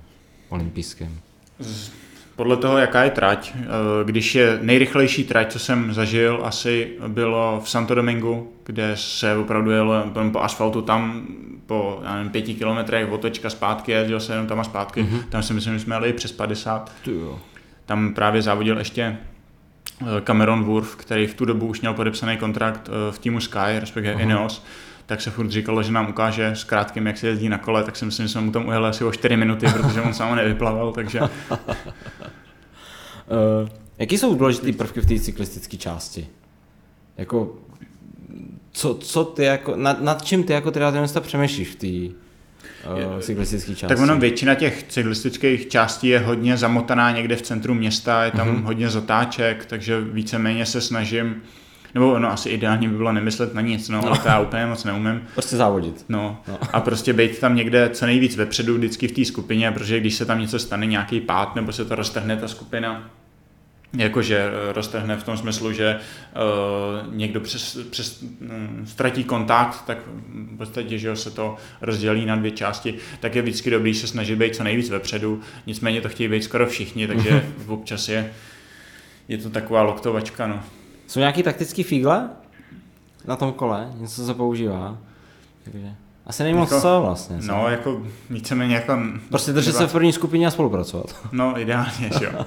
[0.50, 1.20] olympijském?
[1.60, 1.92] z-
[2.36, 3.66] podle toho, jaká je trať, eh,
[4.04, 9.72] když je nejrychlejší trať, co jsem zažil, asi bylo v Santo Domingu, kde se opravdu
[9.72, 11.28] jel po asfaltu tam
[11.68, 15.18] po já nevím, pěti kilometrech otočka zpátky, jezdil se jenom tam a zpátky, Mhm.
[15.20, 15.24] mm-hmm.
[15.30, 16.92] tam si myslím, že jsme jeli přes 50.
[17.04, 17.40] Ty jo.
[17.86, 19.18] Tam právě závodil ještě
[20.02, 23.80] eh, Cameron Wurf, který v tu dobu už měl podepsaný kontrakt eh, v týmu Sky,
[23.80, 24.24] respektive Aha.
[24.24, 24.66] Ineos,
[25.06, 27.96] tak se furt říkalo, že nám ukáže s krátkým, jak se jezdí na kole, tak
[27.96, 30.92] si myslím, že jsme mu tam ujeli asi o 4 minuty, protože on sám nevyplaval,
[30.92, 31.28] takže Uh,
[33.98, 36.28] jaký jsou důležité prvky v té cyklistické části?
[37.18, 37.56] Jako,
[38.72, 41.88] co, co ty jako, nad, nad čím ty jako triatlonista přemýšlíš v té
[42.92, 43.96] uh, cyklistické části?
[43.96, 48.48] Tak ono většina těch cyklistických částí je hodně zamotaná někde v centru města, je tam
[48.48, 48.58] Mhm.
[48.58, 48.64] mm-hmm.
[48.66, 51.42] hodně zatáček, takže víceméně se snažím,
[51.96, 54.84] nebo no asi ideálně by bylo nemyslet na nic, no, ale to já úplně moc
[54.84, 55.22] neumím.
[55.34, 56.06] Prostě závodit.
[56.10, 56.58] No, No.
[56.74, 60.26] a prostě být tam někde co nejvíc vepředu vždycky v té skupině, protože když se
[60.26, 63.10] tam něco stane, nějaký pád, nebo se to roztrhne ta skupina,
[63.98, 65.96] jakože eh, roztrhne v tom smyslu, že
[67.06, 69.98] uh, někdo přes, přes um, ztratí kontakt, tak
[70.54, 74.36] v podstatě, že se to rozdělí na dvě části, tak je vždycky dobrý se snažit
[74.36, 78.32] být co nejvíc vepředu, nicméně to chtějí být skoro všichni, takže občas je,
[79.28, 80.64] je to taková loktovačka, no.
[81.08, 82.30] Jsou nějaký taktický fígle
[83.28, 83.92] na tom kole?
[83.98, 84.98] Něco se používá?
[85.64, 85.88] Takže
[86.28, 87.40] asi nevím moc Jako- co vlastně.
[87.40, 87.48] co?
[87.48, 89.00] No, jako víceméně jako...
[89.30, 91.16] Prostě držet se v první skupině a spolupracovat.
[91.32, 92.46] No, ideálně, že jo.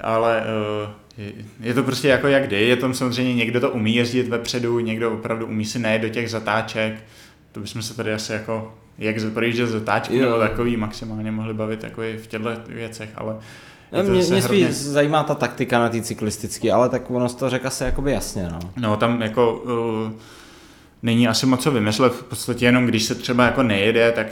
[0.00, 0.42] Ale
[0.86, 4.80] uh, je, to prostě jako jak kdy, je tam samozřejmě někdo to umí jezdit vepředu,
[4.80, 7.04] někdo opravdu umí si nejet do těch zatáček,
[7.52, 10.24] to bychom se tady asi jako, jak z- projíždět zatáčky Jo.
[10.24, 13.36] nebo takový maximálně mohli bavit jako i v těchto věcech, ale
[13.92, 17.28] je to Mě, mě spíš hrozně- zajímá ta taktika na té cyklistické, ale tak ono
[17.28, 18.58] to řekl asi jakoby jasně, no.
[18.76, 19.54] No, tam jako
[20.06, 20.12] uh,
[21.02, 24.26] není asi moc co vymyslet, v podstatě jenom když se třeba jako nejede, tak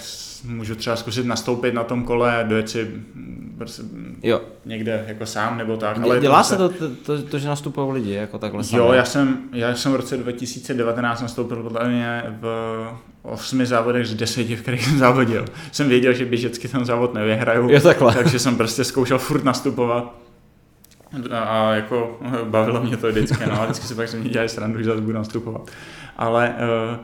[0.44, 3.82] můžu třeba zkusit nastoupit na tom kole a dojet si mm, prostě
[4.22, 5.98] Jo, někde jako sám nebo tak.
[5.98, 8.82] Dě- ale dělá se to, to, to, to, že nastupují lidi jako takhle sami?
[8.82, 12.44] Jo, já jsem, já jsem v roce 2019 nastoupil podle mě v
[13.22, 15.44] osmi závodech z deseti, v kterých jsem závodil.
[15.72, 18.14] Jsem věděl, že běžecky ten závod nevyhraju, Jo, takhle.
[18.14, 20.14] takže jsem prostě zkoušel furt nastupovat.
[21.32, 24.78] A jako bavilo mě to vždycky, no a vždycky si pak se mě dělali srandu,
[24.78, 25.70] že zase budu nastupovat.
[26.16, 26.54] Ale
[26.90, 26.96] uh,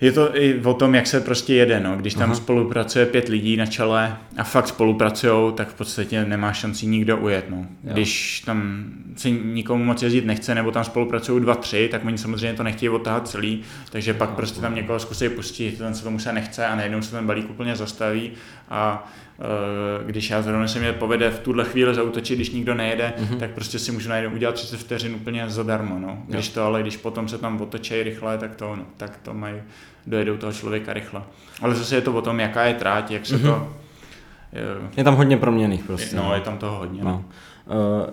[0.00, 1.96] je to i o tom, jak se prostě jede, no.
[1.96, 2.34] Když tam Aha.
[2.34, 7.50] spolupracuje pět lidí na čele a fakt spolupracují, tak v podstatě nemá šanci nikdo ujet,
[7.50, 7.66] no.
[7.82, 8.84] Když tam
[9.16, 12.90] si nikomu moc jezdit nechce, nebo tam spolupracují dva, tři, tak oni samozřejmě to nechtějí
[12.90, 16.66] odtáhat celý, takže pak no, prostě tam někoho zkusí pustit, ten se tomu se nechce
[16.66, 18.30] a najednou se ten balík úplně zastaví
[18.70, 19.12] a
[20.06, 23.38] když já zrovna se mě povede v tuhle chvíli zautočit, když nikdo nejede, mm-hmm.
[23.38, 25.98] tak prostě si můžu najít udělat 30 vteřin úplně zadarmo.
[25.98, 26.18] No.
[26.26, 29.54] Když to ale, když potom se tam otočí rychle, tak to, no, tak to mají,
[30.06, 31.22] dojedou toho člověka rychle.
[31.62, 33.42] Ale zase je to o tom, jaká je tráť, jak se mm-hmm.
[33.42, 33.72] to...
[34.52, 34.62] Je,
[34.96, 36.16] je tam hodně proměných prostě.
[36.16, 37.04] No, no, je tam toho hodně.
[37.04, 37.10] No.
[37.10, 37.24] No.
[37.66, 38.10] Uh,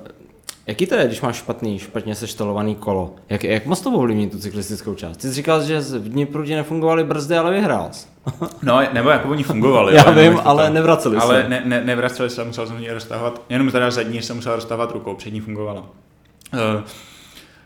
[0.68, 3.16] Jaký to je, když máš špatný, špatně seštelovaný kolo?
[3.30, 5.18] Jak, jak moc to ovlivní tu cyklistickou část?
[5.18, 8.07] Ty jsi říkal, že v Dnipru nefungovaly brzdy, ale vyhrál jsi.
[8.64, 9.95] no, nebo jako oni fungovali.
[9.95, 11.24] Já vím, ale tam, nevraceli se.
[11.24, 14.91] Ale ne, ne, nevraceli se, musel jsem ji roztahovat, jenom teda zadní jsem musel roztahovat
[14.91, 15.82] rukou, přední fungovala.
[15.82, 16.84] Uh,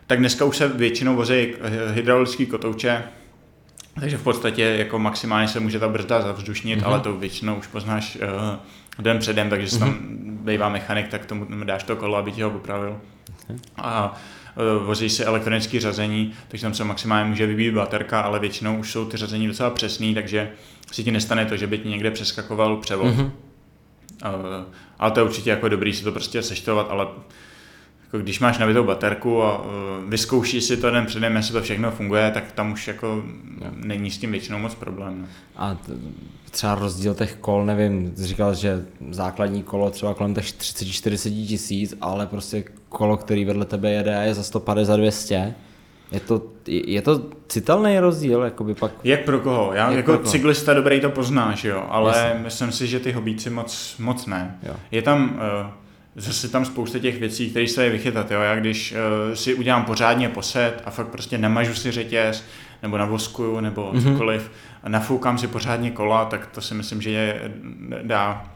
[0.07, 1.53] tak dneska už se většinou vozí
[1.93, 3.03] hydraulický kotouče,
[3.99, 6.87] takže v podstatě jako maximálně se může ta brzda zavzdušnit, mm-hmm.
[6.87, 8.59] ale to většinou už poznáš uh,
[8.99, 9.79] den předem, takže mm-hmm.
[9.79, 10.39] tam mhm.
[10.45, 12.97] bývá mechanik, tak tomu dáš to kolo, aby ti ho opravil.
[13.43, 13.57] Okay.
[13.77, 14.17] A
[14.79, 18.91] uh, vozí si elektronické řazení, takže tam se maximálně může vybít baterka, ale většinou už
[18.91, 20.51] jsou ty řazení docela přesný, takže
[20.91, 23.07] si ti nestane to, že by ti někde přeskakoval převod.
[23.07, 23.31] Mm-hmm.
[24.99, 27.07] Ale to je určitě jako dobrý si to prostě seštovat, ale
[28.07, 29.65] jako když máš nabitou baterku a uh,
[30.07, 33.23] vyzkoušíš si to den předem, jestli to všechno funguje, tak tam už jako
[33.61, 33.71] no.
[33.75, 35.21] není s tím většinou moc problém.
[35.21, 35.27] No.
[35.55, 35.91] A t-
[36.51, 41.93] třeba rozdíl těch kol, nevím, jsi říkal, že základní kolo třeba kolem těch 30-40 tisíc,
[42.01, 45.55] ale prostě kolo, který vedle tebe jede je za 150 za 200.
[46.11, 48.91] Je to, je to citelný rozdíl, jakoby pak...
[49.03, 49.73] Jak pro koho?
[49.73, 52.39] Já Jak jako cyklista dobrý to poznáš, jo, ale Jasně.
[52.43, 54.59] myslím si, že ty hobíci moc, moc ne.
[54.63, 54.73] Jo.
[54.91, 55.39] Je tam...
[55.63, 55.86] Uh,
[56.17, 58.31] zase tam spousta těch věcí, které se je vychytat.
[58.31, 58.41] Jo?
[58.41, 58.91] Já když
[59.27, 62.43] uh, si udělám pořádně poset a fakt prostě nemažu si řetěz,
[62.83, 64.03] nebo navoskuju, nebo mm-hmm.
[64.03, 64.51] cokoliv,
[64.83, 67.51] a nafoukám si pořádně kola, tak to si myslím, že je
[68.01, 68.51] dá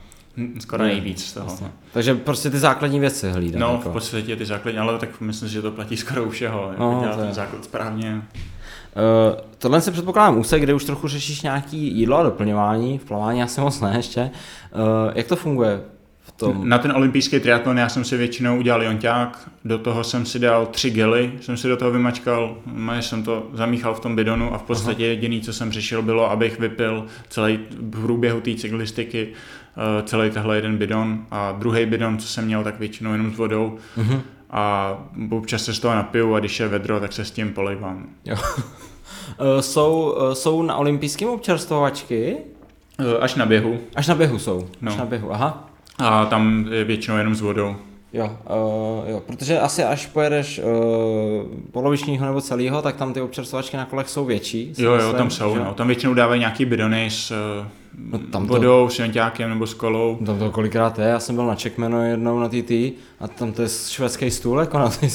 [0.59, 1.45] skoro nejvíc z toho.
[1.45, 1.71] Vlastně.
[1.93, 3.59] Takže prostě ty základní věci hlídá.
[3.59, 3.89] No, jako.
[3.89, 6.67] v podstatě ty základní, ale tak myslím, že to platí skoro u všeho.
[6.71, 8.15] Jako no, dělat ten základ správně.
[8.15, 13.43] Uh, tohle se předpokládám úsek, kde už trochu řešíš nějaký jídlo a doplňování, v plavání
[13.43, 14.21] asi moc ne ještě.
[14.21, 15.81] Uh, jak to funguje?
[16.35, 16.69] Tom.
[16.69, 20.65] Na ten olympijský triatlon já jsem si většinou udělal jonťák, do toho jsem si dal
[20.65, 22.57] tři gely, jsem si do toho vymačkal,
[22.99, 26.59] jsem to zamíchal v tom bidonu a v podstatě jediný, co jsem řešil, bylo, abych
[26.59, 32.27] vypil celý v průběhu té cyklistiky uh, celý tehle jeden bidon a druhý bidon, co
[32.27, 33.77] jsem měl, tak většinou jenom s vodou.
[33.97, 34.21] Uh-huh.
[34.49, 34.97] A
[35.29, 38.05] občas se z toho napiju a když je vedro, tak se s tím polivám.
[38.25, 38.35] Jo.
[38.35, 42.37] uh, jsou, uh, jsou na olympijském občerstvovačky?
[43.19, 43.79] Až na běhu.
[43.95, 44.69] Až na běhu jsou.
[44.81, 44.91] No.
[44.91, 45.70] Až na běhu, aha.
[45.97, 47.75] A tam je většinou jenom s vodou.
[48.13, 53.77] Jo, uh, jo, protože asi až pojedeš uh, polovičního nebo celého, tak tam ty občerstvovačky
[53.77, 54.73] na kolech jsou větší.
[54.77, 55.59] Jo, jo, tam jsou, že?
[55.59, 55.73] no.
[55.73, 57.67] Tam většinou dávají nějaký bidony s uh,
[58.11, 60.19] no, tam vodou, to, s jonťákem nebo s kolou.
[60.25, 62.71] Tam to kolikrát je, já jsem byl na Checkmanu jednou na TT
[63.19, 65.07] a tam to je švédský stůl, jako na ty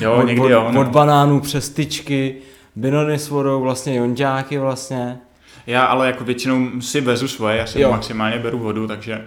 [0.00, 0.68] Jo, od, někdy jo.
[0.72, 0.80] No.
[0.80, 2.34] Od banánů přes tyčky,
[2.76, 5.18] bidony s vodou, vlastně jonťáky vlastně.
[5.66, 9.24] Já ale jako většinou si vezu svoje, já si maximálně beru vodu, takže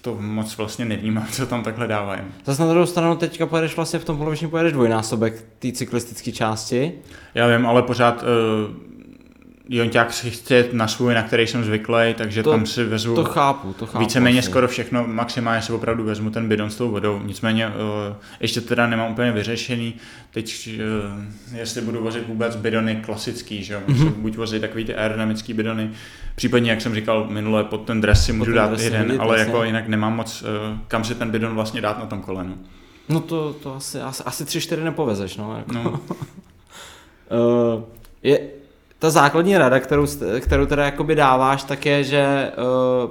[0.00, 2.20] to moc vlastně nevnímám, co tam takhle dávají.
[2.44, 6.92] Zase na druhou stranu teďka pojedeš vlastně v tom polovičním pojedeš dvojnásobek té cyklistické části.
[7.34, 8.86] Já vím, ale pořád uh,
[9.68, 13.24] Jonťák si chce na svůj, na který jsem zvyklý, takže to, tam si vezmu to
[13.24, 14.48] chápu, to chápu víceméně asi.
[14.48, 17.72] skoro všechno, maximálně si opravdu vezmu ten bidon s tou vodou, nicméně uh,
[18.40, 19.94] ještě teda nemám úplně vyřešený,
[20.30, 20.70] teď
[21.52, 24.10] uh, jestli budu vozit vůbec bidony klasický, že jo, mm-hmm.
[24.10, 25.90] buď vozit takový ty aerodynamický bidony,
[26.36, 29.46] případně, jak jsem říkal minule, pod ten dres si můžu dát jeden, ale vlastně.
[29.46, 32.58] jako jinak nemám moc, uh, kam si ten bidon vlastně dát na tom kolenu.
[33.08, 35.56] No to, to asi, asi, asi tři, čtyři nepovezeš, no.
[35.58, 35.72] Jako.
[35.72, 35.90] no.
[35.90, 37.82] uh,
[38.22, 38.40] je,
[38.98, 40.06] ta základní rada, kterou,
[40.40, 42.52] kterou teda jakoby dáváš, tak je, že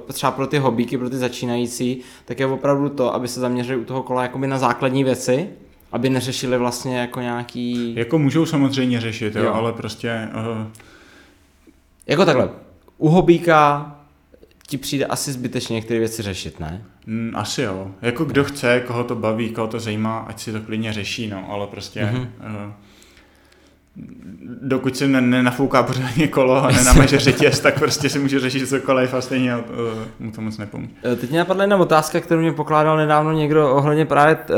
[0.04, 3.80] uh, třeba pro ty hobíky, pro ty začínající, tak je opravdu to, aby se zaměřili
[3.80, 5.48] u toho kola jakoby na základní věci,
[5.92, 7.94] aby neřešili vlastně jako nějaký...
[7.96, 9.54] Jako můžou samozřejmě řešit, jo, jo.
[9.54, 10.28] ale prostě...
[10.34, 10.66] Uh...
[12.06, 12.48] Jako takhle,
[12.98, 13.92] u hobíka
[14.66, 16.84] ti přijde asi zbytečně některé věci řešit, ne?
[17.06, 17.90] Mm, asi jo.
[18.02, 21.50] Jako kdo chce, koho to baví, koho to zajímá, ať si to klidně řeší, no,
[21.50, 22.00] ale prostě...
[22.00, 22.28] Mm-hmm.
[22.66, 22.72] Uh
[24.62, 29.20] dokud si nenafouká pořádně kolo a nenamaže řetěz, tak prostě si může řešit cokoliv a
[29.20, 29.62] stejně uh,
[30.18, 30.92] mu to moc nepomůže.
[31.04, 34.56] Eh, teď mě napadla jedna otázka, kterou mě pokládal nedávno někdo ohledně právě uh,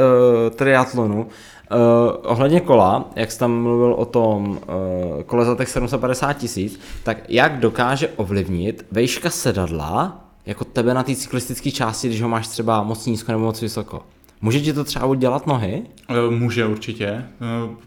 [0.57, 1.27] triatlonu.
[1.71, 6.81] Uh, ohledně kola, jak jsi tam mluvil o tom uh, kole za těch 750 tisíc,
[7.03, 12.49] tak jak dokáže ovlivnit vejška sedadla jako tebe na té cyklistické části, když ho máš
[12.49, 14.03] třeba moc nízko nebo moc vysoko?
[14.41, 15.83] Může ti to třeba udělat nohy?
[16.09, 17.25] Eh, Může určitě.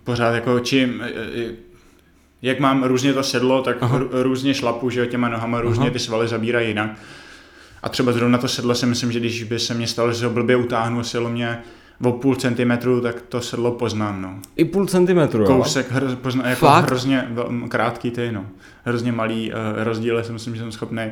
[0.03, 1.03] Pořád jako čím,
[2.41, 3.99] jak mám různě to sedlo, tak Aha.
[4.11, 5.93] různě šlapu, že jo, těma nohama různě Aha.
[5.93, 6.89] ty svaly zabírají jinak.
[7.83, 10.31] A třeba zrovna to sedlo si myslím, že když by se mě stalo, že ho
[10.31, 11.61] blbě utáhnu a sedlo mě
[12.03, 14.35] o půl centimetru, tak to sedlo poznám, no.
[14.55, 15.47] I půl centimetru, jo?
[15.47, 16.85] Kousek hro, pozna, jako Fakt?
[16.85, 17.27] hrozně
[17.69, 18.45] krátký ty, no.
[18.83, 21.11] Hrozně malý uh, rozdíl, si myslím, že jsem schopný.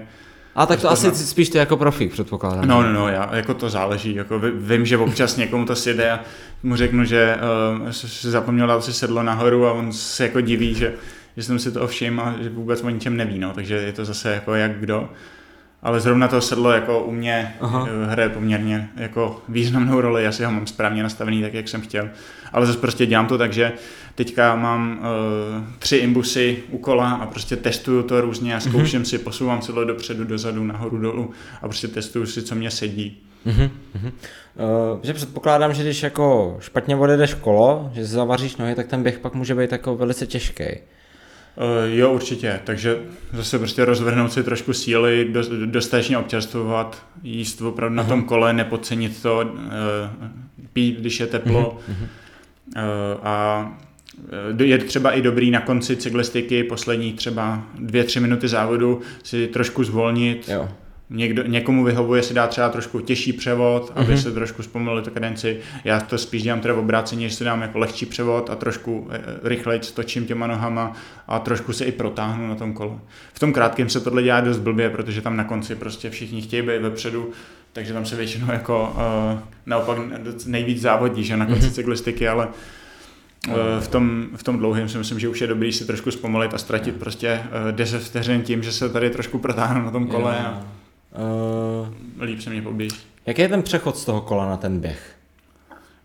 [0.56, 2.68] A tak to asi spíš ty jako profík, předpokládám.
[2.68, 6.11] No, no, no, já, jako to záleží, jako ví- vím, že občas někomu to sjede
[6.11, 6.20] a
[6.64, 7.38] mu řeknu, že
[7.82, 10.94] uh, si zapomněl dát si sedlo nahoru a on se jako diví, že,
[11.38, 14.06] že jsem si to všiml a že vůbec o ničem neví, no, takže je to
[14.06, 15.10] zase jako jak kdo.
[15.84, 17.88] Ale zrovna to sedlo jako u mě Aha.
[17.89, 21.81] eh, hraje poměrně jako významnou roli, já si ho mám správně nastavený tak, jak jsem
[21.81, 22.10] chtěl.
[22.53, 23.72] Ale zase prostě dělám to tak, že
[24.15, 29.18] teďka mám uh, tři imbusy u kola a prostě testuju to různě a zkouším si,
[29.18, 31.31] posouvám sedlo dopředu, dozadu, nahoru, dolů
[31.61, 33.18] a prostě testuju si, co mě sedí.
[33.45, 34.11] Mhm, mhm.
[34.11, 39.19] Uh, že předpokládám, že když jako špatně odjedeš kolo, že zavaříš nohy, tak ten běh
[39.19, 40.64] pak může být jako velice těžký.
[41.55, 42.59] Uh, jo, určitě.
[42.63, 42.97] Takže
[43.34, 48.09] zase prostě rozvrhnout si trošku síly, dost, dostatečně občerstvovat, jíst opravdu na Aha.
[48.09, 50.27] tom kole, nepodcenit to, uh,
[50.73, 51.80] pít, když je teplo.
[51.88, 52.07] Mhm,
[52.76, 53.67] Uh, a
[54.59, 59.47] eh, je třeba i dobrý na konci cyklistiky, poslední třeba dvě, tři minuty závodu si
[59.47, 60.49] trošku zvolnit.
[60.49, 60.69] Jo.
[61.11, 64.18] Někdo, někomu vyhovuje si dát třeba trošku těžší převod, aby Mhm.
[64.22, 65.60] se trošku zpomalili to kadenci.
[65.84, 69.07] Já to spíš dělám teda v obrácení, že si dám jako lehčí převod a trošku
[69.11, 70.94] eh, rychleji točím těma nohama
[71.27, 72.91] a trošku se i protáhnu na tom kole.
[73.34, 76.61] V tom krátkém se tohle dělá dost blbě, protože tam na konci prostě všichni chtějí
[76.61, 77.30] být vepředu,
[77.73, 78.94] takže tam se většinou jako
[79.34, 79.98] uh, naopak
[80.45, 81.72] nejvíc závodí, že na konci Mhm.
[81.73, 82.48] cyklistiky, ale
[83.80, 86.57] v tom, v tom dlouhém si myslím, že už je dobrý si trošku zpomalit a
[86.57, 90.61] ztratit prostě uh, 10 vteřin tím, že se tady trošku protáhnu na tom kole a
[91.19, 92.95] Uh, líp se mě poběží.
[93.25, 95.15] jaký je ten přechod z toho kola na ten běh?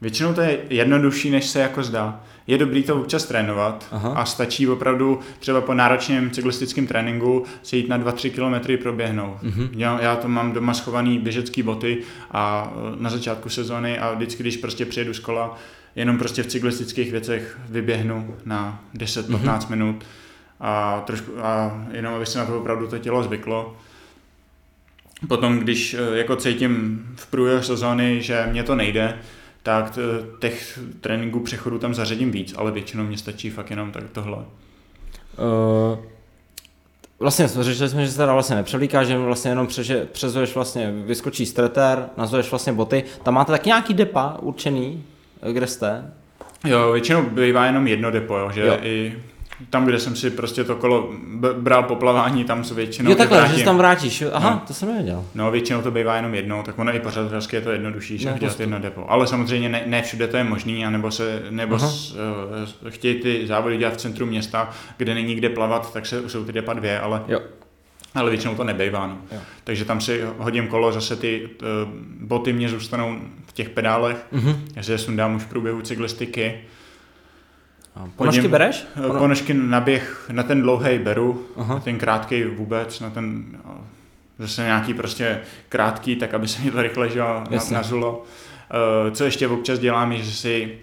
[0.01, 2.21] Většinou to je jednodušší, než se jako zdá.
[2.47, 4.13] Je dobrý to občas trénovat Aha.
[4.17, 9.43] a stačí opravdu třeba po náročném cyklistickém tréninku se jít na 2-3 kilometry proběhnout.
[9.43, 9.69] Mhm.
[9.77, 11.99] Já, já to mám doma schovaný běžecký boty
[12.31, 15.57] a e, na začátku sezóny a vždycky, když prostě přijedu z kola,
[15.97, 19.29] jenom prostě v cyklistických věcech vyběhnu na 10-15
[19.59, 19.71] Mhm.
[19.71, 20.05] minut
[20.61, 23.77] a, trošku, a jenom aby se na to opravdu to tělo zvyklo.
[25.29, 29.19] Potom, když e, jako cítím v průběhu sezóny, že mě to nejde,
[29.63, 30.01] tak t-
[30.39, 34.37] těch tréninků přechodu tam zařadím víc, ale většinou mě stačí fakt jenom tak tohle.
[34.37, 35.99] Uh,
[37.19, 41.47] vlastně řešili jsme, že se teda vlastně nepřevlíká, že vlastně jenom přeže, přezuješ vlastně, vyskočí
[41.47, 43.05] streter, nazveš vlastně boty.
[43.23, 45.05] Tam máte taky nějaký depa určený,
[45.43, 46.13] eh, kde jste?
[46.65, 48.79] Jo, většinou bývá jenom jedno depo, jo, že jo.
[48.83, 49.23] i
[49.71, 51.13] tam, kde jsem si prostě to kolo
[51.59, 53.59] bral po plavání, tam se většinou jo takhle, i že vrátím.
[53.59, 54.23] se tam vrátíš.
[54.33, 54.63] Aha, No.
[54.67, 55.25] to jsem nevěděl.
[55.35, 58.39] No, většinou to bývá jenom jednou, tak ono i pořadatelsky je to jednodušší, že No,
[58.39, 58.61] dělat postup.
[58.61, 59.05] jedno depo.
[59.11, 61.89] Ale samozřejmě ne, ne všude to je možný, anebo se, nebo Aha.
[61.89, 62.17] s,
[62.83, 66.45] uh, chtějí ty závody dělat v centru města, kde není kde plavat, tak se, jsou
[66.45, 67.41] ty depa dvě, ale, Jo.
[68.15, 69.07] ale většinou to nebejvá.
[69.07, 69.19] No.
[69.33, 69.39] Jo.
[69.65, 71.69] Takže tam si hodím kolo, zase ty uh,
[72.21, 73.17] boty mě zůstanou
[73.47, 74.65] v těch pedálech, Mhm.
[74.81, 76.55] si je sundám už v průběhu cyklistiky.
[78.17, 78.87] Ponožky Hodím- bereš?
[78.97, 81.75] Eh, Pono- Ponožky na běh, na ten dlouhý beru, Aha.
[81.75, 83.81] na ten krátký vůbec, na ten no,
[84.39, 87.21] zase nějaký prostě krátký, tak aby se mi to rychle že,
[87.71, 88.23] nazulo.
[89.07, 90.79] Uh, co ještě občas dělám, je, že si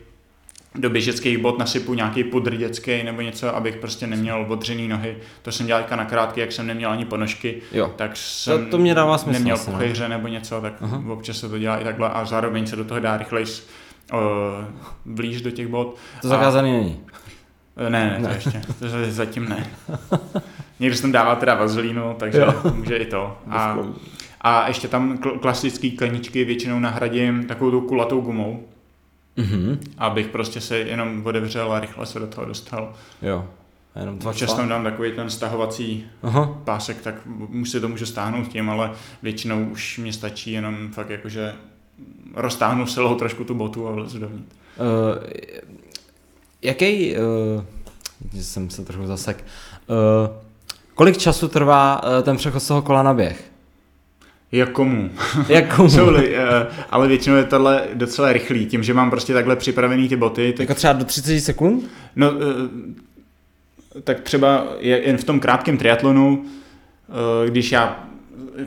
[0.75, 5.17] do běžeckých bot nasypu nějaký pudr dětský nebo něco, abych prostě neměl odřený nohy.
[5.41, 7.93] To jsem dělal na krátký, jak jsem neměl ani ponožky, Jo.
[7.95, 9.73] tak jsem to mě dává smysl neměl no.
[9.73, 11.03] puchejře nebo něco, tak Aha.
[11.07, 13.45] občas se to dělá i takhle a zároveň se do toho dá rychleji
[14.13, 14.65] uh,
[15.05, 15.95] blíž do těch bot.
[16.21, 16.99] To A- zakázaný není.
[17.77, 18.33] Eh, Ne, ne, to Ne.
[18.35, 19.67] ještě, to zatím ne.
[20.79, 22.53] Někdy jsem dával teda vazelínu, takže Jo.
[22.75, 23.37] může i to.
[23.49, 23.77] A,
[24.41, 28.63] a ještě tam kl- klasický kleničky většinou nahradím takovou tou kulatou gumou,
[29.37, 29.79] Mhm.
[29.97, 32.93] abych prostě se jenom otevřel a rychle se do toho dostal.
[33.21, 33.47] Jo.
[33.95, 36.57] A Jenom dva Občas tam dám takový ten stahovací Aha.
[36.63, 37.15] pásek, tak
[37.61, 38.91] už si to můžu stáhnout tím, ale
[39.23, 41.53] většinou už mě stačí jenom fakt jakože
[42.35, 44.45] roztáhnu silou trošku tu botu a vlezu dovnitř.
[44.79, 45.23] Uh,
[46.61, 49.43] jaký, uh, jsem se trochu zasek,
[49.87, 50.35] uh,
[50.95, 53.51] kolik času trvá uh, ten přechod z toho kola na běh?
[54.51, 55.09] Jak komu?
[55.49, 60.09] Jak Jsou-li, eh, ale většinou je tohle docela rychlý, tím, že mám prostě takhle připravený
[60.09, 61.83] ty boty, tak Jako třeba do 30 sekund?
[62.15, 66.45] No, eh, tak třeba je- jen v tom krátkém triatlonu,
[67.45, 68.03] eh, když já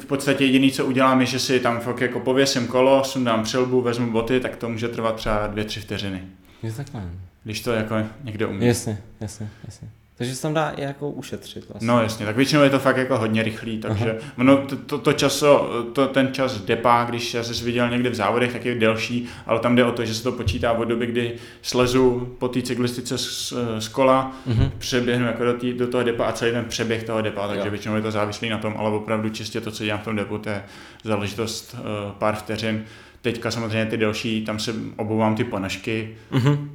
[0.00, 3.80] v podstatě jediný, co udělám, je, že si tam fakt jako pověsím kolo, sundám přilbu,
[3.80, 6.22] vezmu boty, tak to může trvat třeba dvě, tři vteřiny.
[6.62, 7.10] Je takhle.
[7.44, 8.66] Když to jako někde umí.
[8.66, 9.88] Jasně, jasně, jasně.
[10.18, 11.88] Takže se tam dá i jako ušetřit vlastně.
[11.88, 15.12] No jasně, tak většinou je to fakt jako hodně rychlý, takže ono, to, to, to
[15.12, 19.28] časo, to, ten čas depa, když já jsi viděl někde v závodech, tak je delší,
[19.46, 22.62] ale tam jde o to, že se to počítá od doby, kdy slezu po té
[22.62, 24.70] cyklistice z, z kola, Mhm.
[24.78, 27.70] přeběhnu jako do, tý, do toho depa a celý ten přeběh toho depa, takže Jo.
[27.70, 30.38] většinou je to závislý na tom, ale opravdu čistě to, co dělám v tom depu,
[30.38, 30.62] to je
[31.04, 32.84] záležitost uh, pár vteřin.
[33.22, 36.70] Teďka samozřejmě ty další, tam se obouvám ty ponožky, Mhm.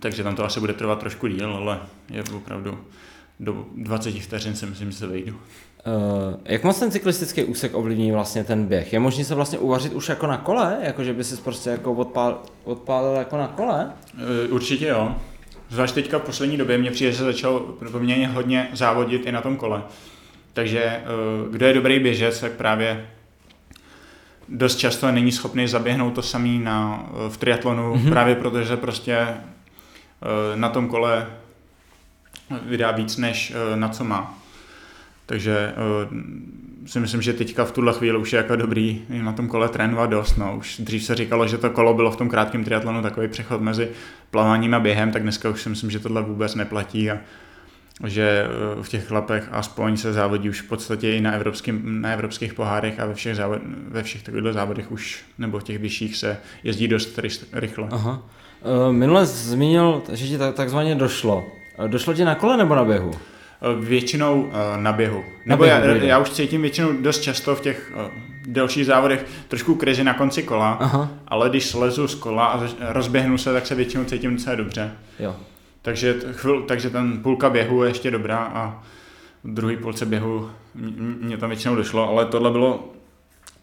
[0.00, 1.80] Takže tam to asi bude trvat trošku díl, ale
[2.10, 2.78] je opravdu
[3.40, 5.32] do 20 vteřin si myslím, že se vejdu.
[5.86, 8.92] Uh, jak moc ten cyklistický úsek ovlivní vlastně ten běh?
[8.92, 10.78] Je možné se vlastně uvařit už jako na kole?
[10.82, 13.92] Jako, že by si prostě jako odpál, odpálil jako na kole?
[14.44, 15.16] E, Určitě jo.
[15.70, 17.60] Zvlášť teďka v poslední době mě přijde, že se začal
[17.92, 19.82] poměrně hodně závodit i na tom kole.
[20.52, 21.02] Takže e,
[21.50, 23.06] kdo je dobrý běžec, tak právě
[24.48, 28.04] dost často není schopný zaběhnout to samý na, v triatlonu, Mhm.
[28.06, 28.10] mm-hmm.
[28.10, 29.26] právě protože prostě
[30.54, 31.26] na tom kole
[32.50, 34.38] vydá víc, než e, na co má.
[35.26, 39.48] Takže e, si myslím, že teďka v tuhle chvíli už je jako dobrý na tom
[39.48, 40.36] kole trénovat dost.
[40.36, 40.56] No.
[40.56, 43.88] Už dřív se říkalo, že to kolo bylo v tom krátkém triatlonu takový přechod mezi
[44.30, 47.18] plaváním a během, tak dneska už si myslím, že tohle vůbec neplatí a
[48.06, 48.46] že
[48.82, 53.00] v těch chlapech aspoň se závodí už v podstatě i na, evropským, na evropských pohárech
[53.00, 56.88] a ve všech, závod, ve všech takovýchhle závodech už, nebo v těch vyšších se jezdí
[56.88, 57.20] dost
[57.52, 57.88] rychle.
[57.90, 58.22] Aha.
[58.64, 61.44] Uh, minule zmínil, že ti tak, takzvaně došlo.
[61.78, 63.10] Uh, došlo ti na kole nebo na běhu?
[63.10, 65.18] E, Většinou na běhu.
[65.18, 67.92] Na Nebo běhu, já, já už cítím většinou dost často v těch
[68.46, 71.08] delších závodech trošku krizi na konci kola, Aha.
[71.28, 72.62] ale když slezu z kola a
[72.92, 74.92] rozběhnu se, tak se většinou cítím docela dobře.
[75.18, 75.36] Jo.
[75.82, 78.82] Takže, chvil, takže ten půlka běhu je ještě dobrá a
[79.44, 80.50] v druhé půlce běhu
[81.20, 82.88] mě tam většinou došlo, ale tohle bylo,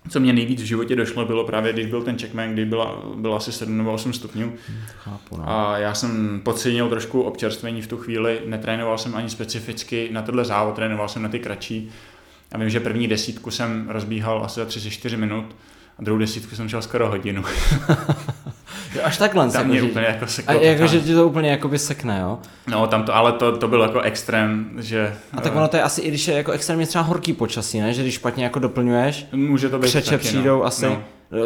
[0.10, 3.36] co mě nejvíc v životě došlo, bylo právě, když byl ten checkman, kdy byla, bylo
[3.36, 4.53] asi 7 nebo 8 stupňů.
[4.98, 5.49] Chápu, no.
[5.49, 10.45] a já jsem podcenil trošku občerstvení v tu chvíli, netrénoval jsem ani specificky na tohle
[10.45, 11.90] závod, trénoval jsem na ty kratší.
[12.52, 15.56] A vím, že první desítku jsem rozbíhal asi za 34 minut
[16.02, 17.44] a druhou desítku jsem šel skoro hodinu.
[18.95, 19.49] Jo, až takhle.
[19.52, 20.53] Tam jako, mě úplně jako A seklo.
[20.53, 20.99] jako, totálně.
[20.99, 22.40] že ti to úplně jakoby sekne, jo?
[22.68, 25.15] No, tam to, ale to, to byl jako extrém, že...
[25.38, 27.80] A tak eh, ono to je asi i když je jako extrémně třeba horký počasí,
[27.80, 27.94] ne?
[27.94, 30.65] Že když špatně jako doplňuješ, Může to být křeče taky, přijdou no.
[30.65, 30.86] asi.
[30.86, 31.02] No.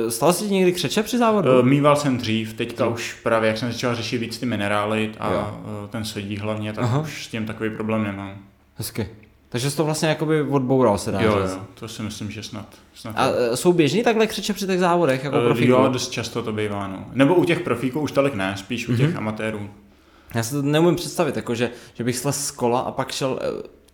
[0.10, 1.60] Stalo se ti někdy křeče při závodu?
[1.60, 5.32] Eh, Mýval jsem dřív, teďka už právě, jak jsem začal řešit víc ty minerály a
[5.32, 5.60] Jo.
[5.86, 7.00] eh, ten sodík hlavně, tak Aha.
[7.00, 8.34] už s tím takový problém nemám.
[8.76, 9.08] Hezky.
[9.50, 11.52] Takže jsi to vlastně jakoby odboural, se dá Jo, říct.
[11.54, 12.66] jo, to si myslím, že snad.
[12.96, 15.72] snad A e, jsou běžní takhle křeče při těch závodech, jako Eh, profíků?
[15.72, 17.06] Jo, dost často to bývá, no.
[17.14, 19.18] Nebo u těch profíků už tolik ne, spíš u těch Mhm.
[19.18, 19.70] amatérů.
[20.36, 23.40] Já si to neumím představit, jako že, že bych slez z kola a pak šel...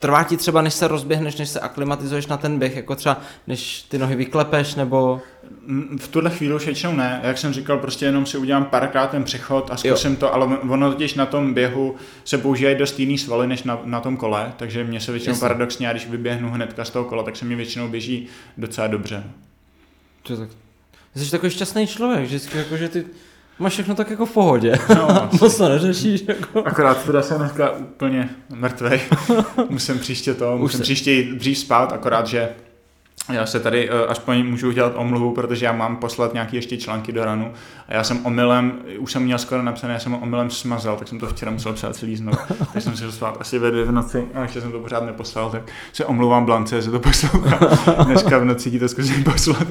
[0.02, 3.82] Trvá ti třeba, než se rozběhneš, než se aklimatizuješ na ten běh, jako třeba než
[3.82, 5.22] ty nohy vyklepeš, nebo...
[5.66, 9.08] Mm, V tuhle chvíli už většinou ne, jak jsem říkal, prostě jenom si udělám párkrát
[9.08, 11.96] ten přechod a zkusím to, ale ono totiž na tom běhu
[12.26, 15.42] se používají dost jiný svaly než na, na tom kole, takže mě se většinou Jasně.
[15.42, 19.24] paradoxně, já když vyběhnu hnedka z toho kola, tak se mi většinou běží docela dobře.
[20.24, 20.50] To tak...
[21.16, 23.06] Jsi takový šťastný člověk, vždycky jako, že ty
[23.62, 24.74] máš všechno tak jako v pohodě.
[24.96, 26.64] No, Moc to neřešíš, jako...
[26.64, 29.00] Akorát teda jsem dneska úplně mrtvej.
[29.70, 32.50] musím příště to, musím se- příště jít dřív spát, akorát, že
[33.30, 37.12] já se tady uh, aspoň můžu udělat omluvu, protože já mám poslat nějaké ještě články
[37.12, 37.54] do ranu
[37.88, 41.08] a já jsem omylem, už jsem měl skoro napsané, já jsem ho omylem smazal, tak
[41.08, 42.38] jsem to včera musel psát celý znovu.
[42.74, 45.06] tak jsem si to spát asi ve dvě v noci a ještě jsem to pořád
[45.06, 45.62] neposlal, tak
[45.94, 47.60] se omluvám Blance, že to poslouchá.
[48.04, 49.68] Dneska v noci ti to zkusím poslat.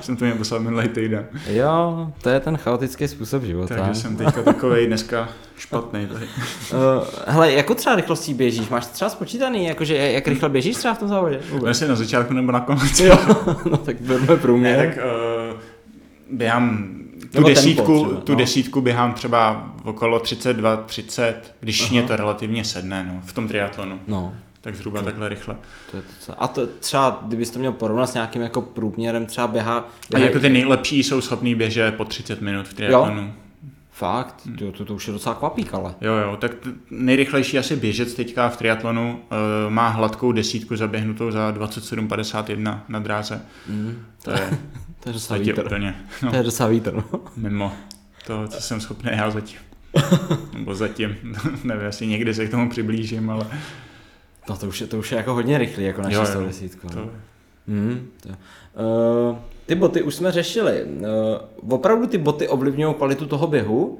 [0.00, 1.26] jsem to měl poslat minulý týden.
[1.46, 3.74] Jo, to je ten chaotický způsob života.
[3.74, 6.06] Takže jsem teďka takovej dneska špatný.
[6.06, 6.24] Tady.
[6.24, 8.68] Uh, hele, jako třeba rychlostí běžíš?
[8.68, 11.40] Máš třeba spočítaný, jakože jak rychle běžíš třeba v tom závodě?
[11.50, 11.68] Vůbec?
[11.68, 12.93] Jestli na začátku nebo na konci.
[13.04, 13.18] Jo,
[13.70, 14.76] no tak berme Ne, průměr.
[14.94, 15.04] tak
[15.52, 15.60] uh,
[16.30, 16.94] běhám
[17.32, 18.38] tu Nebo tempo desítku, třeba, tu no.
[18.38, 21.90] desítku běhám třeba okolo 32, 30, když Aha.
[21.90, 24.00] mě to relativně sedne, no, v tom triatlonu.
[24.08, 25.56] No, Tak zhruba takhle rychle.
[25.90, 26.42] to je to co.
[26.42, 29.78] A to třeba, kdybys to měl porovnat s nějakým jako průměrem, třeba běhá...
[29.78, 33.32] A běhá jako ty nejlepší jsou schopný běžet po 30 minut v triatlonu.
[33.96, 35.94] Fakt, jo, to, to už je docela kvapík, ale.
[36.00, 39.12] Jo, jo, tak t- nejrychlejší asi běžec teďka v triatlonu
[39.66, 43.42] uh, má hladkou desítku zaběhnutou za 27,51 na dráze.
[43.68, 44.50] Mm, To je
[45.00, 45.64] to je docela vítr.
[45.66, 47.04] úplně no, To je docela vítr, no.
[47.36, 47.72] mimo
[48.26, 49.58] to, co jsem schopný já zatím.
[50.54, 51.16] Nebo zatím,
[51.64, 53.46] nevím, asi někdy se k tomu přiblížím, ale
[54.48, 56.80] No to už je, to už je jako hodně rychlý, jako na Jo, jo, 610.
[56.80, 57.10] to, No.
[57.66, 58.28] Mm, to.
[58.28, 60.84] Uh, ty boty už jsme řešili.
[60.84, 63.98] Uh, opravdu ty boty ovlivňují kvalitu toho běhu?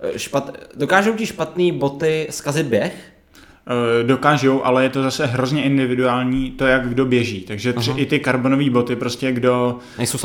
[0.00, 2.94] Eh, Špat, dokážou ti špatný boty zkazit běh?
[4.00, 7.40] Eh, Dokážou, ale je to zase hrozně individuální, to jak kdo běží.
[7.40, 8.00] Takže tři, Aha.
[8.00, 10.18] i ty karbonové boty, prostě kdo, Nejsou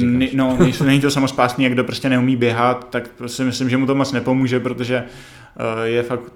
[0.00, 0.32] říkáš.
[0.32, 3.86] no, nejsou, není to samospásný, jak kdo prostě neumí běhat, tak si myslím, že mu
[3.86, 6.32] to moc nepomůže, protože eh, je fakt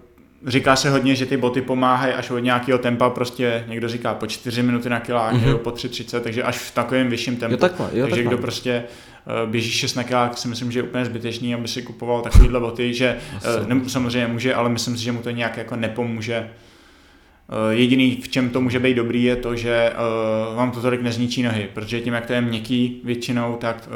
[0.47, 4.27] říká se hodně, že ty boty pomáhají až od nějakého tempa, prostě někdo říká po
[4.27, 5.57] 4 minuty na kilák, mm-hmm.
[5.57, 7.55] po 3.30, takže až v takovém vyšším tempu.
[7.55, 8.23] Jo, takhle, jo, takže takhle.
[8.25, 11.83] kdo prostě eh, běží 6 na kilák, si myslím, že je úplně zbytečný, aby si
[11.83, 13.49] kupoval takovýhle boty, že Asi.
[13.67, 16.37] ne, samozřejmě může, ale myslím si, že mu to nějak jako nepomůže.
[17.49, 19.93] Eh, Jediný, v čem to může být dobrý, je to, že
[20.57, 23.89] vám to tolik nezničí nohy, protože tím, jak to je měkký většinou, tak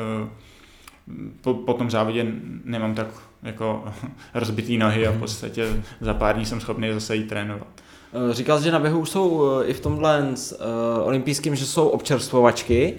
[1.41, 2.27] po, po tom závodě
[2.65, 3.85] nemám tak jako
[4.35, 5.67] rozbitý nohy a v podstatě
[6.01, 7.67] za pár dní jsem schopný zase jít trénovat.
[8.31, 11.89] Eh, Říkal jsi, že na běhu jsou eh, i v tomhle uh, olympijským, že jsou
[11.89, 12.95] občerstvovačky.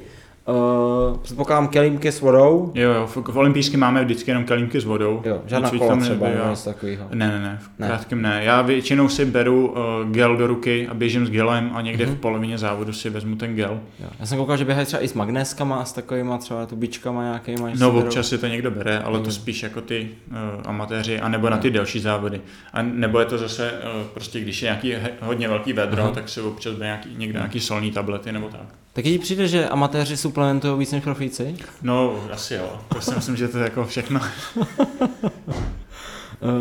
[0.52, 2.72] Uh, předpokládám kelímky s vodou.
[2.76, 5.22] Jo, jo, v, v olympijském máme vždycky jenom kelímky s vodou.
[5.26, 7.06] Jo, žádná Nic kola třeba, nebo něco takového.
[7.14, 7.88] Ne, ne, ne, v Ne.
[7.88, 8.42] krátkém ne.
[8.44, 9.78] Já většinou si beru uh,
[10.12, 12.16] gel do ruky a běžím s gelem a někde Mhm.
[12.16, 13.80] v polovině závodu si vezmu ten gel.
[14.00, 14.08] Jo.
[14.20, 17.68] Já jsem koukal, že běhají třeba i s magnéskama a s takovýma třeba tubičkama nějakýma.
[17.80, 19.32] No občas si to někdo bere, ale to Mhm.
[19.32, 22.42] spíš jako ty uh, amatéři, anebo na ty delší závody.
[22.74, 26.12] A nebo je to zase uh, prostě, když je nějaký he- hodně velký vedro, Aha.
[26.12, 28.62] tak si občas bere nějaký, někde nějaký solní tablety nebo tak.
[28.94, 31.56] Taky ti přijde, že amatéři suplementují víc než profíci?
[31.82, 32.82] No, asi jo.
[32.94, 34.20] To si myslím, že to je jako všechno.
[34.56, 34.66] Uh,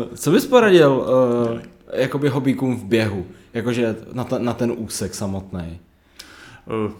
[0.15, 1.59] co bys poradil uh,
[1.93, 3.25] jakoby hobíkům v běhu?
[3.53, 5.79] Jakože na, ten, na ten úsek samotný.
[6.85, 6.91] Uh,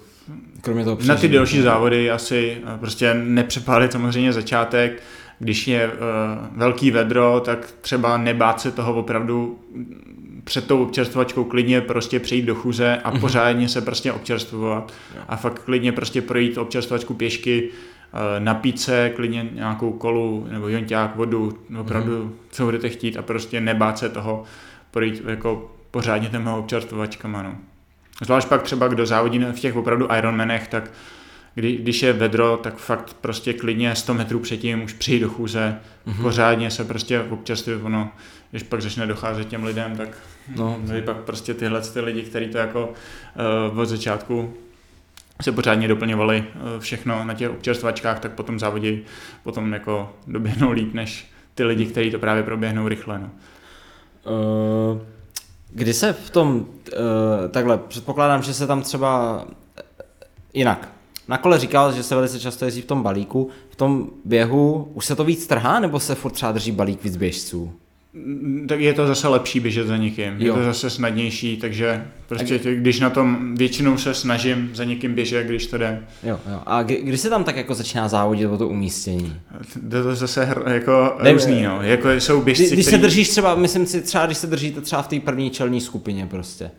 [0.62, 5.02] Kromě toho Na ty delší závody asi eh, prostě nepřepálit samozřejmě začátek.
[5.40, 5.94] Když je uh,
[6.58, 9.60] velký vedro, tak třeba nebát se toho opravdu
[10.43, 13.19] před tou občerstvovačkou klidně prostě přejít do chůze a Mhm.
[13.19, 14.93] pořádně se prostě občerstvovat.
[15.30, 17.69] A fakt klidně prostě projít občerstvovačku pěšky,
[18.13, 23.61] eh, napít se klidně nějakou kolu nebo jonťák, vodu, opravdu co budete chtít a prostě
[23.61, 24.43] nebát se toho
[24.91, 27.43] projít jako pořádně těma občerstvovačkama.
[27.43, 27.55] No.
[28.26, 30.91] Zvlášť pak třeba, kdo závodí v těch opravdu Ironmanech, tak
[31.55, 35.77] kdy, když je vedro, tak fakt prostě klidně 100 metrů předtím už přijít do chůze,
[36.05, 36.22] Mhm.
[36.23, 38.09] pořádně se prostě občerstvit, ono,
[38.52, 40.10] když pak začne docházet těm lidem, tak
[40.56, 42.94] No, no, pak prostě tyhle ty lidi, kteří to jako
[43.72, 44.53] uh, od začátku
[45.41, 49.02] se pořádně doplňovali uh, všechno na těch občerstvačkách, tak potom závodí
[49.44, 53.19] potom jako doběhnou líp, než ty lidi, kteří to právě proběhnou rychle.
[53.19, 53.30] No.
[54.91, 55.02] Uh,
[55.73, 56.65] kdy se v tom,
[57.52, 59.45] takhle, předpokládám, že se tam třeba
[59.78, 59.82] eh,
[60.53, 60.90] jinak.
[61.28, 63.49] Na kole říkal, že se velice často jezdí v tom balíku.
[63.69, 67.18] V tom běhu už se to víc trhá, nebo se furt třeba drží balík víc
[67.18, 67.73] běžců?
[68.13, 70.55] Mm, Tak je to zase lepší běžet za někým, je Jo.
[70.55, 75.47] to zase snadnější, takže prostě tě- když na tom většinou se snažím za někým běžet,
[75.47, 76.03] když to jde.
[76.23, 76.59] Jo, jo.
[76.65, 79.35] A kdy, kdy se tam tak jako začíná závodit o to umístění?
[79.91, 81.81] To zase hr, jako Ne- různý, no.
[81.81, 84.81] Jako jsou běžci, Kdy, když se který- držíš třeba, myslím si třeba, když se držíte
[84.81, 86.71] třeba v té první čelní skupině prostě.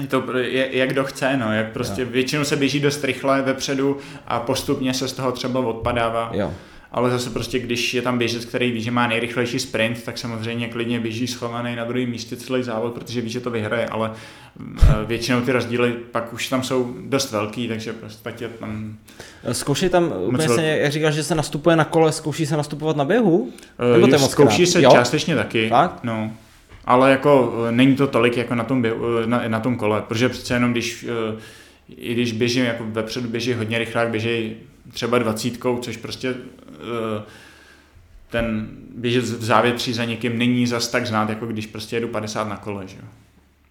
[0.00, 2.08] Je to je, jak kdo chce, no, jak prostě Jo.
[2.10, 3.96] většinou se běží dost rychle vepředu
[4.26, 6.30] a postupně se z toho třeba odpadává.
[6.34, 6.52] Jo.
[6.92, 10.68] Ale zase prostě, když je tam běžec, který ví, že má nejrychlejší sprint, tak samozřejmě
[10.68, 14.12] klidně běží schovaný na druhém místě celý závod, protože ví, že to vyhraje, ale
[14.80, 18.96] eh, většinou ty rozdíly pak už tam jsou dost velký, takže prostě tam...
[19.52, 23.04] Zkouší tam, úplně se, jak říkáš, že se nastupuje na kole, zkouší se nastupovat na
[23.04, 23.52] běhu?
[23.92, 24.72] Nebo to je eh, moc zkouší krát?
[24.72, 24.90] se Jo?
[24.92, 25.68] částečně taky.
[25.68, 26.04] Fakt?
[26.04, 26.32] No.
[26.88, 30.02] Ale jako eh, není to tolik jako na tom, běhu, eh, na, na tom kole,
[30.08, 31.40] protože přece jenom když, eh,
[31.96, 34.56] i když běžím, jako vepředu běží hodně rychle, jak běží
[34.92, 36.34] třeba dvacítkou, což prostě
[36.70, 37.22] eh,
[38.30, 42.48] ten běžet v závětří za někým není zas tak znát, jako když prostě jedu 50
[42.48, 42.98] na kole, že.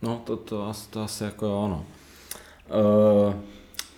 [0.02, 1.86] No, to, to, asi- to asi jako jo, no.
[3.28, 3.34] Uh,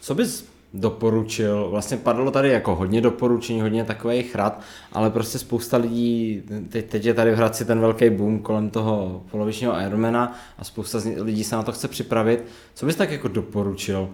[0.01, 1.67] co bys doporučil?
[1.69, 4.61] Vlastně padlo tady jako hodně doporučení, hodně takových rad,
[4.93, 9.23] ale prostě spousta lidí, teď, teď je tady v Hradci ten velký boom kolem toho
[9.31, 12.45] polovičního Ironmana a spousta lidí se na to chce připravit.
[12.73, 14.09] Co bys tak jako doporučil?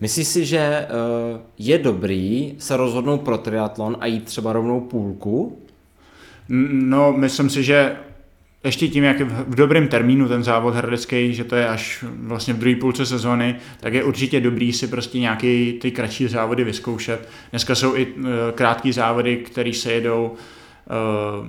[0.00, 5.58] Myslíš si, že uh, je dobrý se rozhodnout pro triatlon a jít třeba rovnou půlku?
[6.48, 7.96] No, myslím si, že
[8.64, 12.54] ještě tím, jak je v dobrém termínu ten závod hradecký, že to je až vlastně
[12.54, 17.28] v druhé půlce sezóny, tak je určitě dobrý si prostě nějaký ty kratší závody vyzkoušet.
[17.50, 21.46] Dneska jsou i uh, krátký závody, které se jedou uh,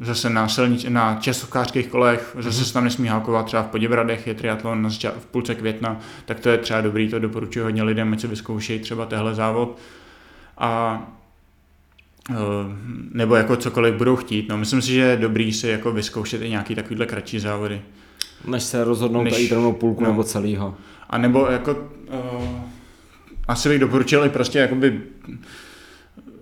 [0.00, 4.34] zase na, silnič, na časovkářských kolech, zase se tam nesmí halkovat, třeba v Poděbradech je
[4.34, 8.12] triatlon na zača- v půlce května, tak to je třeba dobrý, to doporučuji hodně lidem,
[8.12, 9.78] ať si vyzkoušejí třeba tehle závod.
[10.58, 11.02] A
[12.30, 12.34] Eh,
[13.12, 14.48] nebo jako cokoliv budou chtít.
[14.48, 17.82] No, myslím si, že je dobrý si jako vyzkoušet i nějaký takovýhle kratší závody.
[18.46, 20.06] Než se rozhodnout Než- jít rovnou půlku no.
[20.06, 20.12] no.
[20.12, 20.74] nebo celýho?
[21.10, 22.48] A nebo jako uh,
[23.48, 25.00] asi bych doporučil i prostě jakoby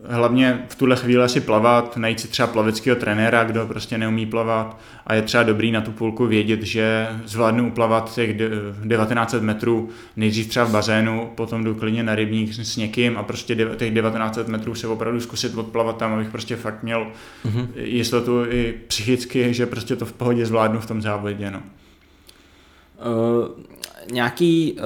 [0.09, 4.81] hlavně v tuhle chvíli si plavat, najít si třeba plaveckého trenéra, kdo prostě neumí plavat
[5.07, 10.47] a je třeba dobrý na tu půlku vědět, že zvládnu uplavat těch 1900 metrů nejdřív
[10.47, 14.74] třeba v bazénu, potom jdu klidně na rybník s někým a prostě těch 1900 metrů
[14.74, 17.07] se opravdu zkusit odplavat tam, abych prostě fakt měl
[17.47, 17.69] mm-hmm.
[17.74, 21.51] jistotu i psychicky, že prostě to v pohodě zvládnu v tom závodě.
[21.51, 21.62] No.
[22.99, 23.49] Uh,
[24.12, 24.77] nějaký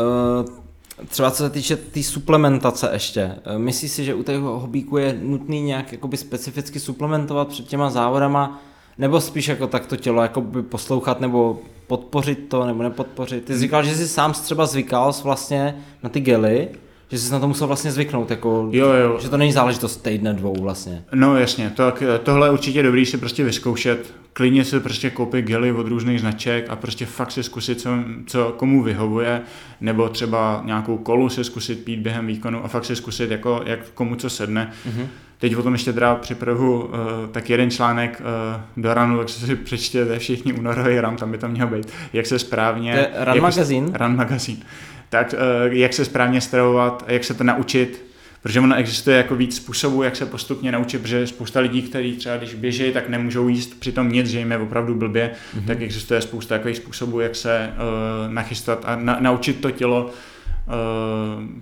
[0.47, 0.66] uh
[1.09, 4.97] Třeba co se týče té tý suplementace ještě, eh, myslíš si, že u toho hobíku
[4.97, 8.63] je nutný nějak jakoby specificky suplementovat před těma závodama,
[8.99, 13.45] nebo spíš jako tak to tělo jakoby poslouchat, nebo podpořit to, nebo nepodpořit?
[13.45, 16.69] Ty jsi říkal, že jsi sám třeba zvykal vlastně na ty gely,
[17.11, 19.19] že jsi na to musel vlastně zvyknout, jako, jo, jo.
[19.21, 21.05] že to není záležitost týdne, dvou vlastně.
[21.15, 25.73] No jasně, tak tohle je určitě dobrý si prostě vyzkoušet, klidně si prostě koupit gely
[25.73, 27.91] od různých značek a prostě fakt si zkusit, co,
[28.27, 29.43] co komu vyhovuje,
[29.81, 33.91] nebo třeba nějakou kolu si zkusit pít během výkonu a fakt si zkusit, jako, jak
[33.95, 34.71] komu co sedne.
[34.89, 35.07] Mm-hmm.
[35.39, 36.91] Teď o tom ještě teda připravu uh,
[37.33, 41.49] tak jeden článek uh, do ranu, tak si přečtěte všichni únorový ran, tam by to
[41.49, 42.93] mělo být, jak se správně...
[42.93, 43.93] To je Run magazín?
[43.95, 44.63] Run magazín
[45.09, 45.39] tak eh,
[45.71, 48.07] jak se správně stravovat, jak se to naučit,
[48.43, 52.37] protože ono existuje jako víc způsobů, jak se postupně naučit, protože spousta lidí, kteří třeba
[52.37, 55.67] když běží, tak nemůžou jíst přitom nic, že jim je opravdu blbě, mm-hmm.
[55.67, 60.13] tak existuje spousta takových způsobů, jak se uh, nachystat a na, naučit to tělo uh,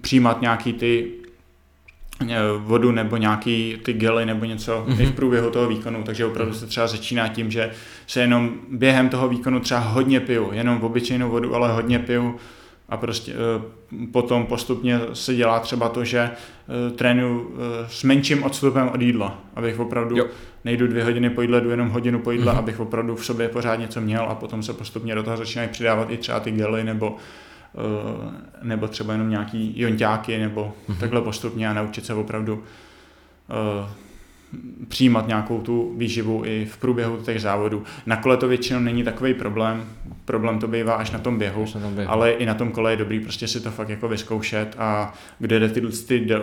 [0.00, 1.10] přijímat nějaký ty
[2.58, 5.02] vodu nebo nějaký ty gely nebo něco mm-hmm.
[5.02, 7.70] i v průběhu toho výkonu, takže opravdu se třeba začíná tím, že
[8.06, 12.36] se jenom během toho výkonu třeba hodně piju, jenom v obyčejnou vodu, ale hodně piju,
[12.88, 18.42] a prostě eh, potom postupně se dělá třeba to, že eh, trénuju eh, s menším
[18.42, 20.26] odstupem od jídla, abych opravdu jo.
[20.64, 22.58] nejdu dvě hodiny po jídle, jdu jenom hodinu po jídle, mm-hmm.
[22.58, 26.10] abych opravdu v sobě pořád něco měl a potom se postupně do toho začínají přidávat
[26.10, 27.16] i třeba ty gely nebo
[28.62, 30.98] nebo třeba jenom nějaký jonťáky nebo mm-hmm.
[31.00, 32.62] takhle postupně a naučit se opravdu
[34.88, 37.82] přijímat nějakou tu výživu i v průběhu těch závodů.
[38.06, 39.84] Na kole to většinou není takový problém,
[40.24, 42.10] problém to bývá až na tom běhu, na tom běhu.
[42.10, 45.60] ale i na tom kole je dobrý prostě si to fakt jako vyzkoušet a kde
[45.60, 46.38] jde ty, ty eh,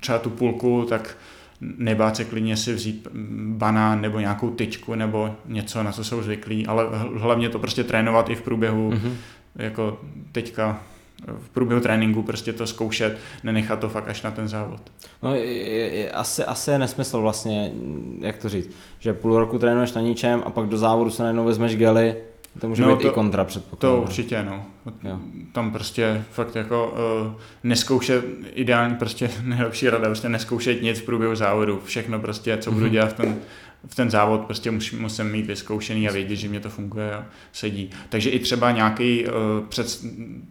[0.00, 1.16] třeba tu půlku, tak
[1.60, 3.08] nebát se klidně si vzít
[3.56, 6.84] banán nebo nějakou tyčku nebo něco, na co jsou zvyklí, ale
[7.16, 9.12] hlavně to prostě trénovat i v průběhu, mm-hmm.
[9.56, 10.00] jako
[10.32, 10.80] teďka
[11.38, 14.80] v průběhu tréninku prostě to zkoušet, nenechat to fakt až na ten závod.
[15.22, 15.44] No, je,
[15.94, 17.72] je, asi, asi je nesmysl vlastně,
[18.20, 21.44] jak to říct, že půl roku trénuješ na ničem a pak do závodu se najednou
[21.44, 22.16] vezmeš gely,
[22.58, 23.80] to může no, být to, i kontra předpoklad.
[23.90, 24.64] To určitě, no.
[25.02, 25.18] Jo.
[25.52, 26.94] Tam prostě fakt jako
[27.26, 27.32] uh,
[27.62, 28.24] neskoušet,
[28.54, 32.92] ideální prostě nejlepší rada, prostě neskoušet nic v průběhu závodu, všechno prostě, co budu mhm.
[32.92, 33.36] dělat v ten
[33.86, 37.26] v ten závod prostě musím, musím mít vyzkoušený a vědět, že mě to funguje a
[37.52, 37.90] sedí.
[38.08, 39.32] Takže i třeba nějaký uh,
[39.68, 40.04] před,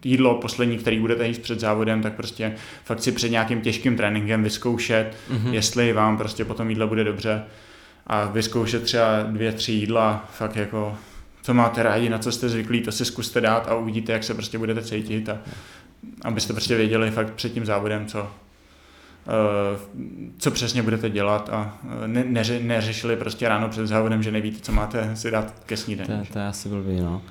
[0.04, 2.54] jídlo poslední, který budete jíst před závodem, tak prostě
[2.84, 5.52] fakt si před nějakým těžkým tréninkem vyzkoušet, mm-hmm.
[5.52, 7.42] jestli vám prostě potom jídlo bude dobře
[8.06, 10.96] a vyzkoušet třeba dvě, tři jídla, fakt jako
[11.42, 14.34] co máte rádi, na co jste zvyklí, to si zkuste dát a uvidíte, jak se
[14.34, 15.38] prostě budete cítit a
[16.22, 18.30] abyste prostě věděli fakt před tím závodem, co,
[20.38, 24.60] co přesně budete dělat a eh, ne, neře, neřešili prostě ráno před závodem, že nevíte,
[24.60, 26.26] co máte si dát ke snídani.
[26.26, 27.22] To, to je asi blbý, no.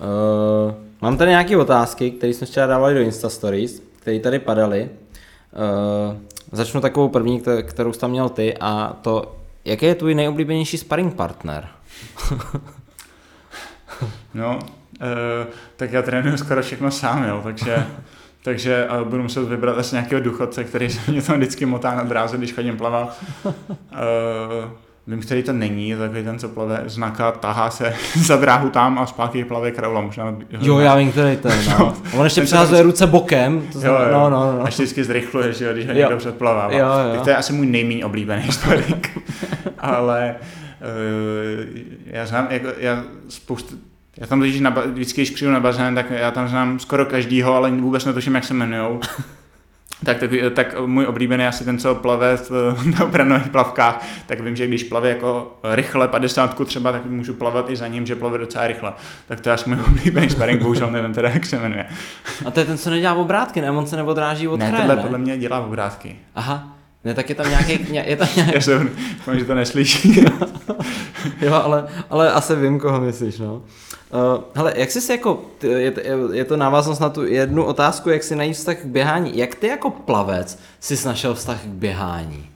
[0.00, 4.90] Uh, mám tady nějaké otázky, které jsme včera dávali do Insta Stories, které tady padaly.
[6.10, 6.16] Uh,
[6.52, 11.14] začnu takovou první, kterou jsi tam měl ty a to, jaký je tvůj nejoblíbenější sparring
[11.14, 11.68] partner?
[14.34, 17.86] no, uh, tak já trénuju skoro všechno sám, jo, takže
[18.46, 22.02] takže uh, budu muset vybrat asi nějakého duchodce, který se mě tam vždycky motá na
[22.02, 23.20] dráze, když chodím plavat.
[23.44, 23.52] Uh,
[25.06, 29.06] vím, který to není, takový ten, co plave znaka, tahá se za dráhu tam a
[29.06, 30.00] zpátky plave kraula.
[30.00, 31.56] Možná, jo, já vím, který to je.
[31.68, 31.78] No.
[31.78, 32.18] no.
[32.18, 33.62] On ještě přehazuje ruce bokem.
[33.72, 34.08] To jo, jo.
[34.12, 34.60] No, no, no.
[34.60, 36.68] A vždycky zrychluje, že jo, když ho někdo předplavá.
[36.72, 37.12] Jo, jo.
[37.14, 39.18] Tak to je asi můj nejméně oblíbený stolik.
[39.78, 40.34] Ale
[40.80, 41.66] uh,
[42.06, 43.76] já znám, jako, já spoustu,
[44.20, 47.54] já tam totiž na, vždycky, když přijdu na bazén, tak já tam znám skoro každýho,
[47.54, 49.00] ale vůbec netuším, jak se jmenujou.
[50.04, 52.38] tak, tak, tak můj oblíbený asi ten, co plave
[52.98, 57.70] na opranových plavkách, tak vím, že když plave jako rychle 50 třeba, tak můžu plavat
[57.70, 58.92] i za ním, že plave docela rychle.
[59.28, 61.86] Tak to je asi můj oblíbený sparring, bohužel nevím teda, jak se jmenuje.
[62.46, 63.70] A to je ten, co nedělá obrátky, ne?
[63.70, 66.18] On se neodráží od Ne, tohle podle mě dělá obrátky.
[66.34, 66.76] Aha,
[67.06, 67.88] ne, tak je tam nějaký...
[67.90, 68.54] Je tam nějaký...
[68.54, 68.90] Já jsem,
[69.38, 70.20] že to neslyší.
[71.40, 73.54] jo, ale, ale asi vím, koho myslíš, no.
[73.54, 75.92] Uh, hele, jak jsi si jako, je,
[76.32, 79.38] je to návaznost na tu jednu otázku, jak si najít vztah k běhání.
[79.38, 82.48] Jak ty jako plavec jsi našel vztah k běhání?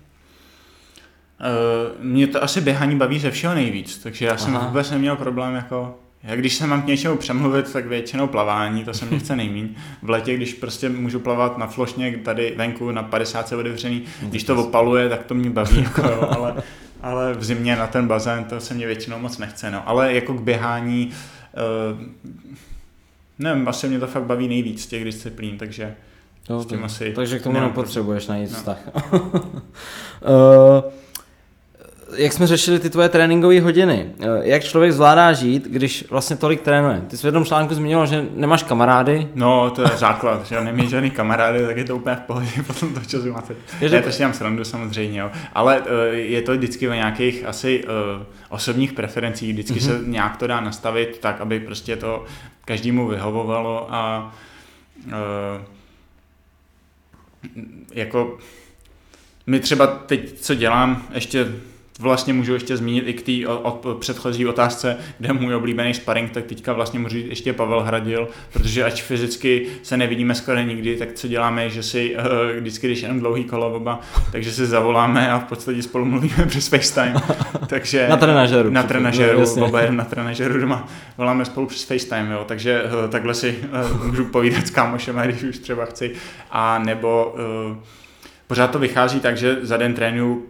[1.40, 4.66] Uh, mě to asi běhání baví ze všeho nejvíc, takže já jsem Aha.
[4.66, 8.94] vůbec neměl problém jako Já když se mám k něčemu přemluvit, tak většinou plavání, to
[8.94, 9.68] se mě chce nejmíň.
[10.02, 14.44] V letě, když prostě můžu plavat na flošně tady venku na 50 se otevřený, když
[14.44, 16.54] to opaluje, tak to mě baví, jako jo, ale,
[17.02, 19.70] ale v zimě na ten bazén to se mě většinou moc nechce.
[19.70, 19.88] No.
[19.88, 21.10] Ale jako k běhání,
[21.92, 22.00] uh,
[23.38, 25.94] nevím, asi mě to fakt baví nejvíc z těch disciplín, takže
[26.50, 28.56] No, s tím asi takže k tomu nepotřebuješ najít No.
[28.56, 28.78] vztah.
[30.22, 30.82] Eh,
[32.16, 36.60] jak jsme řešili ty tvoje tréninkové hodiny, eh, jak člověk zvládá žít, když vlastně tolik
[36.60, 37.02] trénuje?
[37.08, 39.28] Ty jsi v jednom článku zmínil, že nemáš kamarády.
[39.34, 42.94] No, to je základ, že nemí žádný kamarády, tak je to úplně v pohodě, potom
[42.94, 43.54] to času máte.
[43.80, 45.30] Je to- Ne, to si dělám srandu samozřejmě, jo.
[45.52, 47.90] Ale uh, je to vždycky o nějakých asi uh,
[48.48, 50.00] osobních preferencích, vždycky mm-hmm.
[50.00, 52.24] se nějak to dá nastavit tak, aby prostě to
[52.64, 54.32] každému vyhovovalo a
[55.06, 55.12] uh,
[57.92, 58.38] jako
[59.46, 61.46] my třeba teď, co dělám, ještě
[62.00, 63.32] vlastně můžu ještě zmínit i k té
[63.98, 68.84] předchozí otázce, kde můj oblíbený sparring, tak teďka vlastně můžu říct ještě Pavel Hradil, protože
[68.84, 72.22] ať fyzicky se nevidíme skoro nikdy, tak co děláme, že si uh,
[72.60, 74.00] vždycky, když jenom dlouhý kolo oba,
[74.32, 77.14] takže si zavoláme a v podstatě spolu mluvíme přes FaceTime.
[77.66, 78.70] takže Na trenažeru.
[78.70, 79.62] Na trenažeru, Jasně.
[79.62, 83.58] oba na trenažeru doma, voláme spolu přes FaceTime, jo, takže uh, takhle si
[83.92, 86.12] uh, můžu povídat s kámošem, když už třeba chci,
[86.50, 87.34] a nebo
[87.70, 87.76] uh,
[88.46, 90.46] pořád to vychází tak, že za den trénuju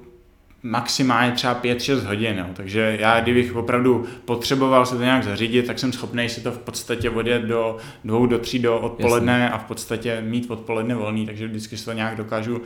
[0.62, 2.46] maximálně třeba 5-6 hodin, jo.
[2.52, 6.58] takže já kdybych opravdu potřeboval se to nějak zařídit, tak jsem schopný si to v
[6.58, 9.50] podstatě odjet do dvou do tří do odpoledne Jasně.
[9.50, 12.62] a v podstatě mít odpoledne volný, takže vždycky si to nějak dokážu,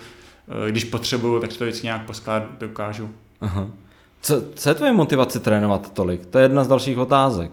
[0.67, 3.11] eh, když potřebuju, tak si to vždycky nějak poskládat dokážu.
[3.41, 3.69] Aha.
[4.21, 6.27] Co, co je tvoje motivace trénovat tolik?
[6.27, 7.51] To je jedna z dalších otázek.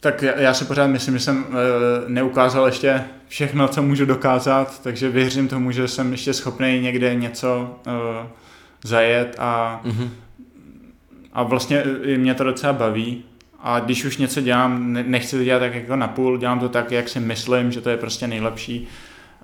[0.00, 5.08] Tak já, si pořád myslím, že jsem e, neukázal ještě všechno, co můžu dokázat, takže
[5.08, 8.28] věřím tomu, že jsem ještě schopný někde něco e,
[8.84, 10.10] zajet a, Mhm.
[11.32, 11.84] a vlastně
[12.16, 13.24] mě to docela baví.
[13.60, 16.68] A když už něco dělám, ne- nechci to dělat tak jako na půl, dělám to
[16.68, 18.88] tak, jak si myslím, že to je prostě nejlepší.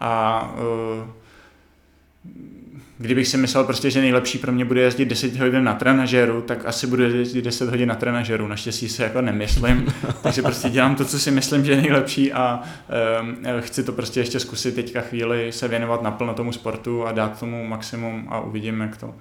[0.00, 1.24] A e,
[3.04, 6.66] kdybych si myslel prostě, že nejlepší pro mě bude jezdit 10 hodin na trenažéru, tak
[6.66, 8.48] asi budu jezdit 10 hodin na trenažéru.
[8.48, 9.86] Naštěstí se jako nemyslím,
[10.22, 12.62] takže prostě dělám to, co si myslím, že je nejlepší a
[13.20, 17.40] um, chci to prostě ještě zkusit teďka chvíli se věnovat naplno tomu sportu a dát
[17.40, 19.06] tomu maximum a uvidím, jak to.
[19.06, 19.12] Uh,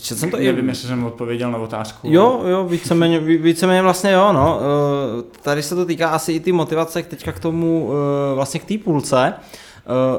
[0.00, 0.46] četl jsem to i...
[0.46, 2.08] Nevím, jestli jsem odpověděl na otázku.
[2.10, 4.60] Jo, jo, víceméně, ví- víceméně vlastně jo, no.
[4.60, 8.64] Eh, Tady se to týká asi i ty motivace teďka k tomu, eh, vlastně k
[8.64, 9.34] té půlce.
[9.36, 9.71] Eh,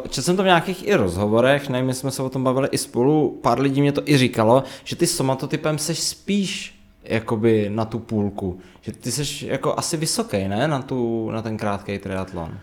[0.09, 3.39] Četl jsem to v nějakých i rozhovorech, nevím, jsme se o tom bavili i spolu,
[3.41, 8.59] pár lidí mě to i říkalo, že ty somatotypem seš spíš jakoby na tu půlku.
[8.81, 12.57] Že ty seš jako asi vysoký, ne, na, tu, na ten krátký triatlon.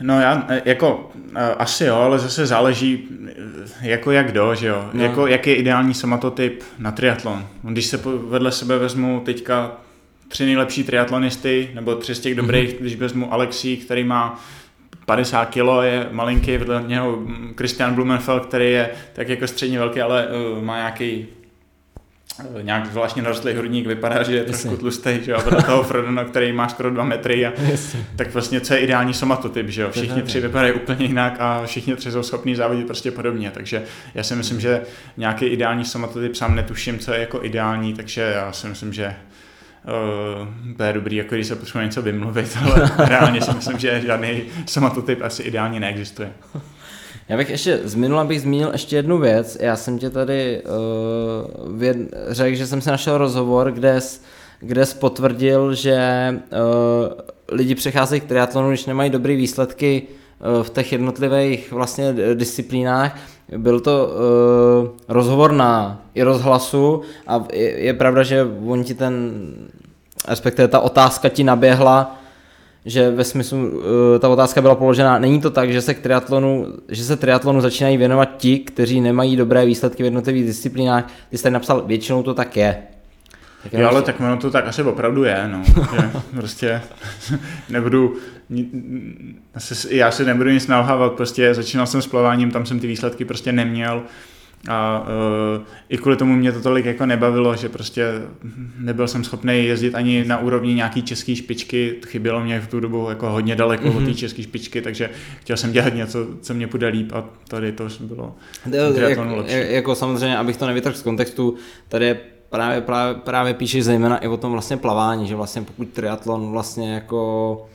[0.00, 4.66] No já, eh, jako, eh, asi jo, ale zase záleží, eh, jako jak kdo, že
[4.66, 5.02] jo, No.
[5.02, 7.46] jako jak je ideální somatotyp na triatlon.
[7.62, 9.72] Když se vedle sebe vezmu teďka
[10.28, 12.80] tři nejlepší triatlonisty, nebo tři z těch dobrých, mm-hmm.
[12.80, 14.40] když vezmu Alexí, který má
[15.06, 17.18] 50 kilo, je malinký, vedle něho
[17.56, 21.26] Christian Blumenfeld, který je tak jako středně velký, ale uh, má nějaký
[22.56, 24.52] uh, nějak zvláštně narostlý hrudník, vypadá, že je Jasně.
[24.52, 27.52] trošku tlustý, že jo, a vedle toho Frodona, který má skoro 2 metry a
[28.16, 29.90] tak vlastně co je ideální somatotyp, že jo?
[29.90, 33.82] Všichni tři vypadají úplně jinak a všichni tři jsou schopní závodit prostě podobně, takže
[34.14, 34.80] já si myslím, že
[35.16, 39.14] nějaký ideální somatotyp sám netuším, co je jako ideální, takže já si myslím, že
[40.76, 44.42] to je dobrý, jako když se potřebuje něco vymluvit, ale reálně si myslím, že žádný
[44.66, 46.32] somatotyp asi ideálně neexistuje.
[47.28, 49.58] Já bych ještě, z minula bych zmínil ještě jednu věc.
[49.60, 51.96] Já jsem tě tady uh, věd,
[52.28, 54.20] řekl, že jsem si našel rozhovor, kde jsi,
[54.60, 55.98] kde jsi potvrdil, že
[56.34, 60.16] uh, lidi přecházejí k triatlonu, když nemají dobré výsledky uh,
[60.62, 63.18] v těch jednotlivých vlastně eh, disciplínách.
[63.56, 69.32] Byl to uh, rozhovor na i rozhlasu a je, je pravda, že on ti ten,
[70.28, 72.20] respektive ta otázka ti naběhla,
[72.84, 73.82] že ve smyslu, uh,
[74.18, 77.96] ta otázka byla položena, není to tak, že se k triatlonu, že se triatlonu začínají
[77.96, 82.34] věnovat ti, kteří nemají dobré výsledky v jednotlivých disciplínách, ty jsi tady napsal, většinou to
[82.34, 82.82] tak je.
[83.62, 85.62] Tak Jo, ale tak ono to tak asi opravdu je, no.
[85.64, 86.82] Že prostě
[87.68, 88.14] nebudu,
[89.90, 93.52] já si nebudu nic nalhávat, prostě začínal jsem s plaváním, tam jsem ty výsledky prostě
[93.52, 94.02] neměl
[94.68, 95.00] a
[95.56, 98.04] uh, i kvůli tomu mě to tolik jako nebavilo, že prostě
[98.78, 103.06] nebyl jsem schopný jezdit ani na úrovni nějaký české špičky, chybělo mě v tu dobu
[103.08, 103.96] jako hodně daleko mm-hmm.
[103.96, 105.10] od té české špičky, takže
[105.40, 108.34] chtěl jsem dělat něco, co mě půjde líp a tady to bylo
[109.08, 109.74] Jak, lepší.
[109.74, 111.54] jako samozřejmě, abych to nevytrhl z kontextu,
[111.88, 112.20] tady je
[112.50, 116.94] právě, právě, právě píšeš zejména i o tom vlastně plavání, že vlastně pokud triatlon vlastně
[116.94, 117.68] jako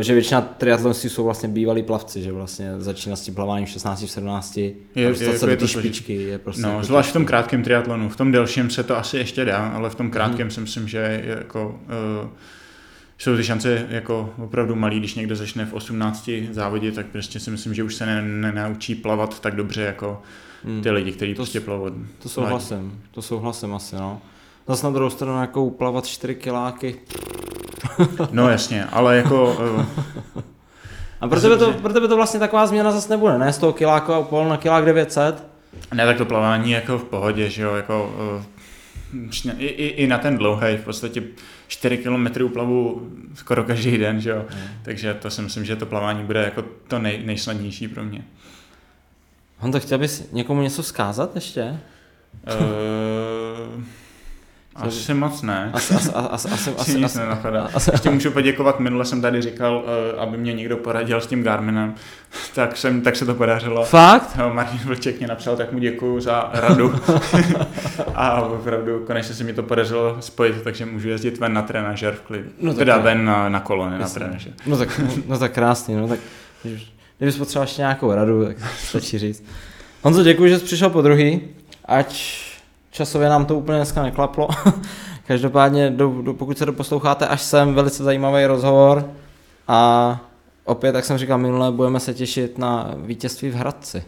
[0.00, 4.02] že většina triatlonistů jsou vlastně bývalí plavci, že vlastně začíná s tím plaváním v 16,
[4.02, 6.62] v 17 je, je, dostat je, se do je té špičky je prostě...
[6.62, 9.68] No, jako zvlášť v tom krátkém triatlonu, v tom delším se to asi ještě dá,
[9.68, 10.50] ale v tom krátkém hmm.
[10.50, 11.80] si myslím, že jako...
[12.22, 12.28] Uh,
[13.18, 17.50] jsou ty šance jako opravdu malý, když někdo začne v 18 závodě, tak prostě si
[17.50, 20.22] myslím, že už se nenaučí plavat tak dobře jako
[20.64, 20.82] hmm.
[20.82, 21.90] ty lidi, kteří prostě plavou.
[22.18, 24.22] To souhlasím, to souhlasím asi, no.
[24.68, 27.00] Zase na druhou stranu jako plavat 4 kiláky.
[28.30, 29.56] no jasně, ale jako...
[29.76, 29.84] Uh,
[31.20, 33.52] a pro tebe, to, pro tebe to vlastně taková změna zase nebude, ne?
[33.52, 35.46] Z toho kiláku a pol na kilák 900?
[35.94, 38.14] Ne, tak to plavání jako v pohodě, že jo, jako...
[38.36, 38.42] Uh,
[39.58, 41.22] i, i, i na ten dlouhý, v podstatě
[41.68, 44.44] 4 km plavu skoro každý den, že jo?
[44.54, 44.68] Mm.
[44.82, 48.24] Takže to si myslím, že to plavání bude jako to nej, nejsnadnější pro mě.
[49.58, 51.80] Honto, chtěl bys někomu něco vzkázat ještě?
[54.78, 55.70] Asi moc ne.
[55.72, 57.68] Asi, asi, asi, asi, asi, nic nenapadá.
[57.74, 61.42] Asi, Ještě můžu poděkovat, minule jsem tady říkal, uh, aby mě někdo poradil s tím
[61.42, 61.94] Garminem,
[62.54, 63.84] tak, jsem, tak se to podařilo.
[63.84, 64.36] Fakt?
[64.36, 66.94] No, Martin Vlček mě napsal, tak mu děkuju za radu.
[68.14, 72.20] a opravdu konečně se mi to podařilo spojit, takže můžu jezdit ven na trenažer v
[72.20, 72.48] klidu.
[72.60, 74.52] No, teda ven na, na kolo, ne na trenažer.
[74.66, 76.18] No tak, no tak krásný, no tak
[77.18, 79.44] kdybys potřeboval ještě nějakou radu, tak stačí říct.
[80.02, 81.40] Honzo, děkuji, že jsi přišel po druhý,
[81.84, 82.40] ať
[82.96, 84.48] časově nám to úplně dneska neklaplo.
[85.26, 89.10] Každopádně, do, do, pokud se doposloucháte až sem, velice zajímavý rozhovor
[89.68, 90.20] a
[90.64, 94.04] opět, jak jsem říkal minule, budeme se těšit na vítězství v Hradci.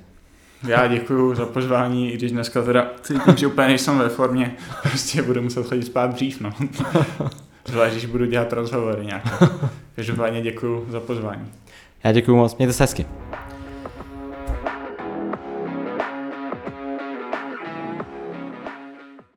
[0.67, 5.23] Já děkuji za pozvání, i když dneska teda cítím, že úplně nejsem ve formě, prostě
[5.23, 6.51] budu muset chodit spát dřív, no.
[7.67, 9.31] Zvlášť, když budu dělat rozhovory nějaké.
[9.97, 11.47] Každopádně děkuji za pozvání.
[12.05, 13.07] Já děkuji moc, mějte se hezky.